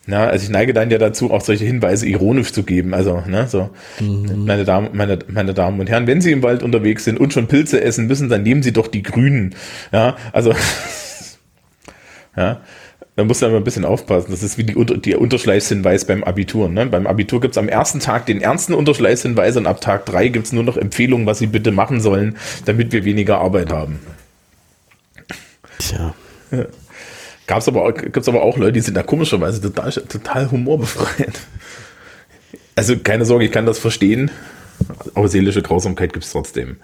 na, 0.10 0.28
also 0.28 0.44
ich 0.44 0.50
neige 0.50 0.74
dann 0.74 0.90
ja 0.90 0.98
dazu, 0.98 1.32
auch 1.32 1.42
solche 1.42 1.66
Hinweise 1.66 2.08
ironisch 2.08 2.52
zu 2.52 2.64
geben. 2.64 2.96
Also, 2.96 3.24
ne, 3.28 3.48
so, 3.48 3.70
mhm. 4.00 4.46
meine, 4.46 4.66
Damen, 4.66 4.90
meine, 4.94 5.20
meine 5.28 5.54
Damen 5.54 5.80
und 5.80 5.88
Herren, 5.88 6.08
wenn 6.08 6.20
Sie 6.20 6.32
im 6.32 6.42
Wald 6.42 6.64
unterwegs 6.64 7.04
sind 7.06 7.20
und 7.20 7.32
schon 7.32 7.48
Pilze 7.48 7.82
essen 7.82 8.08
müssen, 8.08 8.28
dann 8.28 8.42
nehmen 8.42 8.64
Sie 8.64 8.74
doch 8.74 8.88
die 8.88 9.04
Grünen. 9.04 9.54
Ja, 9.92 10.18
also, 10.34 10.54
ja, 12.36 12.62
da 13.16 13.24
muss 13.24 13.40
man 13.42 13.52
immer 13.52 13.60
ein 13.60 13.64
bisschen 13.64 13.86
aufpassen. 13.86 14.32
Das 14.32 14.42
ist 14.42 14.58
wie 14.58 14.64
die, 14.64 14.74
die 15.02 15.16
Unterschleißhinweis 15.16 16.06
beim 16.06 16.24
Abitur. 16.24 16.70
Ne? 16.70 16.88
Beim 16.88 17.06
Abitur 17.06 17.40
gibt's 17.40 17.58
am 17.58 17.70
ersten 17.70 18.00
Tag 18.00 18.26
den 18.26 18.42
ernsten 18.42 18.74
Unterschleißhinweis 18.74 19.58
und 19.58 19.68
ab 19.68 19.80
Tag 19.80 20.06
drei 20.06 20.30
gibt's 20.30 20.54
nur 20.54 20.64
noch 20.64 20.78
Empfehlungen, 20.78 21.28
was 21.28 21.38
Sie 21.38 21.48
bitte 21.48 21.72
machen 21.72 22.02
sollen, 22.02 22.38
damit 22.66 22.94
wir 22.94 23.06
weniger 23.06 23.40
Arbeit 23.40 23.72
haben. 23.72 24.00
Tja. 25.78 26.16
Gab's 27.50 27.68
aber, 27.68 27.94
gibt's 27.94 28.28
aber 28.28 28.44
auch 28.44 28.58
Leute, 28.58 28.74
die 28.74 28.82
sind 28.82 28.94
da 28.94 29.02
komischerweise 29.02 29.60
total, 29.60 29.92
total 29.92 30.52
humorbefreit. 30.52 31.40
Also 32.76 32.96
keine 33.00 33.26
Sorge, 33.26 33.46
ich 33.46 33.52
kann 33.52 33.66
das 33.66 33.80
verstehen, 33.80 34.30
aber 35.16 35.28
seelische 35.28 35.64
Grausamkeit 35.64 36.14
gibt's 36.14 36.32
trotzdem. 36.32 36.78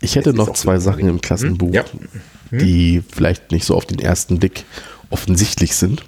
Ich 0.00 0.14
hätte 0.14 0.32
noch 0.32 0.52
zwei 0.52 0.78
Sachen 0.78 1.08
im 1.08 1.20
Klassenbuch, 1.20 1.66
hm? 1.66 1.74
ja. 1.74 1.84
hm? 2.50 2.58
die 2.60 3.02
vielleicht 3.10 3.50
nicht 3.50 3.64
so 3.64 3.74
auf 3.74 3.84
den 3.84 3.98
ersten 3.98 4.38
Blick 4.38 4.64
offensichtlich 5.10 5.74
sind. 5.74 6.04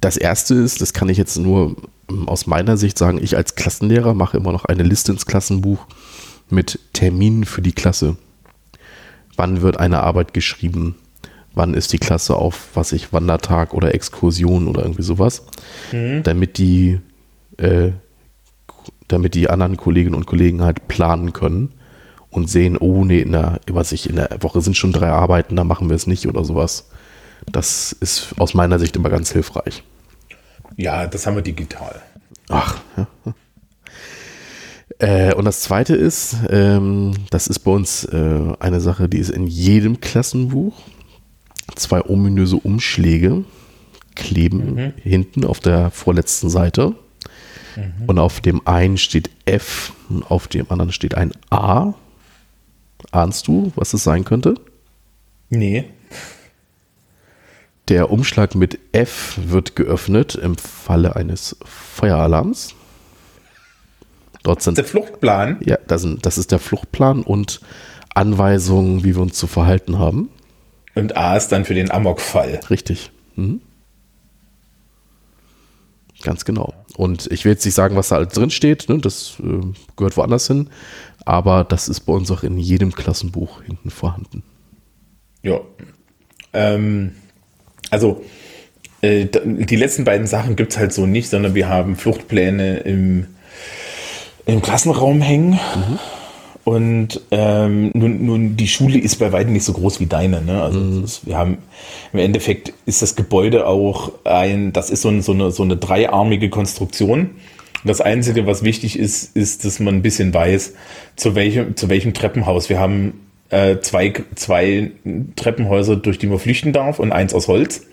Das 0.00 0.16
erste 0.16 0.54
ist, 0.54 0.80
das 0.80 0.94
kann 0.94 1.10
ich 1.10 1.18
jetzt 1.18 1.36
nur 1.36 1.76
ähm, 2.08 2.26
aus 2.26 2.46
meiner 2.46 2.78
Sicht 2.78 2.96
sagen, 2.96 3.22
ich 3.22 3.36
als 3.36 3.54
Klassenlehrer 3.54 4.14
mache 4.14 4.38
immer 4.38 4.52
noch 4.52 4.64
eine 4.64 4.82
Liste 4.82 5.12
ins 5.12 5.26
Klassenbuch 5.26 5.86
mit 6.48 6.78
Terminen 6.94 7.44
für 7.44 7.60
die 7.60 7.72
Klasse. 7.72 8.16
Wann 9.36 9.60
wird 9.60 9.78
eine 9.78 10.00
Arbeit 10.00 10.32
geschrieben? 10.32 10.94
Wann 11.56 11.72
ist 11.72 11.94
die 11.94 11.98
Klasse 11.98 12.36
auf, 12.36 12.68
was 12.74 12.92
ich, 12.92 13.14
Wandertag 13.14 13.72
oder 13.72 13.94
Exkursion 13.94 14.68
oder 14.68 14.82
irgendwie 14.82 15.02
sowas? 15.02 15.46
Mhm. 15.90 16.22
Damit 16.22 16.58
die, 16.58 17.00
äh, 17.56 17.92
damit 19.08 19.34
die 19.34 19.48
anderen 19.48 19.78
Kolleginnen 19.78 20.14
und 20.14 20.26
Kollegen 20.26 20.62
halt 20.62 20.86
planen 20.86 21.32
können 21.32 21.72
und 22.28 22.50
sehen, 22.50 22.76
oh 22.76 23.06
nee, 23.06 23.20
in 23.20 23.32
der, 23.32 23.60
was 23.70 23.92
ich, 23.92 24.08
in 24.10 24.16
der 24.16 24.36
Woche 24.40 24.60
sind 24.60 24.76
schon 24.76 24.92
drei 24.92 25.08
Arbeiten, 25.08 25.56
da 25.56 25.64
machen 25.64 25.88
wir 25.88 25.96
es 25.96 26.06
nicht 26.06 26.26
oder 26.28 26.44
sowas. 26.44 26.90
Das 27.50 27.92
ist 27.92 28.34
aus 28.38 28.52
meiner 28.52 28.78
Sicht 28.78 28.94
immer 28.94 29.08
ganz 29.08 29.32
hilfreich. 29.32 29.82
Ja, 30.76 31.06
das 31.06 31.26
haben 31.26 31.36
wir 31.36 31.42
digital. 31.42 32.02
Ach, 32.50 32.76
ja. 32.96 33.06
Äh, 34.98 35.34
und 35.34 35.44
das 35.44 35.60
zweite 35.60 35.94
ist, 35.94 36.36
ähm, 36.48 37.12
das 37.30 37.48
ist 37.48 37.58
bei 37.60 37.70
uns 37.70 38.04
äh, 38.04 38.54
eine 38.60 38.80
Sache, 38.80 39.08
die 39.08 39.18
ist 39.18 39.30
in 39.30 39.46
jedem 39.46 40.00
Klassenbuch. 40.00 40.74
Zwei 41.74 42.02
ominöse 42.02 42.56
Umschläge 42.56 43.44
kleben 44.14 44.74
mhm. 44.74 44.92
hinten 45.02 45.44
auf 45.44 45.60
der 45.60 45.90
vorletzten 45.90 46.48
Seite. 46.48 46.94
Mhm. 47.76 48.06
Und 48.06 48.18
auf 48.18 48.40
dem 48.40 48.66
einen 48.66 48.98
steht 48.98 49.30
F 49.44 49.92
und 50.08 50.30
auf 50.30 50.48
dem 50.48 50.70
anderen 50.70 50.92
steht 50.92 51.14
ein 51.14 51.32
A. 51.50 51.94
Ahnst 53.10 53.48
du, 53.48 53.72
was 53.76 53.92
es 53.94 54.04
sein 54.04 54.24
könnte? 54.24 54.54
Nee. 55.50 55.84
Der 57.88 58.10
Umschlag 58.10 58.54
mit 58.56 58.80
F 58.92 59.38
wird 59.44 59.76
geöffnet 59.76 60.34
im 60.34 60.56
Falle 60.56 61.14
eines 61.14 61.56
Feueralarms. 61.64 62.74
Dort 64.42 64.62
sind, 64.62 64.78
der 64.78 64.84
Fluchtplan? 64.84 65.58
Ja, 65.64 65.78
das, 65.86 66.02
sind, 66.02 66.24
das 66.26 66.38
ist 66.38 66.52
der 66.52 66.58
Fluchtplan 66.58 67.22
und 67.22 67.60
Anweisungen, 68.14 69.04
wie 69.04 69.14
wir 69.14 69.22
uns 69.22 69.36
zu 69.36 69.46
verhalten 69.46 69.98
haben. 69.98 70.30
Und 70.96 71.16
A 71.16 71.36
ist 71.36 71.48
dann 71.48 71.64
für 71.64 71.74
den 71.74 71.90
Amokfall. 71.90 72.60
Richtig. 72.70 73.10
Mhm. 73.36 73.60
Ganz 76.22 76.44
genau. 76.44 76.72
Und 76.96 77.30
ich 77.30 77.44
will 77.44 77.52
jetzt 77.52 77.64
nicht 77.66 77.74
sagen, 77.74 77.94
was 77.94 78.08
da 78.08 78.16
alles 78.16 78.32
drin 78.32 78.50
steht, 78.50 78.88
ne? 78.88 78.98
das 78.98 79.36
äh, 79.40 79.60
gehört 79.96 80.16
woanders 80.16 80.46
hin, 80.46 80.70
aber 81.26 81.62
das 81.64 81.88
ist 81.88 82.00
bei 82.00 82.14
uns 82.14 82.30
auch 82.30 82.42
in 82.42 82.56
jedem 82.56 82.92
Klassenbuch 82.92 83.62
hinten 83.62 83.90
vorhanden. 83.90 84.42
Ja. 85.42 85.60
Ähm, 86.54 87.12
also 87.90 88.24
äh, 89.02 89.26
die 89.26 89.76
letzten 89.76 90.04
beiden 90.04 90.26
Sachen 90.26 90.56
gibt 90.56 90.72
es 90.72 90.78
halt 90.78 90.94
so 90.94 91.04
nicht, 91.04 91.28
sondern 91.28 91.54
wir 91.54 91.68
haben 91.68 91.96
Fluchtpläne 91.96 92.78
im, 92.78 93.26
im 94.46 94.62
Klassenraum 94.62 95.20
hängen. 95.20 95.50
Mhm. 95.50 95.98
Und 96.66 97.20
ähm, 97.30 97.92
nun, 97.94 98.26
nun, 98.26 98.56
die 98.56 98.66
Schule 98.66 98.98
ist 98.98 99.20
bei 99.20 99.30
weitem 99.30 99.52
nicht 99.52 99.62
so 99.62 99.72
groß 99.72 100.00
wie 100.00 100.06
deine. 100.06 100.42
Ne? 100.42 100.60
Also 100.60 100.80
mhm. 100.80 101.04
ist, 101.04 101.24
wir 101.24 101.38
haben 101.38 101.58
im 102.12 102.18
Endeffekt 102.18 102.72
ist 102.86 103.02
das 103.02 103.14
Gebäude 103.14 103.68
auch 103.68 104.10
ein, 104.24 104.72
das 104.72 104.90
ist 104.90 105.02
so, 105.02 105.08
ein, 105.08 105.22
so, 105.22 105.30
eine, 105.30 105.52
so 105.52 105.62
eine 105.62 105.76
dreiarmige 105.76 106.50
Konstruktion. 106.50 107.30
Das 107.84 108.00
Einzige, 108.00 108.48
was 108.48 108.64
wichtig 108.64 108.98
ist, 108.98 109.36
ist, 109.36 109.64
dass 109.64 109.78
man 109.78 109.94
ein 109.94 110.02
bisschen 110.02 110.34
weiß, 110.34 110.74
zu 111.14 111.36
welchem, 111.36 111.76
zu 111.76 111.88
welchem 111.88 112.14
Treppenhaus. 112.14 112.68
Wir 112.68 112.80
haben 112.80 113.12
äh, 113.50 113.78
zwei, 113.78 114.14
zwei 114.34 114.90
Treppenhäuser, 115.36 115.94
durch 115.94 116.18
die 116.18 116.26
man 116.26 116.40
flüchten 116.40 116.72
darf 116.72 116.98
und 116.98 117.12
eins 117.12 117.32
aus 117.32 117.46
Holz. 117.46 117.86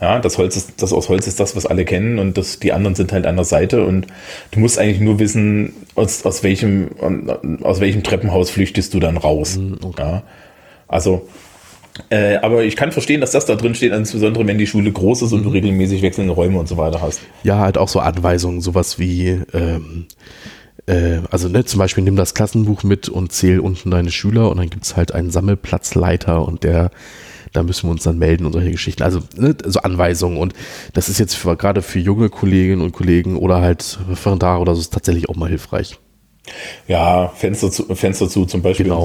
Ja, 0.00 0.20
das 0.20 0.38
Holz 0.38 0.56
ist, 0.56 0.80
das 0.80 0.92
aus 0.92 1.08
Holz 1.08 1.26
ist 1.26 1.40
das, 1.40 1.56
was 1.56 1.66
alle 1.66 1.84
kennen 1.84 2.20
und 2.20 2.38
das, 2.38 2.60
die 2.60 2.72
anderen 2.72 2.94
sind 2.94 3.12
halt 3.12 3.26
an 3.26 3.34
der 3.34 3.44
Seite 3.44 3.84
und 3.84 4.06
du 4.52 4.60
musst 4.60 4.78
eigentlich 4.78 5.00
nur 5.00 5.18
wissen, 5.18 5.72
aus, 5.96 6.24
aus 6.24 6.44
welchem, 6.44 6.90
aus 7.62 7.80
welchem 7.80 8.04
Treppenhaus 8.04 8.50
flüchtest 8.50 8.94
du 8.94 9.00
dann 9.00 9.16
raus. 9.16 9.56
Mhm, 9.56 9.78
okay. 9.82 10.02
Ja, 10.02 10.22
also, 10.86 11.26
äh, 12.10 12.36
aber 12.36 12.62
ich 12.62 12.76
kann 12.76 12.92
verstehen, 12.92 13.20
dass 13.20 13.32
das 13.32 13.46
da 13.46 13.56
drin 13.56 13.74
steht, 13.74 13.92
insbesondere 13.92 14.46
wenn 14.46 14.58
die 14.58 14.68
Schule 14.68 14.92
groß 14.92 15.22
ist 15.22 15.32
und 15.32 15.42
du 15.42 15.48
mhm. 15.48 15.56
regelmäßig 15.56 16.02
wechselnde 16.02 16.32
Räume 16.32 16.60
und 16.60 16.68
so 16.68 16.76
weiter 16.76 17.02
hast. 17.02 17.20
Ja, 17.42 17.58
halt 17.58 17.76
auch 17.76 17.88
so 17.88 17.98
Anweisungen, 17.98 18.60
sowas 18.60 19.00
wie, 19.00 19.40
ähm, 19.52 20.06
äh, 20.86 21.18
also 21.28 21.48
ne, 21.48 21.64
zum 21.64 21.78
Beispiel 21.80 22.04
nimm 22.04 22.14
das 22.14 22.34
Klassenbuch 22.34 22.84
mit 22.84 23.08
und 23.08 23.32
zähl 23.32 23.58
unten 23.58 23.90
deine 23.90 24.12
Schüler 24.12 24.48
und 24.48 24.58
dann 24.58 24.70
gibt's 24.70 24.96
halt 24.96 25.12
einen 25.12 25.32
Sammelplatzleiter 25.32 26.46
und 26.46 26.62
der 26.62 26.92
da 27.52 27.62
müssen 27.62 27.86
wir 27.86 27.92
uns 27.92 28.02
dann 28.02 28.18
melden 28.18 28.46
und 28.46 28.52
solche 28.52 28.70
Geschichten. 28.70 29.02
Also 29.02 29.20
ne, 29.36 29.56
so 29.64 29.80
Anweisungen 29.80 30.38
und 30.38 30.54
das 30.92 31.08
ist 31.08 31.18
jetzt 31.18 31.34
für, 31.34 31.56
gerade 31.56 31.82
für 31.82 31.98
junge 31.98 32.28
Kolleginnen 32.28 32.82
und 32.82 32.92
Kollegen 32.92 33.36
oder 33.36 33.60
halt 33.60 33.98
Referendare 34.08 34.60
oder 34.60 34.74
so 34.74 34.80
ist 34.80 34.92
tatsächlich 34.92 35.28
auch 35.28 35.36
mal 35.36 35.48
hilfreich. 35.48 35.98
Ja, 36.86 37.28
Fenster 37.28 37.70
zu, 37.70 37.94
Fenster 37.94 38.28
zu 38.28 38.46
zum 38.46 38.62
Beispiel. 38.62 38.84
Genau. 38.84 39.04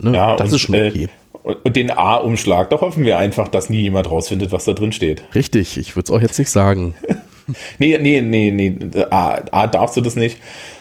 So. 0.00 0.08
Ne, 0.08 0.16
ja, 0.16 0.36
das 0.36 0.50
und, 0.50 0.54
ist 0.56 0.60
schon 0.62 0.74
äh, 0.74 0.88
okay. 0.88 1.08
Und 1.42 1.76
den 1.76 1.90
A-Umschlag, 1.90 2.70
da 2.70 2.80
hoffen 2.80 3.04
wir 3.04 3.18
einfach, 3.18 3.48
dass 3.48 3.68
nie 3.68 3.82
jemand 3.82 4.10
rausfindet, 4.10 4.50
was 4.50 4.64
da 4.64 4.72
drin 4.72 4.92
steht. 4.92 5.24
Richtig, 5.34 5.76
ich 5.76 5.94
würde 5.94 6.04
es 6.04 6.10
auch 6.10 6.22
jetzt 6.22 6.38
nicht 6.38 6.48
sagen. 6.48 6.94
nee, 7.78 7.98
nee, 7.98 8.22
nee, 8.22 8.50
nee. 8.50 9.04
A, 9.10 9.42
A 9.50 9.66
darfst 9.66 9.96
du 9.96 10.00
das 10.00 10.16
nicht. 10.16 10.38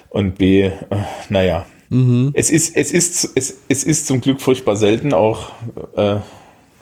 Und 0.10 0.38
B, 0.38 0.62
äh, 0.62 0.72
naja. 1.28 1.66
Mhm. 1.90 2.32
Es 2.34 2.50
ist, 2.50 2.78
es 2.78 2.92
ist, 2.92 3.32
es, 3.36 3.58
es 3.68 3.84
ist 3.84 4.08
zum 4.08 4.22
Glück 4.22 4.40
furchtbar 4.40 4.78
selten 4.78 5.14
auch, 5.14 5.52
äh, 5.98 6.18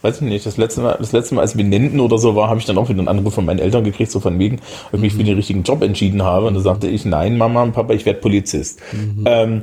weiß 0.01 0.17
ich 0.17 0.21
nicht, 0.21 0.45
das 0.45 0.57
letzte 0.57 0.81
Mal, 0.81 0.95
das 0.99 1.11
letzte 1.11 1.35
Mal, 1.35 1.41
als 1.41 1.55
Benenden 1.55 1.99
oder 1.99 2.17
so 2.17 2.35
war, 2.35 2.49
habe 2.49 2.59
ich 2.59 2.65
dann 2.65 2.77
auch 2.77 2.89
wieder 2.89 2.99
einen 2.99 3.07
Anruf 3.07 3.33
von 3.33 3.45
meinen 3.45 3.59
Eltern 3.59 3.83
gekriegt, 3.83 4.11
so 4.11 4.19
von 4.19 4.37
wegen, 4.39 4.59
ob 4.87 4.95
ich 4.95 5.01
mich 5.01 5.13
für 5.13 5.23
den 5.23 5.35
richtigen 5.35 5.63
Job 5.63 5.81
entschieden 5.81 6.23
habe. 6.23 6.47
Und 6.47 6.55
da 6.55 6.59
sagte 6.59 6.87
ich, 6.87 7.05
nein, 7.05 7.37
Mama 7.37 7.63
und 7.63 7.73
Papa, 7.73 7.93
ich 7.93 8.05
werde 8.05 8.19
Polizist. 8.19 8.79
Mhm. 8.91 9.23
Ähm, 9.25 9.61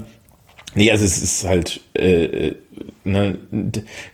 nee, 0.75 0.91
also 0.91 1.05
es 1.05 1.23
ist 1.23 1.45
halt, 1.45 1.81
äh, 1.95 2.53
ne, 3.05 3.39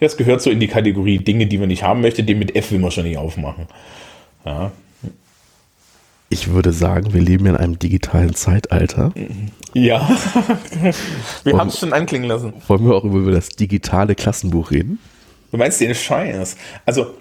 das 0.01 0.17
gehört 0.17 0.41
so 0.41 0.51
in 0.51 0.61
die 0.61 0.69
Kategorie 0.69 1.19
Dinge, 1.19 1.47
die 1.47 1.59
man 1.59 1.69
nicht 1.69 1.83
haben 1.83 2.01
möchte, 2.01 2.25
den 2.25 2.39
mit 2.39 2.57
F 2.57 2.71
will 2.71 2.79
man 2.79 2.91
schon 2.91 3.05
nicht 3.05 3.19
aufmachen. 3.19 3.67
Ja. 4.45 4.73
Ich 6.31 6.49
würde 6.49 6.73
sagen, 6.73 7.13
wir 7.13 7.21
leben 7.21 7.47
in 7.47 7.57
einem 7.57 7.79
digitalen 7.79 8.35
Zeitalter. 8.35 9.13
Ja, 9.73 10.09
wir 11.45 11.57
haben 11.57 11.69
es 11.69 11.79
schon 11.79 11.93
anklingen 11.93 12.29
lassen. 12.29 12.55
Wollen 12.67 12.87
wir 12.87 12.95
auch 12.95 13.05
über 13.05 13.31
das 13.31 13.51
digitale 13.51 14.15
Klassenbuch 14.15 14.71
reden? 14.71 14.99
Du 15.55 15.59
meinst 15.59 15.81
den 15.81 15.95
Scheiß? 15.95 16.57
Also, 16.85 17.14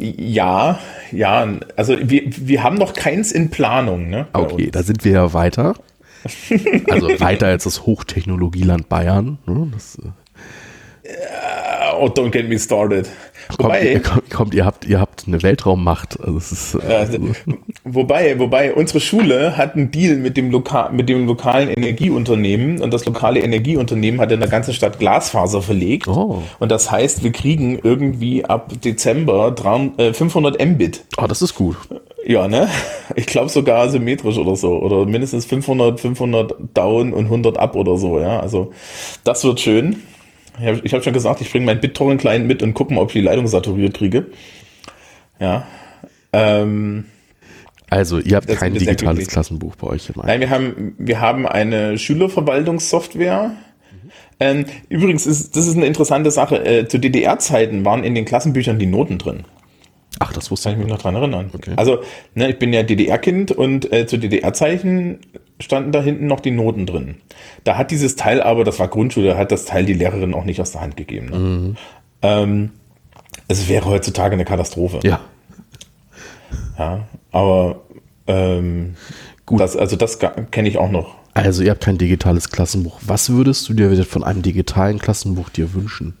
ja, 0.00 0.80
ja, 1.12 1.48
also 1.76 1.96
wir, 2.10 2.22
wir 2.26 2.64
haben 2.64 2.74
noch 2.74 2.92
keins 2.92 3.30
in 3.30 3.50
Planung. 3.50 4.10
Ne, 4.10 4.26
okay, 4.32 4.64
uns. 4.64 4.72
da 4.72 4.82
sind 4.82 5.04
wir 5.04 5.12
ja 5.12 5.32
weiter. 5.32 5.76
Also 6.90 7.08
weiter 7.20 7.46
als 7.46 7.62
das 7.62 7.86
Hochtechnologieland 7.86 8.88
Bayern. 8.88 9.38
Ne? 9.46 9.70
Das, 9.72 9.96
oh, 12.00 12.08
don't 12.08 12.30
get 12.30 12.48
me 12.48 12.58
started. 12.58 13.08
Wobei, 13.58 14.00
kommt, 14.00 14.30
kommt, 14.30 14.54
ihr, 14.54 14.64
habt, 14.64 14.86
ihr 14.86 15.00
habt 15.00 15.24
eine 15.26 15.42
Weltraummacht. 15.42 16.18
Also 16.20 16.38
ist, 16.38 16.76
also, 16.76 17.18
wobei, 17.84 18.38
wobei, 18.38 18.72
unsere 18.72 19.00
Schule 19.00 19.56
hat 19.56 19.74
einen 19.74 19.90
Deal 19.90 20.16
mit 20.16 20.36
dem, 20.36 20.50
Loka 20.50 20.90
mit 20.90 21.08
dem 21.08 21.26
lokalen 21.26 21.68
Energieunternehmen 21.68 22.80
und 22.80 22.92
das 22.92 23.04
lokale 23.04 23.40
Energieunternehmen 23.40 24.20
hat 24.20 24.32
in 24.32 24.40
der 24.40 24.48
ganzen 24.48 24.74
Stadt 24.74 24.98
Glasfaser 24.98 25.62
verlegt. 25.62 26.08
Oh. 26.08 26.42
Und 26.58 26.70
das 26.70 26.90
heißt, 26.90 27.24
wir 27.24 27.32
kriegen 27.32 27.78
irgendwie 27.82 28.44
ab 28.44 28.72
Dezember 28.82 29.50
300, 29.50 30.16
500 30.16 30.64
Mbit. 30.64 31.04
Oh, 31.18 31.26
das 31.26 31.42
ist 31.42 31.54
gut. 31.54 31.76
Ja, 32.24 32.46
ne? 32.46 32.68
Ich 33.16 33.26
glaube 33.26 33.48
sogar 33.48 33.88
symmetrisch 33.90 34.38
oder 34.38 34.54
so. 34.54 34.78
Oder 34.78 35.04
mindestens 35.06 35.44
500, 35.46 35.98
500 35.98 36.54
down 36.72 37.12
und 37.12 37.24
100 37.24 37.58
up 37.58 37.74
oder 37.74 37.96
so, 37.96 38.20
ja. 38.20 38.40
Also, 38.40 38.72
das 39.24 39.42
wird 39.44 39.60
schön. 39.60 40.02
Ich 40.60 40.66
habe 40.66 40.82
hab 40.88 41.04
schon 41.04 41.12
gesagt, 41.12 41.40
ich 41.40 41.50
bringe 41.50 41.66
meinen 41.66 41.80
BitTorrent-Client 41.80 42.46
mit 42.46 42.62
und 42.62 42.74
gucke 42.74 42.92
mal, 42.92 43.00
ob 43.00 43.08
ich 43.08 43.14
die 43.14 43.20
Leitung 43.20 43.46
saturiert 43.46 43.94
kriege. 43.94 44.26
Ja. 45.40 45.66
Ähm, 46.32 47.06
also, 47.90 48.18
ihr 48.18 48.36
habt 48.36 48.48
kein 48.48 48.74
digitales 48.74 49.28
Klassenbuch 49.28 49.76
bei 49.76 49.88
euch. 49.88 50.10
Nein, 50.14 50.40
wir 50.40 50.50
haben, 50.50 50.94
wir 50.98 51.20
haben 51.20 51.46
eine 51.46 51.98
Schülerverwaltungssoftware. 51.98 53.52
Mhm. 54.40 54.64
Übrigens, 54.88 55.26
ist, 55.26 55.56
das 55.56 55.66
ist 55.66 55.76
eine 55.76 55.86
interessante 55.86 56.30
Sache. 56.30 56.64
Äh, 56.64 56.88
zu 56.88 56.98
DDR-Zeiten 56.98 57.84
waren 57.84 58.04
in 58.04 58.14
den 58.14 58.24
Klassenbüchern 58.24 58.78
die 58.78 58.86
Noten 58.86 59.18
drin. 59.18 59.44
Ach, 60.18 60.32
das 60.32 60.50
wusste 60.50 60.70
ich 60.70 60.76
mich 60.76 60.86
noch 60.86 60.98
dran 60.98 61.14
erinnern. 61.16 61.50
Okay. 61.52 61.72
Also, 61.76 62.02
ne, 62.34 62.50
ich 62.50 62.58
bin 62.58 62.72
ja 62.72 62.82
DDR-Kind 62.82 63.50
und 63.52 63.92
äh, 63.92 64.06
zu 64.06 64.18
DDR-Zeichen 64.18 65.20
standen 65.58 65.92
da 65.92 66.02
hinten 66.02 66.26
noch 66.26 66.40
die 66.40 66.50
Noten 66.50 66.86
drin. 66.86 67.16
Da 67.64 67.76
hat 67.76 67.90
dieses 67.90 68.16
Teil 68.16 68.42
aber, 68.42 68.64
das 68.64 68.78
war 68.78 68.88
Grundschule, 68.88 69.36
hat 69.36 69.52
das 69.52 69.64
Teil 69.64 69.84
die 69.84 69.94
Lehrerin 69.94 70.34
auch 70.34 70.44
nicht 70.44 70.60
aus 70.60 70.72
der 70.72 70.80
Hand 70.80 70.96
gegeben. 70.96 71.26
Ne? 71.26 71.38
Mhm. 71.38 71.76
Ähm, 72.22 72.70
es 73.48 73.68
wäre 73.68 73.86
heutzutage 73.86 74.34
eine 74.34 74.44
Katastrophe. 74.44 75.00
Ja. 75.02 75.20
Ja, 76.78 77.06
aber 77.30 77.82
ähm, 78.26 78.94
gut. 79.46 79.60
Das, 79.60 79.76
also 79.76 79.96
das 79.96 80.18
kenne 80.50 80.68
ich 80.68 80.78
auch 80.78 80.90
noch. 80.90 81.16
Also 81.34 81.62
ihr 81.62 81.70
habt 81.70 81.82
kein 81.82 81.98
digitales 81.98 82.50
Klassenbuch. 82.50 83.00
Was 83.02 83.30
würdest 83.30 83.68
du 83.68 83.74
dir 83.74 84.04
von 84.04 84.22
einem 84.22 84.42
digitalen 84.42 84.98
Klassenbuch 84.98 85.48
dir 85.48 85.72
wünschen? 85.74 86.14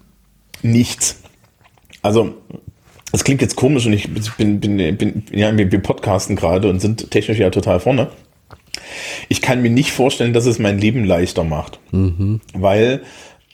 Nichts. 0.62 1.20
Also 2.02 2.34
das 3.12 3.24
klingt 3.24 3.42
jetzt 3.42 3.56
komisch 3.56 3.86
und 3.86 3.92
ich 3.92 4.08
bin, 4.36 4.58
bin, 4.58 4.96
bin 4.96 5.22
ja, 5.30 5.56
wir, 5.56 5.70
wir 5.70 5.78
podcasten 5.80 6.34
gerade 6.34 6.68
und 6.68 6.80
sind 6.80 7.10
technisch 7.10 7.38
ja 7.38 7.50
total 7.50 7.78
vorne. 7.78 8.10
Ich 9.28 9.42
kann 9.42 9.62
mir 9.62 9.70
nicht 9.70 9.92
vorstellen, 9.92 10.32
dass 10.32 10.46
es 10.46 10.58
mein 10.58 10.78
Leben 10.78 11.04
leichter 11.04 11.44
macht. 11.44 11.78
Mhm. 11.92 12.40
Weil 12.54 13.02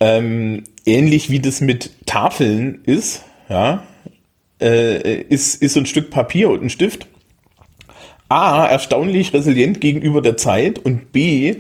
ähm, 0.00 0.64
ähnlich 0.86 1.28
wie 1.28 1.40
das 1.40 1.60
mit 1.60 1.90
Tafeln 2.06 2.80
ist, 2.84 3.24
ja, 3.48 3.82
äh, 4.60 5.22
ist, 5.22 5.60
ist 5.60 5.74
so 5.74 5.80
ein 5.80 5.86
Stück 5.86 6.10
Papier 6.10 6.50
und 6.50 6.62
ein 6.62 6.70
Stift. 6.70 7.06
A, 8.28 8.66
erstaunlich 8.66 9.32
resilient 9.32 9.80
gegenüber 9.80 10.20
der 10.20 10.36
Zeit 10.36 10.78
und 10.78 11.12
B, 11.12 11.56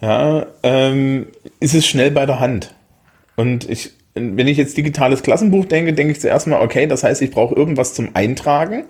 ja, 0.00 0.46
ähm, 0.62 1.26
ist 1.60 1.74
es 1.74 1.86
schnell 1.86 2.10
bei 2.10 2.24
der 2.24 2.40
Hand. 2.40 2.74
Und 3.36 3.68
ich, 3.68 3.90
wenn 4.18 4.48
ich 4.48 4.56
jetzt 4.56 4.76
digitales 4.76 5.22
Klassenbuch 5.22 5.64
denke, 5.64 5.92
denke 5.92 6.12
ich 6.12 6.20
zuerst 6.20 6.46
mal, 6.46 6.60
okay, 6.60 6.86
das 6.86 7.04
heißt, 7.04 7.22
ich 7.22 7.30
brauche 7.30 7.54
irgendwas 7.54 7.94
zum 7.94 8.10
Eintragen. 8.14 8.84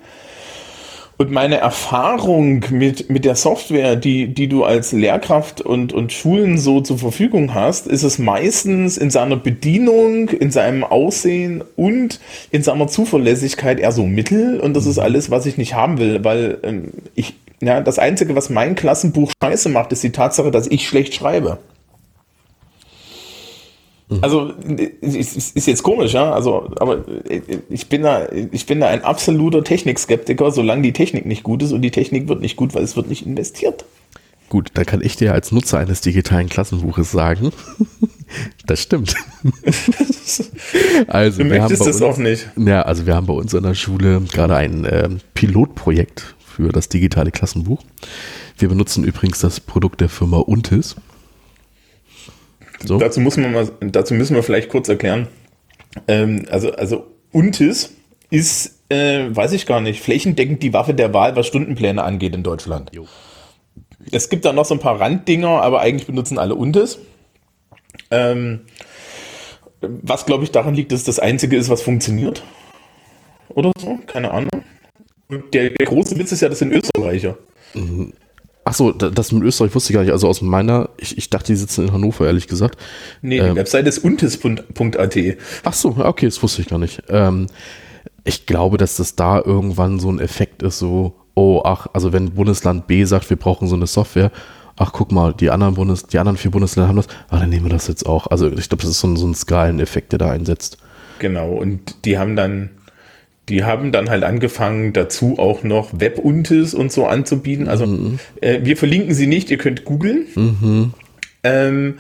Und 1.21 1.33
meine 1.33 1.57
Erfahrung 1.57 2.65
mit, 2.71 3.11
mit 3.11 3.25
der 3.25 3.35
Software, 3.35 3.97
die, 3.97 4.33
die 4.33 4.47
du 4.47 4.63
als 4.63 4.93
Lehrkraft 4.93 5.61
und, 5.61 5.93
und 5.93 6.13
Schulen 6.13 6.59
so 6.59 6.81
zur 6.81 6.97
Verfügung 6.97 7.55
hast, 7.55 7.89
ist 7.89 8.05
es 8.05 8.21
meistens 8.21 8.97
in 8.97 9.11
seiner 9.11 9.37
Bedienung, 9.37 10.29
in 10.29 10.53
seinem 10.53 10.85
Aussehen 10.85 11.65
und 11.75 12.21
in 12.53 12.63
seiner 12.63 12.87
Zuverlässigkeit 12.87 13.81
eher 13.81 13.91
so 13.91 14.07
mittel. 14.07 14.61
Und 14.61 14.75
das 14.75 14.87
ist 14.87 15.01
alles, 15.01 15.29
was 15.29 15.45
ich 15.47 15.59
nicht 15.59 15.75
haben 15.75 15.99
will, 15.99 16.23
weil 16.23 16.59
ähm, 16.63 16.93
ich, 17.17 17.35
ja, 17.61 17.81
das 17.81 17.99
Einzige, 17.99 18.37
was 18.37 18.49
mein 18.49 18.77
Klassenbuch 18.77 19.33
scheiße 19.43 19.71
macht, 19.71 19.91
ist 19.91 20.05
die 20.05 20.13
Tatsache, 20.13 20.53
dass 20.53 20.69
ich 20.69 20.87
schlecht 20.87 21.15
schreibe. 21.15 21.59
Mhm. 24.09 24.19
Also 24.23 24.53
ist, 25.01 25.57
ist 25.57 25.67
jetzt 25.67 25.83
komisch, 25.83 26.15
ja. 26.15 26.33
Also, 26.33 26.71
aber 26.79 27.05
ich 27.69 27.89
bin 27.89 28.03
da, 28.03 28.29
ich 28.31 28.67
bin 28.67 28.81
da 28.81 28.89
ein 28.89 29.05
absoluter 29.05 29.63
Technikskeptiker, 29.63 30.51
solange 30.51 30.83
die 30.83 30.93
Technik 30.93 31.27
nicht 31.27 31.43
gut 31.43 31.63
ist 31.63 31.73
und 31.73 31.83
die 31.83 31.91
Technik 31.91 32.29
wird 32.29 32.41
nicht 32.41 32.57
gut, 32.57 32.75
weil 32.75 32.83
es 32.83 32.97
wird 32.97 33.09
nicht 33.09 33.27
investiert. 33.27 33.85
Gut, 34.49 34.71
da 34.75 34.85
kann 34.85 35.03
ich 35.03 35.17
dir 35.17 35.35
als 35.35 35.53
Nutzer 35.53 35.79
eines 35.79 36.01
digitalen 36.01 36.49
Klassenbuches 36.49 37.11
sagen, 37.11 37.53
das 38.67 38.83
stimmt. 38.83 39.15
also, 41.07 41.43
du 41.43 41.49
möchtest 41.49 41.87
das 41.87 42.01
auch 42.01 42.17
nicht. 42.17 42.49
Ja, 42.57 42.83
also 42.83 43.05
wir 43.05 43.15
haben 43.15 43.27
bei 43.27 43.35
uns 43.35 43.53
in 43.53 43.63
der 43.63 43.75
Schule 43.75 44.23
gerade 44.33 44.57
ein 44.57 44.87
äh, 44.87 45.11
Pilotprojekt 45.35 46.35
für 46.39 46.73
das 46.73 46.89
digitale 46.89 47.31
Klassenbuch. 47.31 47.83
Wir 48.57 48.71
benutzen 48.71 49.05
übrigens 49.05 49.39
das 49.41 49.61
Produkt 49.61 50.01
der 50.01 50.09
Firma 50.09 50.39
Untis. 50.39 50.97
So. 52.85 52.99
Dazu, 52.99 53.21
muss 53.21 53.37
man 53.37 53.53
mal, 53.53 53.71
dazu 53.81 54.15
müssen 54.15 54.35
wir 54.35 54.43
vielleicht 54.43 54.69
kurz 54.69 54.89
erklären. 54.89 55.29
Ähm, 56.07 56.47
also, 56.51 56.73
also 56.73 57.07
UNTIS 57.33 57.95
ist, 58.31 58.83
äh, 58.89 59.27
weiß 59.31 59.53
ich 59.53 59.67
gar 59.67 59.81
nicht, 59.81 60.03
flächendeckend 60.03 60.63
die 60.63 60.73
Waffe 60.73 60.95
der 60.95 61.13
Wahl, 61.13 61.37
was 61.37 61.47
Stundenpläne 61.47 62.03
angeht 62.03 62.35
in 62.35 62.43
Deutschland. 62.43 62.91
Jo. 62.95 63.07
Es 64.13 64.29
gibt 64.29 64.45
da 64.45 64.53
noch 64.53 64.65
so 64.65 64.75
ein 64.75 64.81
paar 64.81 65.01
Randdinger, 65.01 65.63
aber 65.63 65.81
eigentlich 65.81 66.07
benutzen 66.07 66.39
alle 66.39 66.55
UNTIS. 66.55 66.99
Ähm, 68.11 68.61
was, 69.81 70.27
glaube 70.27 70.45
ich, 70.45 70.51
daran 70.51 70.75
liegt, 70.75 70.93
dass 70.93 71.01
es 71.01 71.07
das 71.07 71.19
Einzige 71.19 71.57
ist, 71.57 71.69
was 71.69 71.83
funktioniert. 71.83 72.43
Oder 73.49 73.73
so, 73.79 73.99
keine 74.07 74.31
Ahnung. 74.31 74.51
Der, 75.53 75.71
der 75.71 75.87
große 75.87 76.19
Witz 76.19 76.33
ist 76.33 76.41
ja, 76.41 76.49
das 76.49 76.59
sind 76.59 76.73
Österreicher. 76.73 77.37
Mhm. 77.75 78.13
Achso, 78.69 78.93
das 78.93 79.33
mit 79.33 79.43
Österreich 79.45 79.75
wusste 79.75 79.93
ich 79.93 79.95
gar 79.95 80.03
nicht. 80.03 80.13
Also 80.13 80.29
aus 80.29 80.43
meiner, 80.43 80.91
ich, 80.99 81.17
ich 81.17 81.31
dachte, 81.31 81.53
die 81.53 81.57
sitzen 81.57 81.87
in 81.87 81.93
Hannover, 81.95 82.27
ehrlich 82.27 82.49
gesagt. 82.49 82.79
Nee, 83.23 83.41
die 83.41 83.47
ähm, 83.47 83.57
Webseite 83.57 83.89
ist 83.89 83.97
untis.at. 84.05 85.17
Achso, 85.65 85.97
okay, 85.99 86.27
das 86.27 86.43
wusste 86.43 86.61
ich 86.61 86.69
gar 86.69 86.79
nicht. 86.79 87.03
Ähm, 87.09 87.47
ich 88.25 88.45
glaube, 88.45 88.77
dass 88.77 88.97
das 88.99 89.17
da 89.17 89.41
irgendwann 89.41 89.99
so 89.99 90.13
ein 90.13 90.21
Effekt 90.21 90.63
ist, 90.63 90.81
so, 90.81 91.15
oh, 91.35 91.63
ach, 91.65 91.87
also 91.95 92.13
wenn 92.13 92.35
Bundesland 92.35 92.87
B 92.87 93.05
sagt, 93.05 93.31
wir 93.31 93.39
brauchen 93.39 93.69
so 93.69 93.75
eine 93.75 93.87
Software, 93.87 94.31
ach, 94.77 94.93
guck 94.93 95.13
mal, 95.13 95.33
die 95.33 95.49
anderen 95.49 95.73
Bundes, 95.73 96.03
die 96.03 96.19
anderen 96.19 96.37
vier 96.37 96.51
Bundesländer 96.51 96.89
haben 96.89 96.97
das, 96.97 97.09
ah, 97.31 97.39
dann 97.39 97.49
nehmen 97.49 97.65
wir 97.65 97.71
das 97.71 97.87
jetzt 97.87 98.05
auch. 98.05 98.27
Also 98.27 98.53
ich 98.53 98.69
glaube, 98.69 98.83
das 98.83 98.91
ist 98.91 99.01
so 99.01 99.09
ein, 99.09 99.17
so 99.17 99.27
ein 99.27 99.35
Skaleneffekt, 99.35 100.13
der 100.13 100.19
da 100.19 100.31
einsetzt. 100.31 100.77
Genau, 101.21 101.55
und 101.55 102.05
die 102.05 102.19
haben 102.19 102.37
dann 102.37 102.69
die 103.49 103.65
haben 103.65 103.93
dann 103.93 104.11
halt 104.11 104.25
angefangen, 104.25 104.93
dazu 104.93 105.39
auch 105.39 105.63
noch 105.63 105.91
Webuntis 105.93 106.75
und 106.75 106.93
so 106.93 107.07
anzubieten. 107.07 107.69
Also 107.69 107.87
mhm. 107.87 108.19
äh, 108.41 108.61
wir 108.63 108.77
verlinken 108.77 109.15
sie 109.15 109.27
nicht, 109.27 109.51
ihr 109.51 109.59
könnt 109.59 109.85
googeln. 109.85 110.27
Mhm. 110.35 110.95
Ähm, 111.45 111.95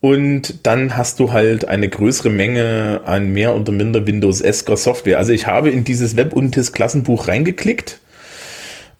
und 0.00 0.66
dann 0.66 0.96
hast 0.96 1.20
du 1.20 1.32
halt 1.32 1.68
eine 1.68 1.88
größere 1.88 2.28
Menge 2.28 3.02
an 3.04 3.32
mehr 3.32 3.54
oder 3.54 3.70
minder 3.70 4.06
Windows-esker 4.06 4.76
Software. 4.76 5.18
Also 5.18 5.32
ich 5.32 5.46
habe 5.46 5.70
in 5.70 5.84
dieses 5.84 6.16
Webuntis 6.16 6.72
Klassenbuch 6.72 7.28
reingeklickt 7.28 8.00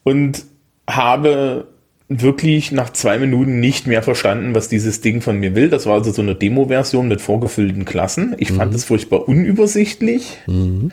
und 0.04 0.44
habe 0.88 1.66
wirklich 2.08 2.72
nach 2.72 2.90
zwei 2.90 3.18
Minuten 3.18 3.60
nicht 3.60 3.86
mehr 3.86 4.02
verstanden, 4.02 4.54
was 4.54 4.68
dieses 4.68 5.00
Ding 5.00 5.20
von 5.22 5.38
mir 5.38 5.54
will. 5.54 5.70
Das 5.70 5.86
war 5.86 5.94
also 5.94 6.12
so 6.12 6.22
eine 6.22 6.34
Demo-Version 6.34 7.08
mit 7.08 7.20
vorgefüllten 7.20 7.84
Klassen. 7.84 8.34
Ich 8.38 8.50
mhm. 8.50 8.56
fand 8.56 8.74
es 8.74 8.84
furchtbar 8.84 9.28
unübersichtlich. 9.28 10.38
Mhm. 10.46 10.92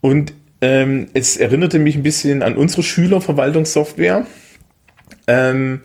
Und 0.00 0.32
ähm, 0.60 1.08
es 1.14 1.36
erinnerte 1.36 1.78
mich 1.78 1.96
ein 1.96 2.02
bisschen 2.02 2.42
an 2.42 2.56
unsere 2.56 2.82
Schülerverwaltungssoftware, 2.82 4.26
ähm, 5.26 5.80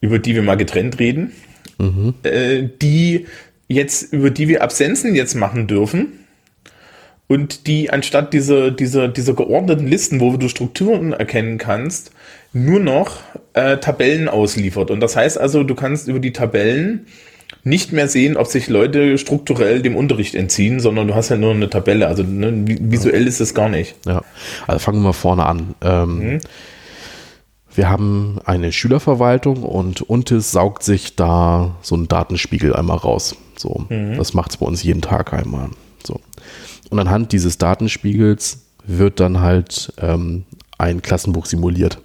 über 0.00 0.18
die 0.18 0.34
wir 0.34 0.42
mal 0.42 0.56
getrennt 0.56 0.98
reden, 0.98 1.32
mhm. 1.78 2.14
äh, 2.22 2.68
die 2.80 3.26
jetzt, 3.68 4.12
über 4.12 4.30
die 4.30 4.48
wir 4.48 4.62
Absenzen 4.62 5.14
jetzt 5.14 5.34
machen 5.34 5.66
dürfen. 5.66 6.12
Und 7.28 7.68
die 7.68 7.90
anstatt 7.90 8.32
dieser, 8.32 8.72
dieser, 8.72 9.06
dieser 9.06 9.34
geordneten 9.34 9.86
Listen, 9.86 10.18
wo 10.18 10.36
du 10.36 10.48
Strukturen 10.48 11.12
erkennen 11.12 11.58
kannst, 11.58 12.10
nur 12.52 12.80
noch 12.80 13.20
äh, 13.52 13.76
Tabellen 13.76 14.28
ausliefert. 14.28 14.90
Und 14.90 14.98
das 14.98 15.14
heißt 15.14 15.38
also, 15.38 15.62
du 15.62 15.76
kannst 15.76 16.08
über 16.08 16.18
die 16.18 16.32
Tabellen 16.32 17.06
nicht 17.64 17.92
mehr 17.92 18.08
sehen, 18.08 18.36
ob 18.36 18.46
sich 18.46 18.68
Leute 18.68 19.18
strukturell 19.18 19.82
dem 19.82 19.96
Unterricht 19.96 20.34
entziehen, 20.34 20.80
sondern 20.80 21.08
du 21.08 21.14
hast 21.14 21.28
ja 21.28 21.36
nur 21.36 21.52
eine 21.52 21.68
Tabelle. 21.68 22.06
Also 22.06 22.22
ne, 22.22 22.64
visuell 22.64 23.26
ist 23.26 23.40
es 23.40 23.54
gar 23.54 23.68
nicht. 23.68 23.94
Ja, 24.06 24.22
also 24.66 24.78
fangen 24.78 24.98
wir 24.98 25.08
mal 25.08 25.12
vorne 25.12 25.46
an. 25.46 25.74
Ähm, 25.82 26.18
mhm. 26.18 26.40
Wir 27.74 27.88
haben 27.88 28.38
eine 28.44 28.72
Schülerverwaltung 28.72 29.62
und 29.62 30.02
Untis 30.02 30.50
saugt 30.50 30.82
sich 30.82 31.16
da 31.16 31.76
so 31.82 31.94
einen 31.94 32.08
Datenspiegel 32.08 32.74
einmal 32.74 32.96
raus. 32.96 33.36
So, 33.56 33.84
mhm. 33.88 34.16
das 34.16 34.34
macht 34.34 34.50
es 34.50 34.56
bei 34.56 34.66
uns 34.66 34.82
jeden 34.82 35.02
Tag 35.02 35.32
einmal. 35.32 35.68
So. 36.04 36.20
Und 36.88 36.98
anhand 36.98 37.32
dieses 37.32 37.58
Datenspiegels 37.58 38.62
wird 38.86 39.20
dann 39.20 39.40
halt 39.40 39.92
ähm, 39.98 40.44
ein 40.78 41.02
Klassenbuch 41.02 41.46
simuliert. 41.46 41.98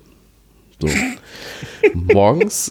So. 0.79 0.89
Morgens 1.93 2.69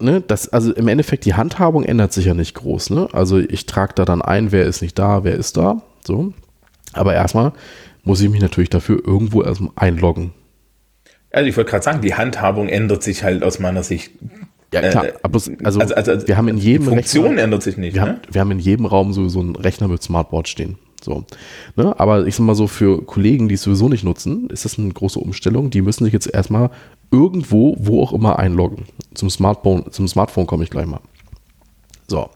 ne, 0.00 0.20
das, 0.20 0.48
also 0.48 0.72
im 0.72 0.88
Endeffekt, 0.88 1.24
die 1.24 1.34
Handhabung 1.34 1.84
ändert 1.84 2.12
sich 2.12 2.26
ja 2.26 2.34
nicht 2.34 2.54
groß. 2.54 2.90
Ne? 2.90 3.08
Also 3.12 3.38
ich 3.38 3.66
trage 3.66 3.94
da 3.94 4.04
dann 4.04 4.22
ein, 4.22 4.52
wer 4.52 4.64
ist 4.64 4.82
nicht 4.82 4.98
da, 4.98 5.24
wer 5.24 5.34
ist 5.34 5.56
da. 5.56 5.82
So. 6.04 6.32
Aber 6.92 7.14
erstmal 7.14 7.52
muss 8.04 8.20
ich 8.20 8.28
mich 8.28 8.40
natürlich 8.40 8.70
dafür 8.70 9.02
irgendwo 9.04 9.42
erstmal 9.42 9.72
einloggen. 9.76 10.32
Also 11.30 11.48
ich 11.48 11.56
wollte 11.56 11.70
gerade 11.70 11.84
sagen, 11.84 12.00
die 12.00 12.14
Handhabung 12.14 12.68
ändert 12.68 13.02
sich 13.02 13.22
halt 13.22 13.42
aus 13.42 13.58
meiner 13.58 13.82
Sicht. 13.82 14.12
Ja, 14.72 14.88
klar. 14.88 15.06
Äh, 15.06 15.12
also, 15.22 15.52
also, 15.62 15.94
also, 15.94 16.28
wir 16.28 16.36
haben 16.36 16.48
in 16.48 16.58
jedem 16.58 16.84
die 16.84 16.90
Funktion 16.90 17.26
Rechner, 17.26 17.42
ändert 17.42 17.62
sich 17.62 17.76
nicht. 17.76 17.94
Wir, 17.94 18.02
ne? 18.02 18.08
haben, 18.08 18.20
wir 18.30 18.40
haben 18.40 18.50
in 18.50 18.58
jedem 18.58 18.86
Raum 18.86 19.12
so, 19.12 19.28
so 19.28 19.40
einen 19.40 19.56
Rechner 19.56 19.88
mit 19.88 20.02
Smartboard 20.02 20.48
stehen. 20.48 20.78
So. 21.02 21.24
Ne? 21.76 21.98
Aber 21.98 22.26
ich 22.26 22.36
sag 22.36 22.44
mal 22.44 22.54
so, 22.54 22.66
für 22.66 23.02
Kollegen, 23.04 23.48
die 23.48 23.54
es 23.54 23.62
sowieso 23.62 23.88
nicht 23.88 24.04
nutzen, 24.04 24.48
ist 24.50 24.64
das 24.64 24.78
eine 24.78 24.92
große 24.92 25.18
Umstellung. 25.18 25.70
Die 25.70 25.82
müssen 25.82 26.04
sich 26.04 26.12
jetzt 26.12 26.32
erstmal 26.32 26.70
irgendwo, 27.10 27.76
wo 27.78 28.02
auch 28.02 28.12
immer 28.12 28.38
einloggen. 28.38 28.86
Zum 29.14 29.30
Smartphone, 29.30 29.90
zum 29.92 30.06
Smartphone 30.08 30.46
komme 30.46 30.64
ich 30.64 30.70
gleich 30.70 30.86
mal. 30.86 31.00
So. 32.06 32.28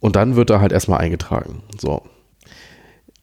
Und 0.00 0.16
dann 0.16 0.36
wird 0.36 0.50
da 0.50 0.60
halt 0.60 0.72
erstmal 0.72 1.00
eingetragen. 1.00 1.62
So. 1.80 2.02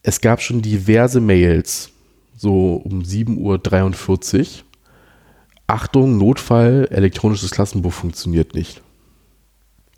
Es 0.04 0.22
gab 0.22 0.42
schon 0.42 0.62
diverse 0.62 1.20
Mails, 1.20 1.92
so 2.36 2.76
um 2.76 3.02
7.43 3.02 4.40
Uhr. 4.40 4.46
Achtung, 5.68 6.18
Notfall, 6.18 6.88
elektronisches 6.90 7.52
Klassenbuch 7.52 7.94
funktioniert 7.94 8.56
nicht. 8.56 8.82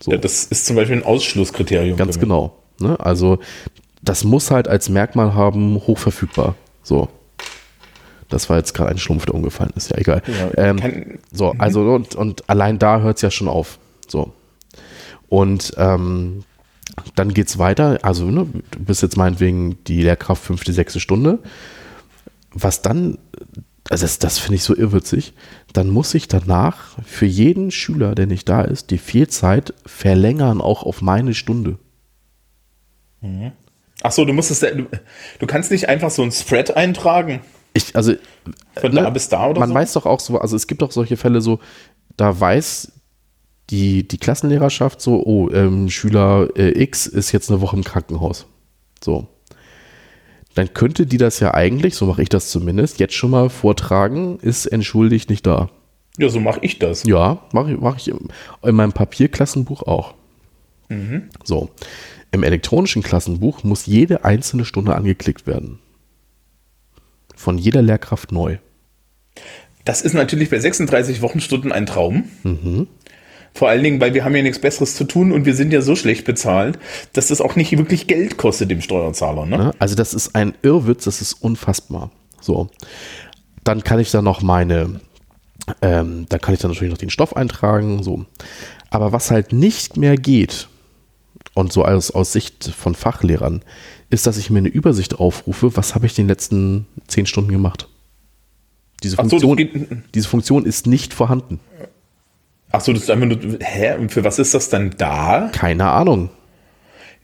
So. 0.02 0.12
Ja, 0.12 0.18
das 0.18 0.46
ist 0.46 0.66
zum 0.66 0.76
Beispiel 0.76 0.98
ein 0.98 1.04
Ausschlusskriterium. 1.04 1.96
Ganz 1.98 2.20
genau. 2.20 2.58
Ne? 2.80 3.00
Also 3.00 3.40
das 4.02 4.24
muss 4.24 4.52
halt 4.52 4.68
als 4.68 4.90
Merkmal 4.90 5.34
haben, 5.36 5.76
hochverfügbar. 5.76 6.56
So. 6.84 7.08
Das 8.32 8.50
war 8.50 8.58
jetzt 8.58 8.74
gerade 8.74 8.90
ein 8.90 8.98
Schlumpf, 8.98 9.26
der 9.26 9.36
umgefallen 9.36 9.74
ist. 9.76 9.92
Ja, 9.92 9.98
egal. 9.98 10.24
Ja, 10.26 10.70
ähm, 10.70 11.20
so, 11.32 11.54
also 11.58 11.82
und, 11.94 12.16
und 12.16 12.50
allein 12.50 12.80
da 12.80 13.02
hört 13.02 13.18
es 13.18 13.22
ja 13.22 13.30
schon 13.30 13.48
auf. 13.48 13.78
So. 14.08 14.34
Und 15.30 15.74
ähm, 15.78 16.44
dann 17.16 17.34
geht's 17.34 17.58
weiter. 17.58 18.00
Also, 18.02 18.26
ne, 18.26 18.48
du 18.72 18.80
bist 18.80 19.02
jetzt 19.02 19.18
meinetwegen 19.18 19.84
die 19.86 20.02
Lehrkraft 20.02 20.44
fünfte, 20.44 20.74
sechste 20.74 21.00
Stunde. 21.00 21.40
Was 22.54 22.82
dann, 22.82 23.18
also 23.90 24.04
das, 24.04 24.20
das 24.20 24.40
finde 24.40 24.56
ich 24.56 24.64
so 24.64 24.76
irrwitzig, 24.76 25.34
dann 25.74 25.90
muss 25.90 26.14
ich 26.14 26.28
danach 26.28 26.98
für 27.06 27.26
jeden 27.26 27.72
Schüler, 27.72 28.16
der 28.16 28.28
nicht 28.28 28.50
da 28.50 28.62
ist, 28.62 28.92
die 28.92 28.98
Fehlzeit 28.98 29.74
verlängern 29.86 30.60
auch 30.60 30.84
auf 30.84 31.02
meine 31.02 31.34
Stunde. 31.34 31.78
Ach 34.04 34.12
so, 34.12 34.26
du 34.26 34.34
musst 34.34 34.52
es, 34.52 34.60
du, 34.60 34.88
du 35.40 35.48
kannst 35.48 35.72
nicht 35.72 35.88
einfach 35.88 36.10
so 36.10 36.24
ein 36.24 36.32
Spread 36.32 36.76
eintragen. 36.76 37.42
Ich, 37.74 37.96
also, 37.96 38.14
Von 38.76 38.92
ne, 38.94 39.02
da 39.02 39.10
bis 39.10 39.30
da 39.30 39.50
oder 39.50 39.60
man 39.60 39.70
so? 39.70 39.76
weiß 39.76 39.94
doch 39.94 40.06
auch 40.06 40.20
so, 40.20 40.38
also 40.38 40.56
es 40.56 40.68
gibt 40.68 40.84
auch 40.84 40.92
solche 40.92 41.18
Fälle 41.18 41.42
so, 41.42 41.60
da 42.18 42.38
weiß 42.38 42.92
die, 43.70 44.08
die 44.08 44.18
Klassenlehrerschaft 44.18 45.02
so, 45.02 45.24
oh, 45.26 45.50
ähm, 45.52 45.90
Schüler 45.90 46.50
äh, 46.56 46.82
X 46.82 47.08
ist 47.08 47.32
jetzt 47.32 47.50
eine 47.50 47.62
Woche 47.62 47.78
im 47.78 47.84
Krankenhaus. 47.84 48.46
So. 49.02 49.28
Dann 50.56 50.74
könnte 50.74 51.06
die 51.06 51.18
das 51.18 51.40
ja 51.40 51.54
eigentlich, 51.54 51.96
so 51.96 52.06
mache 52.06 52.22
ich 52.22 52.30
das 52.30 52.50
zumindest, 52.50 53.00
jetzt 53.00 53.14
schon 53.14 53.32
mal 53.32 53.50
vortragen, 53.50 54.38
ist 54.42 54.66
entschuldigt 54.66 55.30
nicht 55.30 55.48
da. 55.48 55.70
Ja, 56.18 56.28
so 56.28 56.42
mache 56.42 56.60
ich 56.62 56.78
das. 56.80 57.04
Ja, 57.06 57.40
mache 57.54 57.72
ich, 57.72 57.80
mach 57.80 57.98
ich 57.98 58.10
in 58.10 58.76
meinem 58.76 58.92
Papierklassenbuch 58.92 59.84
auch. 59.84 60.14
So. 61.46 61.70
Im 62.34 62.44
elektronischen 62.44 63.02
Klassenbuch 63.02 63.64
muss 63.64 63.86
jede 63.86 64.26
einzelne 64.26 64.66
Stunde 64.66 64.96
angeklickt 64.96 65.48
werden. 65.48 65.80
Von 67.42 67.58
jeder 67.58 67.82
Lehrkraft 67.82 68.32
neu. 68.32 68.60
Das 69.84 70.04
ist 70.04 70.14
natürlich 70.14 70.52
bei 70.52 70.60
36 70.60 71.24
Wochenstunden 71.24 71.72
ein 71.72 71.88
Traum. 71.88 72.26
Vor 73.56 73.68
allen 73.68 73.82
Dingen, 73.82 74.00
weil 74.00 74.14
wir 74.14 74.24
haben 74.24 74.36
ja 74.36 74.44
nichts 74.44 74.60
Besseres 74.60 74.94
zu 74.94 75.06
tun 75.06 75.32
und 75.32 75.46
wir 75.46 75.56
sind 75.56 75.74
ja 75.74 75.82
so 75.82 75.96
schlecht 75.96 76.24
bezahlt, 76.24 76.78
dass 77.14 77.30
das 77.30 77.42
auch 77.42 77.56
nicht 77.56 77.76
wirklich 77.76 78.06
Geld 78.06 78.38
kostet 78.38 78.70
dem 78.70 78.80
Steuerzahler. 78.80 79.48
Ne? 79.48 79.58
Ne? 79.58 79.72
Also 79.80 79.96
das 79.96 80.14
ist 80.14 80.36
ein 80.36 80.54
Irrwitz, 80.62 81.06
das 81.06 81.20
ist 81.20 81.34
unfassbar. 81.34 82.12
So, 82.40 82.70
dann 83.64 83.84
kann 83.84 84.00
ich 84.00 84.12
da 84.12 84.22
noch 84.22 84.44
meine, 84.44 85.00
ähm, 85.82 86.28
da 86.30 86.38
kann 86.38 86.54
ich 86.54 86.60
dann 86.60 86.70
natürlich 86.70 86.92
noch 86.92 87.00
den 87.00 87.10
Stoff 87.10 87.36
eintragen. 87.36 88.04
So, 88.04 88.28
aber 88.92 89.14
was 89.14 89.32
halt 89.32 89.52
nicht 89.52 89.98
mehr 89.98 90.16
geht 90.16 90.68
und 91.56 91.74
so 91.74 91.86
aus, 91.86 92.12
aus 92.12 92.34
Sicht 92.34 92.72
von 92.78 92.94
Fachlehrern 92.94 93.64
ist, 94.12 94.28
dass 94.28 94.38
ich 94.38 94.50
mir 94.50 94.60
eine 94.60 94.70
Übersicht 94.70 95.20
aufrufe, 95.20 95.76
was 95.76 95.96
habe 95.96 96.06
ich 96.06 96.14
den 96.14 96.28
letzten 96.28 96.86
zehn 97.08 97.26
Stunden 97.26 97.52
gemacht. 97.52 97.88
Diese 99.04 99.16
so, 99.16 99.24
Funktion, 99.24 99.58
geht- 99.58 99.74
diese 100.14 100.28
Funktion 100.28 100.66
ist 100.66 100.86
nicht 100.86 101.14
vorhanden. 101.14 101.60
Ach 102.72 102.82
so, 102.82 102.94
das 102.94 103.04
ist 103.04 103.10
einfach 103.10 103.28
nur, 103.28 103.40
hä, 103.60 103.96
und 103.98 104.12
für 104.12 104.24
was 104.24 104.40
ist 104.40 104.54
das 104.54 104.70
dann 104.70 104.92
da? 104.98 105.50
Keine 105.52 105.90
Ahnung. 105.90 106.30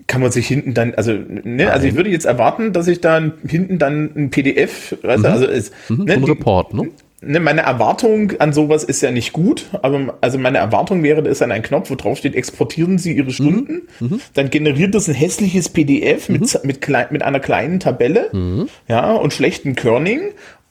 Kann 0.08 0.22
man 0.22 0.32
sich 0.32 0.48
hinten 0.48 0.74
dann, 0.74 0.94
also, 0.96 1.12
ne, 1.44 1.72
also 1.72 1.86
ich 1.88 1.96
würde 1.96 2.10
jetzt 2.10 2.26
erwarten, 2.26 2.72
dass 2.74 2.88
ich 2.88 3.02
dann 3.02 3.34
hinten 3.48 3.78
dann 3.78 4.10
ein 4.16 4.30
PDF, 4.30 4.98
weißt 5.02 5.24
du, 5.24 5.28
also 5.30 5.46
ist, 5.46 5.74
Mhm, 5.90 6.06
ne, 6.06 6.14
so 6.14 6.20
ein 6.20 6.24
Report, 6.24 6.74
ne? 6.74 6.90
Ne, 7.20 7.40
meine 7.40 7.62
Erwartung 7.62 8.34
an 8.40 8.54
sowas 8.54 8.84
ist 8.84 9.02
ja 9.02 9.10
nicht 9.10 9.34
gut, 9.34 9.66
aber 9.82 10.18
also 10.22 10.38
meine 10.38 10.60
Erwartung 10.60 11.02
wäre, 11.02 11.24
da 11.24 11.32
ist 11.32 11.42
dann 11.42 11.52
ein 11.52 11.64
Knopf, 11.64 11.90
wo 11.90 11.96
drauf 11.96 12.20
steht, 12.20 12.36
exportieren 12.36 13.00
Sie 13.00 13.14
Ihre 13.18 13.32
Stunden. 13.32 13.88
Dann 14.36 14.52
generiert 14.52 14.94
das 14.94 15.08
ein 15.08 15.16
hässliches 15.16 15.70
PDF 15.70 16.30
mit, 16.30 16.48
z- 16.48 16.64
mit, 16.64 16.80
klei- 16.80 17.08
mit 17.10 17.24
einer 17.24 17.40
kleinen 17.40 17.80
Tabelle 17.80 18.68
ja, 18.88 19.14
und 19.14 19.34
schlechten 19.34 19.74
Kerning. 19.76 20.22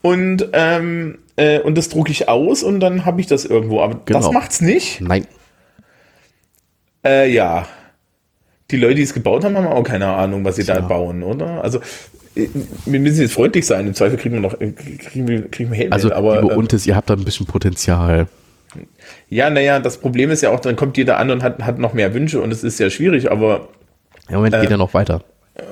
Und, 0.03 0.49
ähm, 0.53 1.19
äh, 1.35 1.59
und 1.59 1.77
das 1.77 1.89
drucke 1.89 2.13
ich 2.13 2.29
aus 2.29 2.63
und 2.63 2.79
dann 2.79 3.05
habe 3.05 3.21
ich 3.21 3.27
das 3.27 3.45
irgendwo. 3.45 3.81
Aber 3.81 3.95
das 4.07 4.27
Genau. 4.27 4.33
macht's 4.33 4.61
nicht. 4.61 5.01
Nein. 5.01 5.27
Äh, 7.05 7.29
ja. 7.33 7.67
Die 8.71 8.77
Leute, 8.77 8.97
die 8.97 9.03
es 9.03 9.15
gebaut 9.15 9.45
haben, 9.45 9.57
haben 9.57 9.67
auch 9.67 9.83
keine 9.83 10.07
Ahnung, 10.09 10.45
was 10.45 10.57
sie 10.57 10.65
da 10.65 10.75
Tja. 10.77 10.87
bauen, 10.87 11.23
oder? 11.25 11.63
Also, 11.65 11.81
wir 12.85 13.01
müssen 13.01 13.21
jetzt 13.23 13.33
freundlich 13.35 13.67
sein. 13.67 13.87
Im 13.87 13.95
Zweifel 13.95 14.19
kriegen 14.19 14.35
wir 14.35 14.41
noch, 14.43 14.61
äh, 14.61 14.73
kriegen 14.73 15.27
wir, 15.29 15.49
kriegen 15.49 15.71
wir 15.73 15.79
Hate. 15.79 15.93
Also, 15.93 16.13
aber, 16.13 16.41
liebe 16.43 16.53
äh, 16.55 16.57
Untes, 16.57 16.87
ihr 16.87 16.95
habt 16.97 17.09
da 17.11 17.15
ein 17.15 17.25
bisschen 17.25 17.47
Potenzial. 17.47 18.29
Ja, 19.29 19.49
naja, 19.51 19.81
das 19.81 19.99
Problem 19.99 20.31
ist 20.31 20.43
ja 20.43 20.51
auch, 20.51 20.61
dann 20.61 20.77
kommt 20.77 20.97
jeder 20.99 21.19
an 21.19 21.31
und 21.31 21.43
hat, 21.43 21.63
hat 21.63 21.79
noch 21.79 21.95
mehr 21.95 22.13
Wünsche 22.15 22.41
und 22.41 22.53
es 22.53 22.63
ist 22.63 22.79
ja 22.79 22.91
schwierig, 22.91 23.31
aber 23.31 23.69
Im 24.29 24.37
Moment 24.37 24.55
Äh. 24.55 24.61
geht 24.61 24.71
er 24.71 24.77
noch 24.77 24.95
weiter. 24.95 25.23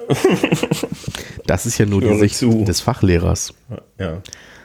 Das 1.46 1.66
ist 1.66 1.76
ja 1.76 1.84
nur 1.84 2.00
die 2.00 2.14
Sicht 2.18 2.36
zu. 2.36 2.64
des 2.64 2.80
Fachlehrers. 2.80 3.52
ja. 3.98 4.22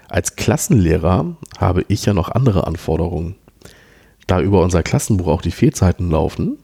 Als 0.07 0.37
Klassenlehrer 0.37 1.35
habe 1.57 1.83
ich 1.89 2.05
ja 2.05 2.13
noch 2.13 2.29
andere 2.29 2.65
Anforderungen. 2.65 3.35
Da 4.27 4.39
über 4.39 4.63
unser 4.63 4.81
Klassenbuch 4.81 5.27
auch 5.27 5.41
die 5.41 5.51
Fehlzeiten 5.51 6.09
laufen, 6.09 6.57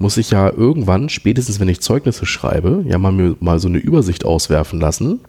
muss 0.00 0.16
ich 0.16 0.30
ja 0.30 0.50
irgendwann, 0.50 1.10
spätestens 1.10 1.60
wenn 1.60 1.68
ich 1.68 1.82
Zeugnisse 1.82 2.24
schreibe, 2.24 2.82
ja 2.86 2.98
mal, 2.98 3.12
mir 3.12 3.36
mal 3.38 3.58
so 3.58 3.68
eine 3.68 3.76
Übersicht 3.76 4.24
auswerfen 4.24 4.80
lassen. 4.80 5.20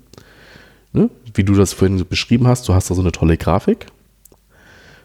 Ne? 0.94 1.10
Wie 1.34 1.44
du 1.44 1.54
das 1.54 1.74
vorhin 1.74 2.04
beschrieben 2.08 2.48
hast, 2.48 2.70
du 2.70 2.74
hast 2.74 2.90
da 2.90 2.96
so 2.96 3.02
eine 3.02 3.12
tolle 3.12 3.36
Grafik. 3.36 3.88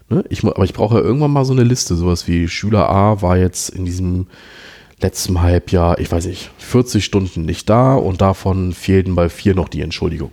Ne? 0.08 0.24
Ich, 0.28 0.44
aber 0.44 0.62
ich 0.62 0.72
brauche 0.72 0.98
ja 0.98 1.00
irgendwann 1.02 1.32
mal 1.32 1.44
so 1.44 1.52
eine 1.52 1.64
Liste, 1.64 1.96
sowas 1.96 2.28
wie 2.28 2.46
Schüler 2.46 2.88
A 2.88 3.22
war 3.22 3.36
jetzt 3.36 3.70
in 3.70 3.84
diesem 3.84 4.28
letzten 5.00 5.42
Halbjahr, 5.42 5.98
ich 5.98 6.12
weiß 6.12 6.26
nicht, 6.26 6.52
40 6.58 7.04
Stunden 7.04 7.44
nicht 7.44 7.68
da 7.68 7.96
und 7.96 8.20
davon 8.20 8.72
fehlten 8.72 9.16
bei 9.16 9.28
vier 9.28 9.56
noch 9.56 9.68
die 9.68 9.80
Entschuldigung. 9.80 10.30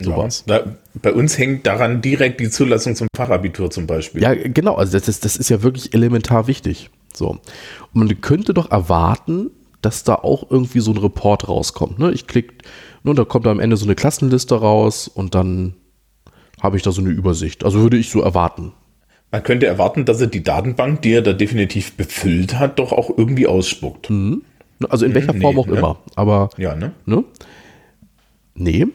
Sowas. 0.00 0.44
Ja, 0.48 0.60
da, 0.60 0.76
bei 0.94 1.12
uns 1.12 1.38
hängt 1.38 1.66
daran 1.66 2.02
direkt 2.02 2.40
die 2.40 2.50
Zulassung 2.50 2.96
zum 2.96 3.06
Fachabitur 3.14 3.70
zum 3.70 3.86
Beispiel. 3.86 4.22
Ja, 4.22 4.34
genau, 4.34 4.74
also 4.74 4.92
das 4.98 5.08
ist, 5.08 5.24
das 5.24 5.36
ist 5.36 5.50
ja 5.50 5.62
wirklich 5.62 5.94
elementar 5.94 6.46
wichtig. 6.46 6.90
So. 7.12 7.30
Und 7.30 7.40
man 7.94 8.20
könnte 8.20 8.54
doch 8.54 8.70
erwarten, 8.70 9.50
dass 9.82 10.02
da 10.02 10.16
auch 10.16 10.50
irgendwie 10.50 10.80
so 10.80 10.90
ein 10.90 10.96
Report 10.98 11.48
rauskommt. 11.48 11.98
Ne? 11.98 12.10
Ich 12.12 12.26
klicke, 12.26 12.54
ne, 13.04 13.14
da 13.14 13.24
kommt 13.24 13.46
am 13.46 13.60
Ende 13.60 13.76
so 13.76 13.84
eine 13.84 13.94
Klassenliste 13.94 14.56
raus 14.56 15.08
und 15.08 15.34
dann 15.34 15.74
habe 16.60 16.76
ich 16.76 16.82
da 16.82 16.90
so 16.90 17.00
eine 17.00 17.10
Übersicht. 17.10 17.64
Also 17.64 17.80
würde 17.80 17.98
ich 17.98 18.10
so 18.10 18.20
erwarten. 18.20 18.72
Man 19.30 19.42
könnte 19.42 19.66
erwarten, 19.66 20.04
dass 20.04 20.20
er 20.20 20.28
die 20.28 20.42
Datenbank, 20.42 21.02
die 21.02 21.12
er 21.12 21.22
da 21.22 21.32
definitiv 21.32 21.96
befüllt 21.96 22.58
hat, 22.58 22.78
doch 22.78 22.92
auch 22.92 23.10
irgendwie 23.16 23.46
ausspuckt. 23.46 24.10
Ne? 24.10 24.40
Also 24.88 25.06
in 25.06 25.14
welcher 25.14 25.32
nee, 25.32 25.40
Form 25.40 25.58
auch 25.58 25.66
ne? 25.66 25.76
immer. 25.76 25.98
Aber 26.14 26.50
Ja, 26.56 26.74
ne? 26.74 26.92
ne? 27.04 27.24
Nee. 28.54 28.86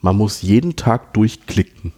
Man 0.00 0.16
muss 0.16 0.42
jeden 0.42 0.76
Tag 0.76 1.12
durchklicken. 1.14 1.92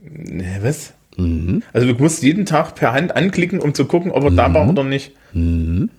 Ne, 0.00 0.58
Was? 0.62 0.92
Mhm. 1.16 1.62
Also 1.72 1.92
du 1.92 2.00
musst 2.00 2.22
jeden 2.22 2.46
Tag 2.46 2.74
per 2.74 2.92
Hand 2.92 3.16
anklicken, 3.16 3.60
um 3.60 3.74
zu 3.74 3.86
gucken, 3.86 4.12
ob 4.12 4.24
er 4.24 4.30
da 4.30 4.54
war 4.54 4.68
oder 4.68 4.84
nicht. 4.84 5.12
Mhm. 5.32 5.90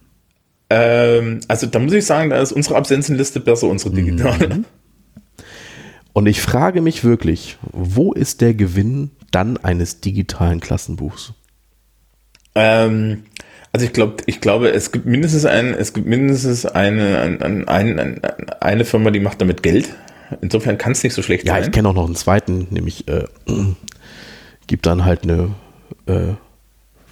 Ähm, 0.69 1.41
also 1.47 1.67
da 1.67 1.79
muss 1.79 1.93
ich 1.93 2.05
sagen, 2.05 2.29
da 2.29 2.41
ist 2.41 2.51
unsere 2.51 2.75
Absenzenliste 2.75 3.39
besser, 3.39 3.67
unsere 3.67 3.93
digitale. 3.93 4.63
Und 6.13 6.27
ich 6.27 6.41
frage 6.41 6.81
mich 6.81 7.03
wirklich, 7.03 7.57
wo 7.71 8.13
ist 8.13 8.41
der 8.41 8.53
Gewinn 8.53 9.11
dann 9.31 9.57
eines 9.57 10.01
digitalen 10.01 10.59
Klassenbuchs? 10.59 11.33
Ähm, 12.55 13.23
also 13.71 13.85
ich 13.85 13.93
glaube, 13.93 14.23
ich 14.25 14.41
glaube, 14.41 14.71
es 14.71 14.91
gibt 14.91 15.05
mindestens 15.05 15.45
ein, 15.45 15.73
es 15.73 15.93
gibt 15.93 16.07
mindestens 16.07 16.65
eine, 16.65 17.19
ein, 17.19 17.41
ein, 17.41 17.67
ein, 17.67 17.99
ein, 17.99 18.21
eine 18.59 18.85
Firma, 18.85 19.11
die 19.11 19.19
macht 19.19 19.41
damit 19.41 19.63
Geld. 19.63 19.95
Insofern 20.41 20.77
kann 20.77 20.91
es 20.93 21.03
nicht 21.03 21.13
so 21.13 21.21
schlecht 21.21 21.45
Ja, 21.47 21.57
ich 21.57 21.65
sein. 21.65 21.71
kenne 21.71 21.89
auch 21.89 21.93
noch 21.93 22.05
einen 22.05 22.15
zweiten, 22.15 22.67
nämlich 22.69 23.07
äh, 23.07 23.25
gibt 24.67 24.85
dann 24.85 25.05
halt 25.05 25.23
eine 25.23 25.55
äh, 26.05 26.33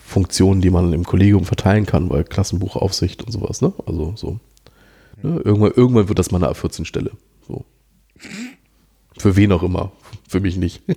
Funktion, 0.05 0.61
die 0.61 0.69
man 0.69 0.93
im 0.93 1.03
Kollegium 1.03 1.45
verteilen 1.45 1.85
kann, 1.85 2.09
bei 2.09 2.23
Klassenbuchaufsicht 2.23 3.23
und 3.23 3.31
sowas, 3.31 3.61
ne? 3.61 3.73
Also 3.85 4.13
so. 4.15 4.39
Ne? 5.21 5.41
Irgendwann, 5.43 5.71
irgendwann 5.75 6.07
wird 6.09 6.19
das 6.19 6.31
mal 6.31 6.43
eine 6.43 6.53
A14-Stelle. 6.53 7.11
So. 7.47 7.65
Für 9.17 9.35
wen 9.35 9.51
auch 9.51 9.63
immer. 9.63 9.91
Für 10.27 10.39
mich 10.39 10.57
nicht. 10.57 10.81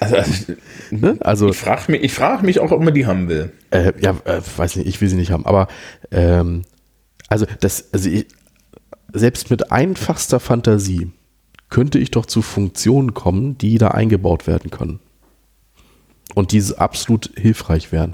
Also, 0.00 0.16
also, 0.16 0.52
ne? 0.90 1.16
Also, 1.20 1.48
ich 1.50 1.56
frage 1.58 1.92
mich, 1.92 2.02
ich 2.02 2.12
frag 2.12 2.42
mich 2.42 2.58
auch, 2.58 2.72
ob 2.72 2.82
man 2.82 2.92
die 2.92 3.06
haben 3.06 3.28
will. 3.28 3.52
äh, 3.70 3.92
ja, 4.00 4.16
äh, 4.24 4.40
weiß 4.56 4.74
nicht, 4.76 4.88
ich 4.88 5.00
will 5.00 5.08
sie 5.08 5.14
nicht 5.14 5.30
haben, 5.30 5.46
aber 5.46 5.68
ähm, 6.10 6.62
also 7.28 7.46
das, 7.60 7.92
also 7.92 8.08
ich, 8.10 8.26
selbst 9.12 9.50
mit 9.50 9.70
einfachster 9.70 10.40
Fantasie 10.40 11.12
könnte 11.72 11.98
ich 11.98 12.10
doch 12.10 12.26
zu 12.26 12.42
Funktionen 12.42 13.14
kommen, 13.14 13.56
die 13.56 13.78
da 13.78 13.88
eingebaut 13.88 14.46
werden 14.46 14.70
können. 14.70 15.00
Und 16.34 16.52
die 16.52 16.62
absolut 16.76 17.30
hilfreich 17.34 17.92
wären. 17.92 18.12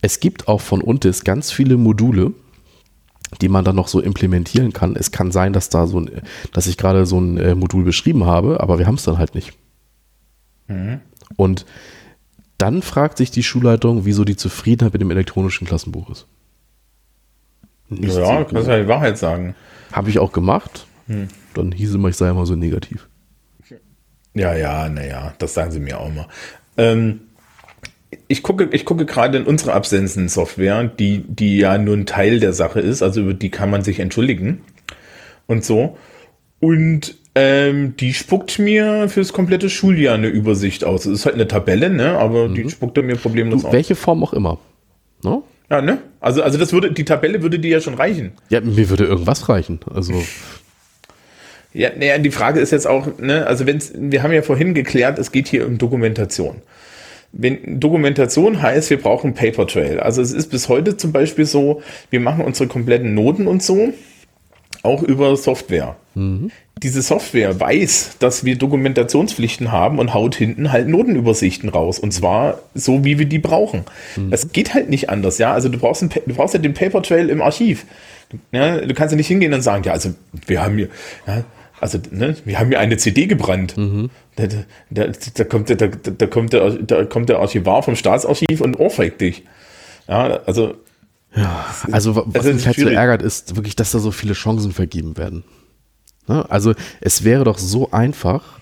Es 0.00 0.18
gibt 0.18 0.48
auch 0.48 0.62
von 0.62 0.80
Untis 0.80 1.24
ganz 1.24 1.52
viele 1.52 1.76
Module, 1.76 2.32
die 3.42 3.50
man 3.50 3.66
dann 3.66 3.76
noch 3.76 3.88
so 3.88 4.00
implementieren 4.00 4.72
kann. 4.72 4.96
Es 4.96 5.10
kann 5.10 5.30
sein, 5.30 5.52
dass 5.52 5.68
da 5.68 5.86
so 5.86 6.00
ein, 6.00 6.22
dass 6.54 6.66
ich 6.66 6.78
gerade 6.78 7.04
so 7.04 7.20
ein 7.20 7.36
äh, 7.36 7.54
Modul 7.54 7.84
beschrieben 7.84 8.24
habe, 8.24 8.60
aber 8.60 8.78
wir 8.78 8.86
haben 8.86 8.94
es 8.94 9.02
dann 9.02 9.18
halt 9.18 9.34
nicht. 9.34 9.52
Und 11.36 11.66
dann 12.56 12.80
fragt 12.80 13.18
sich 13.18 13.30
die 13.30 13.42
Schulleitung, 13.42 14.06
wieso 14.06 14.24
die 14.24 14.36
Zufriedenheit 14.36 14.94
mit 14.94 15.02
dem 15.02 15.10
elektronischen 15.10 15.66
Klassenbuch 15.66 16.08
ist. 16.08 16.26
Nicht 17.90 18.16
ja, 18.16 18.44
kannst 18.44 18.66
du 18.66 18.70
ja 18.70 18.80
die 18.80 18.88
Wahrheit 18.88 19.18
sagen. 19.18 19.54
Habe 19.92 20.08
ich 20.08 20.18
auch 20.18 20.32
gemacht. 20.32 20.86
Hm. 21.08 21.28
Dann 21.54 21.72
hieß 21.72 21.90
es 21.90 21.94
immer, 21.96 22.08
ich 22.08 22.16
sei 22.16 22.30
immer 22.30 22.46
so 22.46 22.54
negativ. 22.54 23.08
Ja, 24.34 24.54
ja, 24.54 24.88
naja, 24.88 25.34
das 25.38 25.54
sagen 25.54 25.72
sie 25.72 25.80
mir 25.80 25.98
auch 25.98 26.08
immer. 26.08 26.28
Ähm, 26.76 27.20
ich 28.28 28.42
gucke, 28.42 28.68
ich 28.72 28.84
gucke 28.84 29.04
gerade 29.04 29.38
in 29.38 29.44
unsere 29.44 29.72
Absenzen-Software, 29.72 30.84
die, 30.84 31.24
die 31.26 31.58
ja 31.58 31.76
nur 31.76 31.96
ein 31.96 32.06
Teil 32.06 32.40
der 32.40 32.52
Sache 32.52 32.80
ist, 32.80 33.02
also 33.02 33.22
über 33.22 33.34
die 33.34 33.50
kann 33.50 33.70
man 33.70 33.82
sich 33.82 34.00
entschuldigen 34.00 34.60
und 35.46 35.64
so. 35.64 35.98
Und 36.60 37.16
ähm, 37.34 37.96
die 37.96 38.14
spuckt 38.14 38.58
mir 38.58 39.08
fürs 39.08 39.32
komplette 39.32 39.70
Schuljahr 39.70 40.14
eine 40.14 40.28
Übersicht 40.28 40.84
aus. 40.84 41.06
Es 41.06 41.20
ist 41.20 41.26
halt 41.26 41.34
eine 41.34 41.48
Tabelle, 41.48 41.90
ne? 41.90 42.18
Aber 42.18 42.48
mhm. 42.48 42.54
die 42.54 42.70
spuckt 42.70 42.96
mir 42.96 43.16
problemlos 43.16 43.62
du, 43.62 43.68
aus. 43.68 43.72
Welche 43.72 43.94
Form 43.94 44.22
auch 44.22 44.32
immer. 44.32 44.58
Ne? 45.22 45.42
Ja, 45.70 45.82
ne? 45.82 45.98
Also, 46.20 46.42
also 46.42 46.58
das 46.58 46.72
würde, 46.72 46.92
die 46.92 47.04
Tabelle 47.04 47.42
würde 47.42 47.58
dir 47.58 47.70
ja 47.70 47.80
schon 47.80 47.94
reichen. 47.94 48.32
Ja, 48.48 48.60
mir 48.60 48.88
würde 48.88 49.04
irgendwas 49.04 49.48
reichen. 49.48 49.80
Also. 49.92 50.14
Ja, 51.78 51.90
naja, 51.96 52.18
die 52.18 52.32
Frage 52.32 52.58
ist 52.58 52.72
jetzt 52.72 52.88
auch, 52.88 53.06
ne, 53.18 53.46
also 53.46 53.64
wenn's, 53.64 53.92
wir 53.94 54.24
haben 54.24 54.32
ja 54.32 54.42
vorhin 54.42 54.74
geklärt, 54.74 55.16
es 55.20 55.30
geht 55.30 55.46
hier 55.46 55.64
um 55.64 55.78
Dokumentation. 55.78 56.56
Wenn 57.30 57.78
Dokumentation 57.78 58.60
heißt, 58.60 58.90
wir 58.90 59.00
brauchen 59.00 59.34
Paper 59.34 59.64
Trail. 59.68 60.00
Also 60.00 60.20
es 60.20 60.32
ist 60.32 60.50
bis 60.50 60.68
heute 60.68 60.96
zum 60.96 61.12
Beispiel 61.12 61.44
so, 61.44 61.80
wir 62.10 62.18
machen 62.18 62.44
unsere 62.44 62.68
kompletten 62.68 63.14
Noten 63.14 63.46
und 63.46 63.62
so 63.62 63.92
auch 64.82 65.04
über 65.04 65.36
Software. 65.36 65.94
Mhm. 66.16 66.50
Diese 66.82 67.00
Software 67.00 67.60
weiß, 67.60 68.16
dass 68.18 68.44
wir 68.44 68.56
Dokumentationspflichten 68.56 69.70
haben 69.70 70.00
und 70.00 70.14
haut 70.14 70.34
hinten 70.34 70.72
halt 70.72 70.88
Notenübersichten 70.88 71.68
raus. 71.68 72.00
Und 72.00 72.12
zwar 72.12 72.60
so, 72.74 73.04
wie 73.04 73.20
wir 73.20 73.26
die 73.26 73.38
brauchen. 73.38 73.84
Mhm. 74.16 74.30
Das 74.32 74.50
geht 74.50 74.74
halt 74.74 74.90
nicht 74.90 75.10
anders, 75.10 75.38
ja. 75.38 75.52
Also 75.52 75.68
du 75.68 75.78
brauchst, 75.78 76.02
ein, 76.02 76.10
du 76.10 76.34
brauchst 76.34 76.54
ja 76.54 76.60
den 76.60 76.74
Paper 76.74 77.02
Trail 77.02 77.28
im 77.28 77.40
Archiv. 77.40 77.86
Ja, 78.50 78.78
du 78.78 78.94
kannst 78.94 79.12
ja 79.12 79.16
nicht 79.16 79.28
hingehen 79.28 79.54
und 79.54 79.62
sagen, 79.62 79.84
ja, 79.84 79.92
also 79.92 80.10
wir 80.46 80.60
haben 80.62 80.76
hier, 80.76 80.88
ja, 81.26 81.44
also, 81.80 81.98
ne, 82.10 82.36
wir 82.44 82.58
haben 82.58 82.68
hier 82.68 82.80
eine 82.80 82.96
CD 82.96 83.26
gebrannt. 83.26 83.76
Mhm. 83.76 84.10
Da, 84.36 84.46
da, 84.90 85.06
da, 85.34 85.44
kommt, 85.44 85.70
da, 85.70 85.74
da, 85.74 86.26
kommt 86.26 86.52
der, 86.52 86.70
da 86.70 87.04
kommt 87.04 87.28
der 87.28 87.38
Archivar 87.38 87.82
vom 87.82 87.96
Staatsarchiv 87.96 88.60
und 88.60 88.78
ohrfeigt 88.78 89.20
dich. 89.20 89.44
Ja, 90.06 90.40
also. 90.46 90.74
Ja, 91.34 91.66
also 91.92 92.24
was 92.26 92.46
mich 92.46 92.66
halt 92.66 92.76
so 92.76 92.88
ärgert, 92.88 93.22
ist 93.22 93.54
wirklich, 93.56 93.76
dass 93.76 93.90
da 93.90 93.98
so 93.98 94.10
viele 94.10 94.32
Chancen 94.32 94.72
vergeben 94.72 95.16
werden. 95.16 95.44
Ne? 96.26 96.48
Also 96.50 96.74
es 97.00 97.22
wäre 97.22 97.44
doch 97.44 97.58
so 97.58 97.90
einfach, 97.90 98.60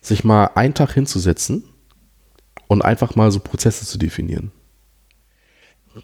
sich 0.00 0.22
mal 0.22 0.50
einen 0.54 0.74
Tag 0.74 0.92
hinzusetzen 0.92 1.64
und 2.66 2.82
einfach 2.82 3.16
mal 3.16 3.30
so 3.30 3.40
Prozesse 3.40 3.86
zu 3.86 3.98
definieren. 3.98 4.52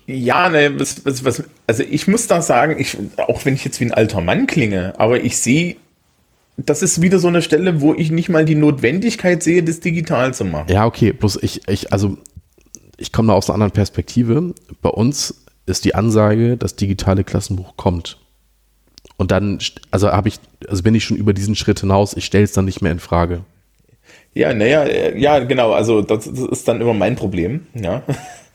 Ja, 0.06 0.48
ne, 0.48 0.78
was, 0.78 1.04
was, 1.04 1.24
was, 1.24 1.42
also 1.66 1.82
ich 1.82 2.06
muss 2.06 2.28
da 2.28 2.42
sagen, 2.42 2.78
ich, 2.78 2.96
auch 3.16 3.44
wenn 3.44 3.54
ich 3.54 3.64
jetzt 3.64 3.80
wie 3.80 3.86
ein 3.86 3.92
alter 3.92 4.20
Mann 4.20 4.46
klinge, 4.46 4.98
aber 4.98 5.22
ich 5.22 5.36
sehe 5.36 5.76
das 6.56 6.82
ist 6.82 7.00
wieder 7.00 7.18
so 7.18 7.28
eine 7.28 7.42
Stelle, 7.42 7.80
wo 7.80 7.94
ich 7.94 8.10
nicht 8.10 8.28
mal 8.28 8.44
die 8.44 8.54
Notwendigkeit 8.54 9.42
sehe, 9.42 9.62
das 9.62 9.80
digital 9.80 10.34
zu 10.34 10.44
machen. 10.44 10.66
Ja, 10.70 10.86
okay, 10.86 11.12
bloß 11.12 11.42
ich, 11.42 11.68
ich 11.68 11.92
also 11.92 12.18
ich 13.00 13.12
komme 13.12 13.28
da 13.28 13.34
aus 13.34 13.48
einer 13.48 13.54
anderen 13.54 13.72
Perspektive. 13.72 14.54
Bei 14.82 14.90
uns 14.90 15.42
ist 15.66 15.84
die 15.84 15.94
Ansage, 15.94 16.56
das 16.56 16.76
digitale 16.76 17.24
Klassenbuch 17.24 17.76
kommt. 17.76 18.18
Und 19.16 19.30
dann, 19.30 19.58
also 19.90 20.10
habe 20.10 20.28
ich, 20.28 20.36
also 20.68 20.82
bin 20.82 20.94
ich 20.94 21.04
schon 21.04 21.16
über 21.16 21.32
diesen 21.32 21.54
Schritt 21.54 21.80
hinaus, 21.80 22.14
ich 22.14 22.24
stelle 22.24 22.44
es 22.44 22.52
dann 22.52 22.64
nicht 22.64 22.82
mehr 22.82 22.92
in 22.92 23.00
Frage. 23.00 23.42
Ja, 24.32 24.54
naja, 24.54 24.86
ja, 25.16 25.40
genau, 25.40 25.72
also 25.72 26.02
das, 26.02 26.24
das, 26.24 26.38
ist 26.38 26.68
dann 26.68 26.80
immer 26.80 26.94
mein 26.94 27.16
Problem, 27.16 27.66
ja. 27.74 28.02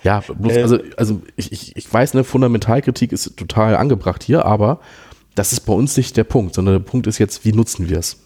Ja, 0.04 0.22
bloß, 0.22 0.58
also, 0.58 0.80
also 0.98 1.22
ich, 1.36 1.52
ich, 1.52 1.76
ich 1.76 1.92
weiß, 1.92 2.14
ne, 2.14 2.24
Fundamentalkritik 2.24 3.12
ist 3.12 3.38
total 3.38 3.76
angebracht 3.76 4.24
hier, 4.24 4.46
aber 4.46 4.80
das 5.36 5.54
ist 5.54 5.62
bei 5.62 5.74
uns 5.74 5.96
nicht 5.98 6.18
der 6.18 6.24
Punkt, 6.24 6.56
sondern 6.56 6.76
der 6.76 6.90
Punkt 6.90 7.08
ist 7.08 7.20
jetzt, 7.20 7.46
wie 7.46 7.54
nutzen 7.54 7.90
wir 7.90 8.00
es? 8.00 8.22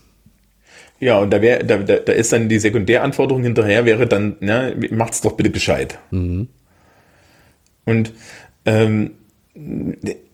Ja, 1.00 1.18
und 1.18 1.32
da 1.32 1.42
wäre, 1.42 1.64
da, 1.66 1.78
da 1.78 2.14
ist 2.14 2.34
dann 2.34 2.50
die 2.50 2.60
Sekundäranforderung 2.60 3.42
hinterher, 3.44 3.86
wäre 3.86 4.06
dann, 4.06 4.36
ne, 4.42 4.76
macht's 4.92 5.22
doch 5.22 5.34
bitte 5.34 5.50
gescheit. 5.50 5.98
Mhm. 6.12 6.48
Und 7.86 8.14
ähm, 8.66 9.12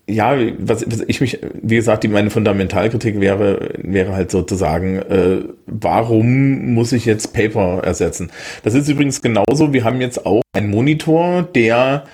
ja, 0.08 0.38
was, 0.60 0.86
was 0.88 1.02
ich 1.08 1.22
mich, 1.22 1.40
wie 1.62 1.76
gesagt, 1.76 2.04
die 2.04 2.08
meine 2.08 2.30
Fundamentalkritik 2.30 3.20
wäre, 3.20 3.74
wäre 3.78 4.14
halt 4.14 4.32
sozusagen, 4.32 4.98
äh, 4.98 5.44
warum 5.66 6.74
muss 6.74 6.92
ich 6.92 7.06
jetzt 7.06 7.34
Paper 7.34 7.82
ersetzen? 7.84 8.32
Das 8.64 8.74
ist 8.74 8.88
übrigens 8.88 9.22
genauso, 9.22 9.74
wir 9.74 9.84
haben 9.84 10.02
jetzt 10.02 10.26
auch 10.26 10.42
einen 10.54 10.70
Monitor, 10.70 11.44
der 11.44 12.06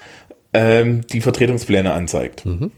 ähm, 0.53 1.01
die 1.07 1.22
Vertretungspläne 1.22 1.91
anzeigt. 1.93 2.45
Mhm. 2.45 2.72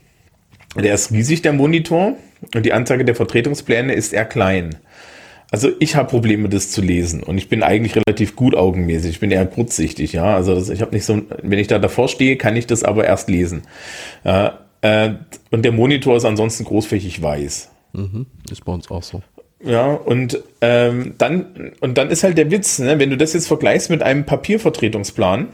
Der 0.76 0.94
ist 0.94 1.12
riesig, 1.12 1.42
der 1.42 1.52
Monitor, 1.52 2.16
und 2.54 2.66
die 2.66 2.72
Anzeige 2.72 3.04
der 3.04 3.14
Vertretungspläne 3.14 3.94
ist 3.94 4.12
eher 4.12 4.24
klein. 4.24 4.76
Also 5.50 5.70
ich 5.78 5.94
habe 5.94 6.08
Probleme, 6.08 6.48
das 6.48 6.70
zu 6.70 6.82
lesen 6.82 7.22
und 7.22 7.38
ich 7.38 7.48
bin 7.48 7.62
eigentlich 7.62 7.94
relativ 7.94 8.34
gut 8.34 8.56
augenmäßig. 8.56 9.10
Ich 9.12 9.20
bin 9.20 9.30
eher 9.30 9.46
kurzsichtig, 9.46 10.12
ja. 10.12 10.34
Also 10.34 10.54
das, 10.54 10.68
ich 10.68 10.80
habe 10.80 10.92
nicht 10.92 11.04
so, 11.04 11.22
wenn 11.42 11.58
ich 11.58 11.68
da 11.68 11.78
davor 11.78 12.08
stehe, 12.08 12.36
kann 12.36 12.56
ich 12.56 12.66
das 12.66 12.82
aber 12.82 13.04
erst 13.04 13.28
lesen. 13.28 13.62
Äh, 14.24 14.50
äh, 14.80 15.14
und 15.52 15.64
der 15.64 15.72
Monitor 15.72 16.16
ist 16.16 16.24
ansonsten 16.24 16.64
großflächig 16.64 17.22
weiß. 17.22 17.70
Mhm, 17.92 18.26
ist 18.50 18.64
bei 18.64 18.72
uns 18.72 18.90
auch 18.90 19.02
so. 19.02 19.22
Ja, 19.64 19.92
und 19.92 20.42
ähm, 20.60 21.14
dann 21.18 21.72
und 21.80 21.96
dann 21.96 22.10
ist 22.10 22.24
halt 22.24 22.36
der 22.36 22.50
Witz, 22.50 22.80
ne? 22.80 22.98
wenn 22.98 23.10
du 23.10 23.16
das 23.16 23.32
jetzt 23.32 23.46
vergleichst 23.46 23.90
mit 23.90 24.02
einem 24.02 24.24
Papiervertretungsplan, 24.24 25.48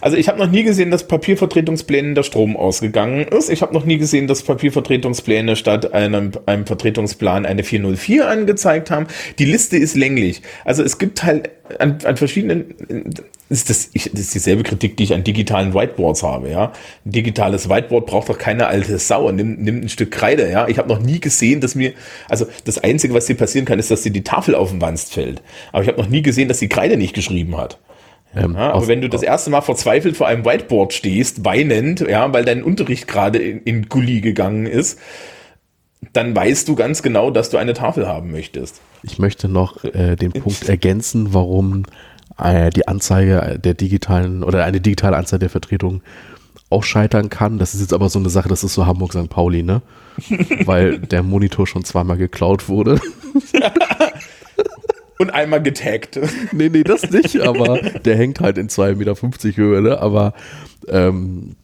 also 0.00 0.16
ich 0.16 0.28
habe 0.28 0.38
noch 0.38 0.50
nie 0.50 0.62
gesehen, 0.62 0.90
dass 0.90 1.06
Papiervertretungsplänen 1.06 2.14
der 2.14 2.22
Strom 2.22 2.56
ausgegangen 2.56 3.26
ist. 3.28 3.50
Ich 3.50 3.62
habe 3.62 3.74
noch 3.74 3.84
nie 3.84 3.98
gesehen, 3.98 4.26
dass 4.26 4.42
Papiervertretungspläne 4.42 5.56
statt 5.56 5.92
einem, 5.92 6.32
einem 6.46 6.66
Vertretungsplan 6.66 7.46
eine 7.46 7.64
404 7.64 8.28
angezeigt 8.28 8.90
haben. 8.90 9.06
Die 9.38 9.44
Liste 9.44 9.76
ist 9.76 9.96
länglich. 9.96 10.42
Also 10.64 10.82
es 10.82 10.98
gibt 10.98 11.24
halt 11.24 11.50
an, 11.78 11.98
an 12.04 12.16
verschiedenen, 12.16 12.74
ist 13.50 13.70
das, 13.70 13.90
ich, 13.92 14.10
das 14.10 14.20
ist 14.20 14.34
dieselbe 14.34 14.62
Kritik, 14.62 14.96
die 14.96 15.04
ich 15.04 15.14
an 15.14 15.24
digitalen 15.24 15.74
Whiteboards 15.74 16.22
habe, 16.22 16.50
ja. 16.50 16.72
Ein 17.04 17.12
digitales 17.12 17.68
Whiteboard 17.68 18.06
braucht 18.06 18.28
doch 18.28 18.38
keine 18.38 18.66
alte 18.66 18.98
Sau. 18.98 19.30
Nimm, 19.30 19.56
nimm 19.58 19.82
ein 19.82 19.88
Stück 19.88 20.10
Kreide, 20.10 20.50
ja. 20.50 20.68
Ich 20.68 20.78
habe 20.78 20.88
noch 20.88 21.00
nie 21.00 21.20
gesehen, 21.20 21.60
dass 21.60 21.74
mir, 21.74 21.92
also 22.28 22.46
das 22.64 22.78
Einzige, 22.78 23.14
was 23.14 23.26
dir 23.26 23.36
passieren 23.36 23.64
kann, 23.64 23.78
ist, 23.78 23.90
dass 23.90 24.02
dir 24.02 24.12
die 24.12 24.24
Tafel 24.24 24.54
auf 24.54 24.70
den 24.70 24.80
Wanst 24.80 25.14
fällt. 25.14 25.42
Aber 25.72 25.82
ich 25.82 25.88
habe 25.88 26.00
noch 26.00 26.08
nie 26.08 26.22
gesehen, 26.22 26.48
dass 26.48 26.58
die 26.58 26.68
Kreide 26.68 26.96
nicht 26.96 27.14
geschrieben 27.14 27.56
hat. 27.56 27.78
Ähm, 28.34 28.54
ja, 28.54 28.72
aber 28.72 28.88
wenn 28.88 29.00
du 29.00 29.08
das 29.08 29.22
erste 29.22 29.50
Mal 29.50 29.62
verzweifelt 29.62 30.16
vor 30.16 30.26
einem 30.26 30.44
Whiteboard 30.44 30.92
stehst, 30.92 31.44
weinend, 31.44 32.00
ja, 32.00 32.32
weil 32.32 32.44
dein 32.44 32.62
Unterricht 32.62 33.08
gerade 33.08 33.38
in, 33.38 33.62
in 33.62 33.88
Gully 33.88 34.20
gegangen 34.20 34.66
ist, 34.66 34.98
dann 36.12 36.34
weißt 36.34 36.68
du 36.68 36.74
ganz 36.74 37.02
genau, 37.02 37.30
dass 37.30 37.50
du 37.50 37.56
eine 37.56 37.74
Tafel 37.74 38.06
haben 38.06 38.30
möchtest. 38.30 38.80
Ich 39.02 39.18
möchte 39.18 39.48
noch 39.48 39.82
äh, 39.84 40.16
den 40.16 40.32
Punkt 40.32 40.68
ergänzen, 40.68 41.32
warum 41.32 41.84
äh, 42.38 42.70
die 42.70 42.86
Anzeige 42.86 43.58
der 43.62 43.74
digitalen 43.74 44.42
oder 44.42 44.64
eine 44.64 44.80
digitale 44.80 45.16
Anzeige 45.16 45.40
der 45.40 45.50
Vertretung 45.50 46.02
auch 46.70 46.84
scheitern 46.84 47.30
kann. 47.30 47.58
Das 47.58 47.74
ist 47.74 47.80
jetzt 47.80 47.94
aber 47.94 48.08
so 48.08 48.18
eine 48.18 48.30
Sache, 48.30 48.48
das 48.48 48.62
ist 48.62 48.74
so 48.74 48.86
Hamburg 48.86 49.12
St. 49.12 49.28
Pauli, 49.28 49.62
ne? 49.62 49.82
Weil 50.64 50.98
der 50.98 51.22
Monitor 51.22 51.66
schon 51.66 51.84
zweimal 51.84 52.16
geklaut 52.16 52.68
wurde. 52.68 53.00
Und 55.18 55.30
einmal 55.30 55.62
getaggt. 55.62 56.18
Nee, 56.52 56.68
nee, 56.68 56.84
das 56.84 57.10
nicht, 57.10 57.40
aber 57.40 57.78
der 58.04 58.16
hängt 58.16 58.40
halt 58.40 58.58
in 58.58 58.68
2,50 58.68 58.96
Meter 58.96 59.56
Höhe, 59.56 59.82
ne? 59.82 60.00
Aber 60.00 60.32
ähm, 60.88 61.56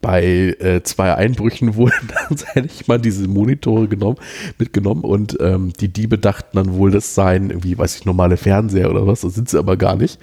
bei 0.00 0.56
äh, 0.58 0.82
zwei 0.82 1.14
Einbrüchen 1.14 1.74
wurden 1.76 2.08
dann 2.08 2.38
hätte 2.52 2.66
ich 2.66 2.88
mal 2.88 2.98
diese 2.98 3.26
Monitore 3.28 3.88
genommen, 3.88 4.18
mitgenommen 4.58 5.02
und 5.02 5.38
ähm, 5.40 5.72
die 5.80 5.88
Diebe 5.88 6.18
dachten 6.18 6.56
dann 6.56 6.74
wohl, 6.74 6.90
das 6.90 7.14
seien 7.14 7.50
irgendwie, 7.50 7.78
weiß 7.78 7.96
ich, 7.96 8.04
normale 8.04 8.36
Fernseher 8.36 8.90
oder 8.90 9.06
was, 9.06 9.22
das 9.22 9.34
sind 9.34 9.48
sie 9.48 9.58
aber 9.58 9.76
gar 9.76 9.96
nicht. 9.96 10.18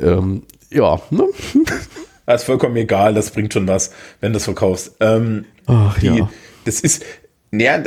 Ähm, 0.00 0.42
ja, 0.70 1.00
ne? 1.10 1.24
Das 2.26 2.42
ist 2.42 2.46
vollkommen 2.46 2.76
egal, 2.76 3.14
das 3.14 3.30
bringt 3.30 3.52
schon 3.52 3.66
was, 3.66 3.92
wenn 4.20 4.32
du 4.32 4.38
es 4.38 4.44
verkaufst. 4.44 4.96
Ähm, 5.00 5.44
Ach, 5.66 5.98
die, 5.98 6.06
ja. 6.06 6.30
Das 6.64 6.80
ist, 6.80 7.04
ja, 7.60 7.82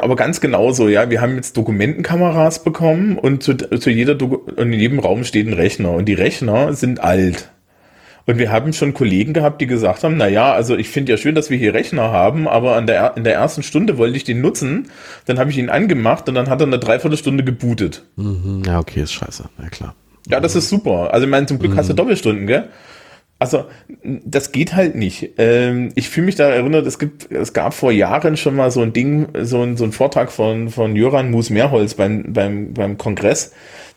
aber 0.00 0.16
ganz 0.16 0.40
genauso, 0.40 0.88
ja. 0.88 1.10
Wir 1.10 1.20
haben 1.20 1.36
jetzt 1.36 1.56
Dokumentenkameras 1.56 2.64
bekommen 2.64 3.18
und 3.18 3.42
zu, 3.42 3.54
zu 3.56 3.90
jeder 3.90 4.14
Doku 4.14 4.50
in 4.52 4.72
jedem 4.72 4.98
Raum 4.98 5.24
steht 5.24 5.46
ein 5.46 5.52
Rechner 5.52 5.92
und 5.92 6.06
die 6.06 6.14
Rechner 6.14 6.74
sind 6.74 7.00
alt. 7.00 7.50
Und 8.26 8.38
wir 8.38 8.52
haben 8.52 8.72
schon 8.72 8.94
Kollegen 8.94 9.32
gehabt, 9.32 9.60
die 9.60 9.66
gesagt 9.66 10.04
haben, 10.04 10.16
na 10.16 10.28
ja, 10.28 10.52
also 10.52 10.76
ich 10.76 10.88
finde 10.88 11.12
ja 11.12 11.18
schön, 11.18 11.34
dass 11.34 11.50
wir 11.50 11.58
hier 11.58 11.74
Rechner 11.74 12.12
haben, 12.12 12.46
aber 12.46 12.76
an 12.76 12.86
der, 12.86 13.16
in 13.16 13.24
der 13.24 13.34
ersten 13.34 13.62
Stunde 13.62 13.98
wollte 13.98 14.16
ich 14.16 14.24
den 14.24 14.40
nutzen, 14.40 14.88
dann 15.26 15.38
habe 15.38 15.50
ich 15.50 15.58
ihn 15.58 15.68
angemacht 15.68 16.28
und 16.28 16.34
dann 16.36 16.48
hat 16.48 16.60
er 16.60 16.66
eine 16.66 16.78
Dreiviertelstunde 16.78 17.42
gebootet. 17.42 18.04
Mhm, 18.16 18.62
ja, 18.66 18.78
okay, 18.78 19.02
ist 19.02 19.12
scheiße, 19.12 19.44
ja 19.60 19.68
klar. 19.68 19.94
Ja, 20.28 20.38
das 20.38 20.54
ist 20.54 20.68
super. 20.68 21.12
Also 21.12 21.24
ich 21.26 21.30
meine, 21.30 21.46
zum 21.46 21.58
Glück 21.58 21.72
mhm. 21.72 21.76
hast 21.76 21.88
du 21.88 21.94
mhm. 21.94 21.96
Doppelstunden, 21.96 22.46
gell? 22.46 22.68
Also, 23.40 23.64
das 24.02 24.52
geht 24.52 24.74
halt 24.74 24.94
nicht. 24.94 25.30
Ähm, 25.38 25.92
ich 25.94 26.10
fühle 26.10 26.26
mich 26.26 26.36
da 26.36 26.50
erinnert, 26.50 26.86
es 26.86 26.98
gibt, 26.98 27.32
es 27.32 27.54
gab 27.54 27.72
vor 27.72 27.90
Jahren 27.90 28.36
schon 28.36 28.54
mal 28.54 28.70
so 28.70 28.82
ein 28.82 28.92
Ding, 28.92 29.28
so 29.42 29.62
ein, 29.62 29.78
so 29.78 29.84
ein 29.84 29.92
Vortrag 29.92 30.30
von, 30.30 30.68
von 30.68 30.94
Jöran 30.94 31.30
Mus-Mehrholz 31.30 31.94
beim, 31.94 32.34
beim, 32.34 32.74
beim 32.74 32.98
Kongress, 32.98 33.52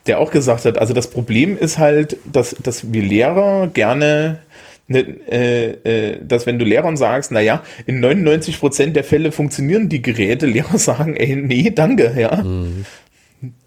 der 0.08 0.20
auch 0.20 0.32
gesagt 0.32 0.64
hat, 0.64 0.78
also 0.78 0.94
das 0.94 1.10
Problem 1.10 1.58
ist 1.58 1.78
halt, 1.78 2.16
dass, 2.24 2.56
dass 2.64 2.94
wir 2.94 3.04
Lehrer 3.04 3.68
gerne 3.68 4.40
ne, 4.88 5.00
äh, 5.30 5.72
äh, 6.12 6.18
dass 6.26 6.46
wenn 6.46 6.58
du 6.58 6.64
Lehrern 6.64 6.96
sagst, 6.96 7.32
naja, 7.32 7.64
in 7.86 8.00
99 8.00 8.60
Prozent 8.60 8.96
der 8.96 9.04
Fälle 9.04 9.34
funktionieren 9.34 9.90
die 9.90 10.02
Geräte, 10.02 10.46
Lehrer 10.48 10.78
sagen, 10.78 11.18
ey, 11.18 11.36
nee, 11.36 11.70
danke, 11.70 12.16
ja. 12.18 12.42
Mhm. 12.42 12.86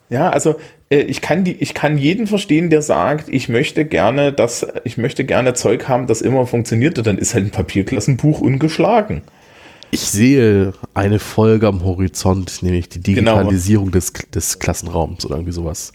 Ja, 0.08 0.30
also 0.30 0.56
äh, 0.90 0.98
ich 0.98 1.20
kann 1.20 1.44
die, 1.44 1.52
ich 1.52 1.74
kann 1.74 1.98
jeden 1.98 2.26
verstehen, 2.26 2.70
der 2.70 2.82
sagt, 2.82 3.28
ich 3.28 3.48
möchte 3.48 3.84
gerne, 3.84 4.32
dass, 4.32 4.66
ich 4.84 4.96
möchte 4.96 5.24
gerne 5.24 5.54
Zeug 5.54 5.88
haben, 5.88 6.06
das 6.06 6.22
immer 6.22 6.46
funktioniert, 6.46 7.04
dann 7.04 7.18
ist 7.18 7.34
halt 7.34 7.46
ein 7.46 7.50
Papierklassenbuch 7.50 8.40
ungeschlagen. 8.40 9.22
Ich 9.90 10.00
sehe 10.00 10.72
eine 10.94 11.18
Folge 11.18 11.68
am 11.68 11.84
Horizont, 11.84 12.62
nämlich 12.62 12.88
die 12.88 13.00
genau. 13.00 13.36
Digitalisierung 13.36 13.86
genau. 13.86 13.98
des, 13.98 14.12
des 14.12 14.58
Klassenraums 14.58 15.24
oder 15.24 15.36
irgendwie 15.36 15.52
sowas. 15.52 15.92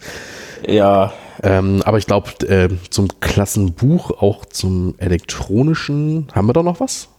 Ja. 0.66 1.14
Ähm, 1.44 1.82
aber 1.86 1.98
ich 1.98 2.06
glaube, 2.06 2.32
äh, 2.48 2.70
zum 2.90 3.08
Klassenbuch, 3.20 4.12
auch 4.12 4.46
zum 4.46 4.96
elektronischen, 4.98 6.28
haben 6.34 6.48
wir 6.48 6.54
da 6.54 6.64
noch 6.64 6.80
was? 6.80 7.10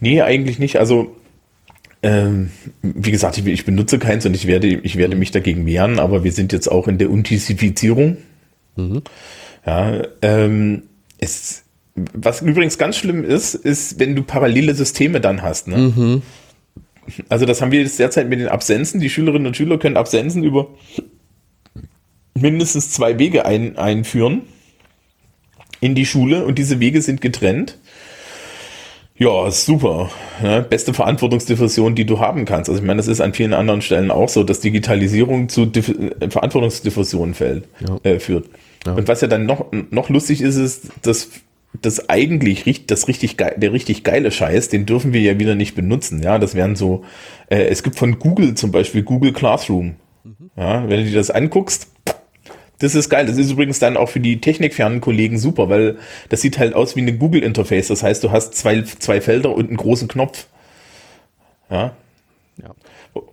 Nee, 0.00 0.22
eigentlich 0.22 0.58
nicht. 0.58 0.78
Also, 0.78 1.14
ähm, 2.02 2.50
wie 2.82 3.10
gesagt, 3.10 3.38
ich, 3.38 3.46
ich, 3.46 3.64
benutze 3.64 3.98
keins 3.98 4.26
und 4.26 4.34
ich 4.34 4.46
werde, 4.46 4.68
ich 4.68 4.96
werde 4.96 5.16
mich 5.16 5.30
dagegen 5.30 5.66
wehren, 5.66 5.98
aber 5.98 6.24
wir 6.24 6.32
sind 6.32 6.52
jetzt 6.52 6.68
auch 6.68 6.88
in 6.88 6.98
der 6.98 7.10
Untifizierung. 7.10 8.18
Mhm. 8.76 9.02
Ja, 9.64 10.02
ähm, 10.22 10.82
es, 11.18 11.64
was 11.94 12.42
übrigens 12.42 12.78
ganz 12.78 12.96
schlimm 12.96 13.24
ist, 13.24 13.54
ist, 13.54 13.98
wenn 13.98 14.14
du 14.14 14.22
parallele 14.22 14.74
Systeme 14.74 15.20
dann 15.20 15.42
hast. 15.42 15.68
Ne? 15.68 15.78
Mhm. 15.78 16.22
Also 17.28 17.46
das 17.46 17.62
haben 17.62 17.72
wir 17.72 17.80
jetzt 17.80 17.98
derzeit 17.98 18.28
mit 18.28 18.40
den 18.40 18.48
Absenzen. 18.48 19.00
Die 19.00 19.10
Schülerinnen 19.10 19.46
und 19.46 19.56
Schüler 19.56 19.78
können 19.78 19.96
Absenzen 19.96 20.44
über 20.44 20.68
mindestens 22.34 22.90
zwei 22.90 23.18
Wege 23.18 23.46
ein, 23.46 23.78
einführen 23.78 24.42
in 25.80 25.94
die 25.94 26.06
Schule 26.06 26.44
und 26.44 26.58
diese 26.58 26.80
Wege 26.80 27.02
sind 27.02 27.20
getrennt. 27.20 27.78
Ja, 29.18 29.50
super. 29.50 30.10
Ja, 30.42 30.60
beste 30.60 30.92
Verantwortungsdiffusion, 30.92 31.94
die 31.94 32.04
du 32.04 32.20
haben 32.20 32.44
kannst. 32.44 32.68
Also 32.68 32.80
ich 32.80 32.86
meine, 32.86 32.98
das 32.98 33.08
ist 33.08 33.20
an 33.20 33.32
vielen 33.32 33.54
anderen 33.54 33.80
Stellen 33.80 34.10
auch 34.10 34.28
so, 34.28 34.42
dass 34.44 34.60
Digitalisierung 34.60 35.48
zu 35.48 35.64
Dif 35.64 35.88
äh, 35.88 36.28
Verantwortungsdiffusion 36.28 37.34
fällt, 37.34 37.64
ja. 37.80 37.98
äh, 38.02 38.18
führt. 38.18 38.46
Ja. 38.84 38.92
Und 38.92 39.08
was 39.08 39.22
ja 39.22 39.28
dann 39.28 39.46
noch, 39.46 39.66
noch 39.90 40.10
lustig 40.10 40.42
ist, 40.42 40.56
ist, 40.56 40.88
dass 41.02 41.30
das 41.82 42.08
eigentlich 42.08 42.86
das 42.86 43.08
richtig 43.08 43.36
der 43.36 43.72
richtig 43.72 44.04
geile 44.04 44.30
Scheiß, 44.30 44.68
den 44.68 44.86
dürfen 44.86 45.12
wir 45.12 45.20
ja 45.20 45.38
wieder 45.38 45.54
nicht 45.54 45.74
benutzen. 45.74 46.22
Ja, 46.22 46.38
das 46.38 46.54
wären 46.54 46.76
so, 46.76 47.04
äh, 47.48 47.64
es 47.64 47.82
gibt 47.82 47.96
von 47.96 48.18
Google 48.18 48.54
zum 48.54 48.70
Beispiel 48.70 49.02
Google 49.02 49.32
Classroom. 49.32 49.96
Mhm. 50.24 50.50
Ja, 50.56 50.88
wenn 50.88 51.04
du 51.04 51.10
dir 51.10 51.16
das 51.16 51.30
anguckst, 51.30 51.88
das 52.78 52.94
ist 52.94 53.08
geil. 53.08 53.26
Das 53.26 53.38
ist 53.38 53.50
übrigens 53.50 53.78
dann 53.78 53.96
auch 53.96 54.08
für 54.08 54.20
die 54.20 54.40
technikfernen 54.40 55.00
Kollegen 55.00 55.38
super, 55.38 55.68
weil 55.68 55.96
das 56.28 56.42
sieht 56.42 56.58
halt 56.58 56.74
aus 56.74 56.96
wie 56.96 57.00
eine 57.00 57.14
Google-Interface. 57.14 57.88
Das 57.88 58.02
heißt, 58.02 58.22
du 58.22 58.30
hast 58.30 58.54
zwei, 58.54 58.82
zwei 58.82 59.20
Felder 59.20 59.54
und 59.54 59.68
einen 59.68 59.76
großen 59.76 60.08
Knopf. 60.08 60.46
Ja. 61.70 61.92
ja. 62.62 62.74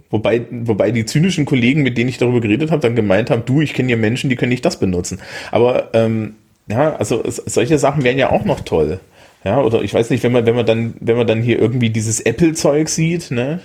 Wobei, 0.10 0.46
wobei 0.50 0.92
die 0.92 1.06
zynischen 1.06 1.46
Kollegen, 1.46 1.84
mit 1.84 1.98
denen 1.98 2.10
ich 2.10 2.18
darüber 2.18 2.40
geredet 2.40 2.72
habe, 2.72 2.82
dann 2.82 2.96
gemeint 2.96 3.30
haben, 3.30 3.44
du, 3.46 3.62
ich 3.62 3.74
kenne 3.74 3.92
ja 3.92 3.98
Menschen, 3.98 4.30
die 4.30 4.36
können 4.36 4.52
nicht 4.52 4.64
das 4.64 4.80
benutzen. 4.80 5.20
Aber 5.52 5.90
ähm, 5.94 6.36
ja, 6.68 6.96
also 6.96 7.24
solche 7.26 7.78
Sachen 7.78 8.04
wären 8.04 8.18
ja 8.18 8.32
auch 8.32 8.46
noch 8.46 8.62
toll. 8.62 9.00
Ja, 9.44 9.62
oder 9.62 9.82
ich 9.82 9.94
weiß 9.94 10.10
nicht, 10.10 10.24
wenn 10.24 10.32
man, 10.32 10.46
wenn 10.46 10.56
man 10.56 10.66
dann, 10.66 10.94
wenn 11.02 11.18
man 11.18 11.28
dann 11.28 11.42
hier 11.42 11.60
irgendwie 11.60 11.90
dieses 11.90 12.22
Apple-Zeug 12.22 12.88
sieht, 12.88 13.30
ne? 13.32 13.60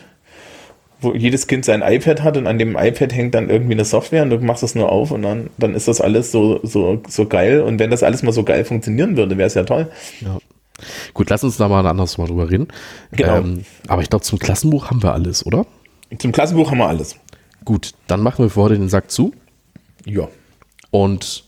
Wo 1.01 1.14
jedes 1.14 1.46
Kind 1.46 1.64
sein 1.64 1.82
iPad 1.82 2.22
hat 2.22 2.36
und 2.36 2.46
an 2.46 2.59
dem 2.59 2.76
iPad 2.76 3.12
hängt 3.12 3.34
dann 3.34 3.51
irgendwie 3.51 3.74
eine 3.74 3.84
Software 3.84 4.22
und 4.22 4.30
du 4.30 4.38
machst 4.38 4.62
das 4.62 4.74
nur 4.74 4.90
auf 4.90 5.11
und 5.11 5.22
dann, 5.22 5.51
dann 5.59 5.74
ist 5.74 5.88
das 5.88 6.01
alles 6.01 6.32
so, 6.32 6.61
so, 6.64 7.03
so 7.09 7.26
geil. 7.26 7.61
Und 7.61 7.78
wenn 7.78 7.90
das 7.90 8.03
alles 8.03 8.22
mal 8.22 8.32
so 8.32 8.42
geil 8.42 8.64
funktionieren 8.64 9.16
würde, 9.16 9.36
wäre 9.38 9.46
es 9.46 9.55
ja 9.55 9.64
toll. 9.64 9.90
Ja. 10.20 10.38
Gut, 11.14 11.30
lass 11.30 11.44
uns 11.44 11.57
da 11.57 11.68
mal 11.68 11.80
ein 11.80 11.86
anderes 11.86 12.18
Mal 12.18 12.26
drüber 12.26 12.51
reden. 12.51 12.68
Genau. 13.12 13.38
Ähm, 13.38 13.64
aber 13.88 14.03
ich 14.03 14.11
glaube, 14.11 14.24
zum 14.24 14.38
Klassenbuch 14.38 14.90
haben 14.90 15.03
wir 15.03 15.12
alles, 15.12 15.44
oder? 15.44 15.66
Zum 16.18 16.32
Klassenbuch 16.32 16.70
haben 16.70 16.78
wir 16.78 16.88
alles. 16.88 17.16
Gut, 17.64 17.92
dann 18.07 18.20
machen 18.20 18.44
wir 18.44 18.51
für 18.51 18.62
heute 18.62 18.78
den 18.78 18.88
Sack 18.88 19.11
zu. 19.11 19.32
Ja. 20.05 20.28
Und 20.90 21.44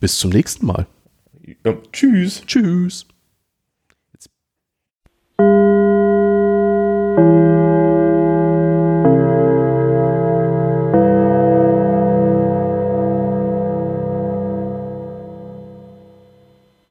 bis 0.00 0.18
zum 0.18 0.30
nächsten 0.30 0.66
Mal. 0.66 0.86
Ja, 1.64 1.74
tschüss. 1.92 2.42
Tschüss. 2.46 3.06
Jetzt. 4.12 4.30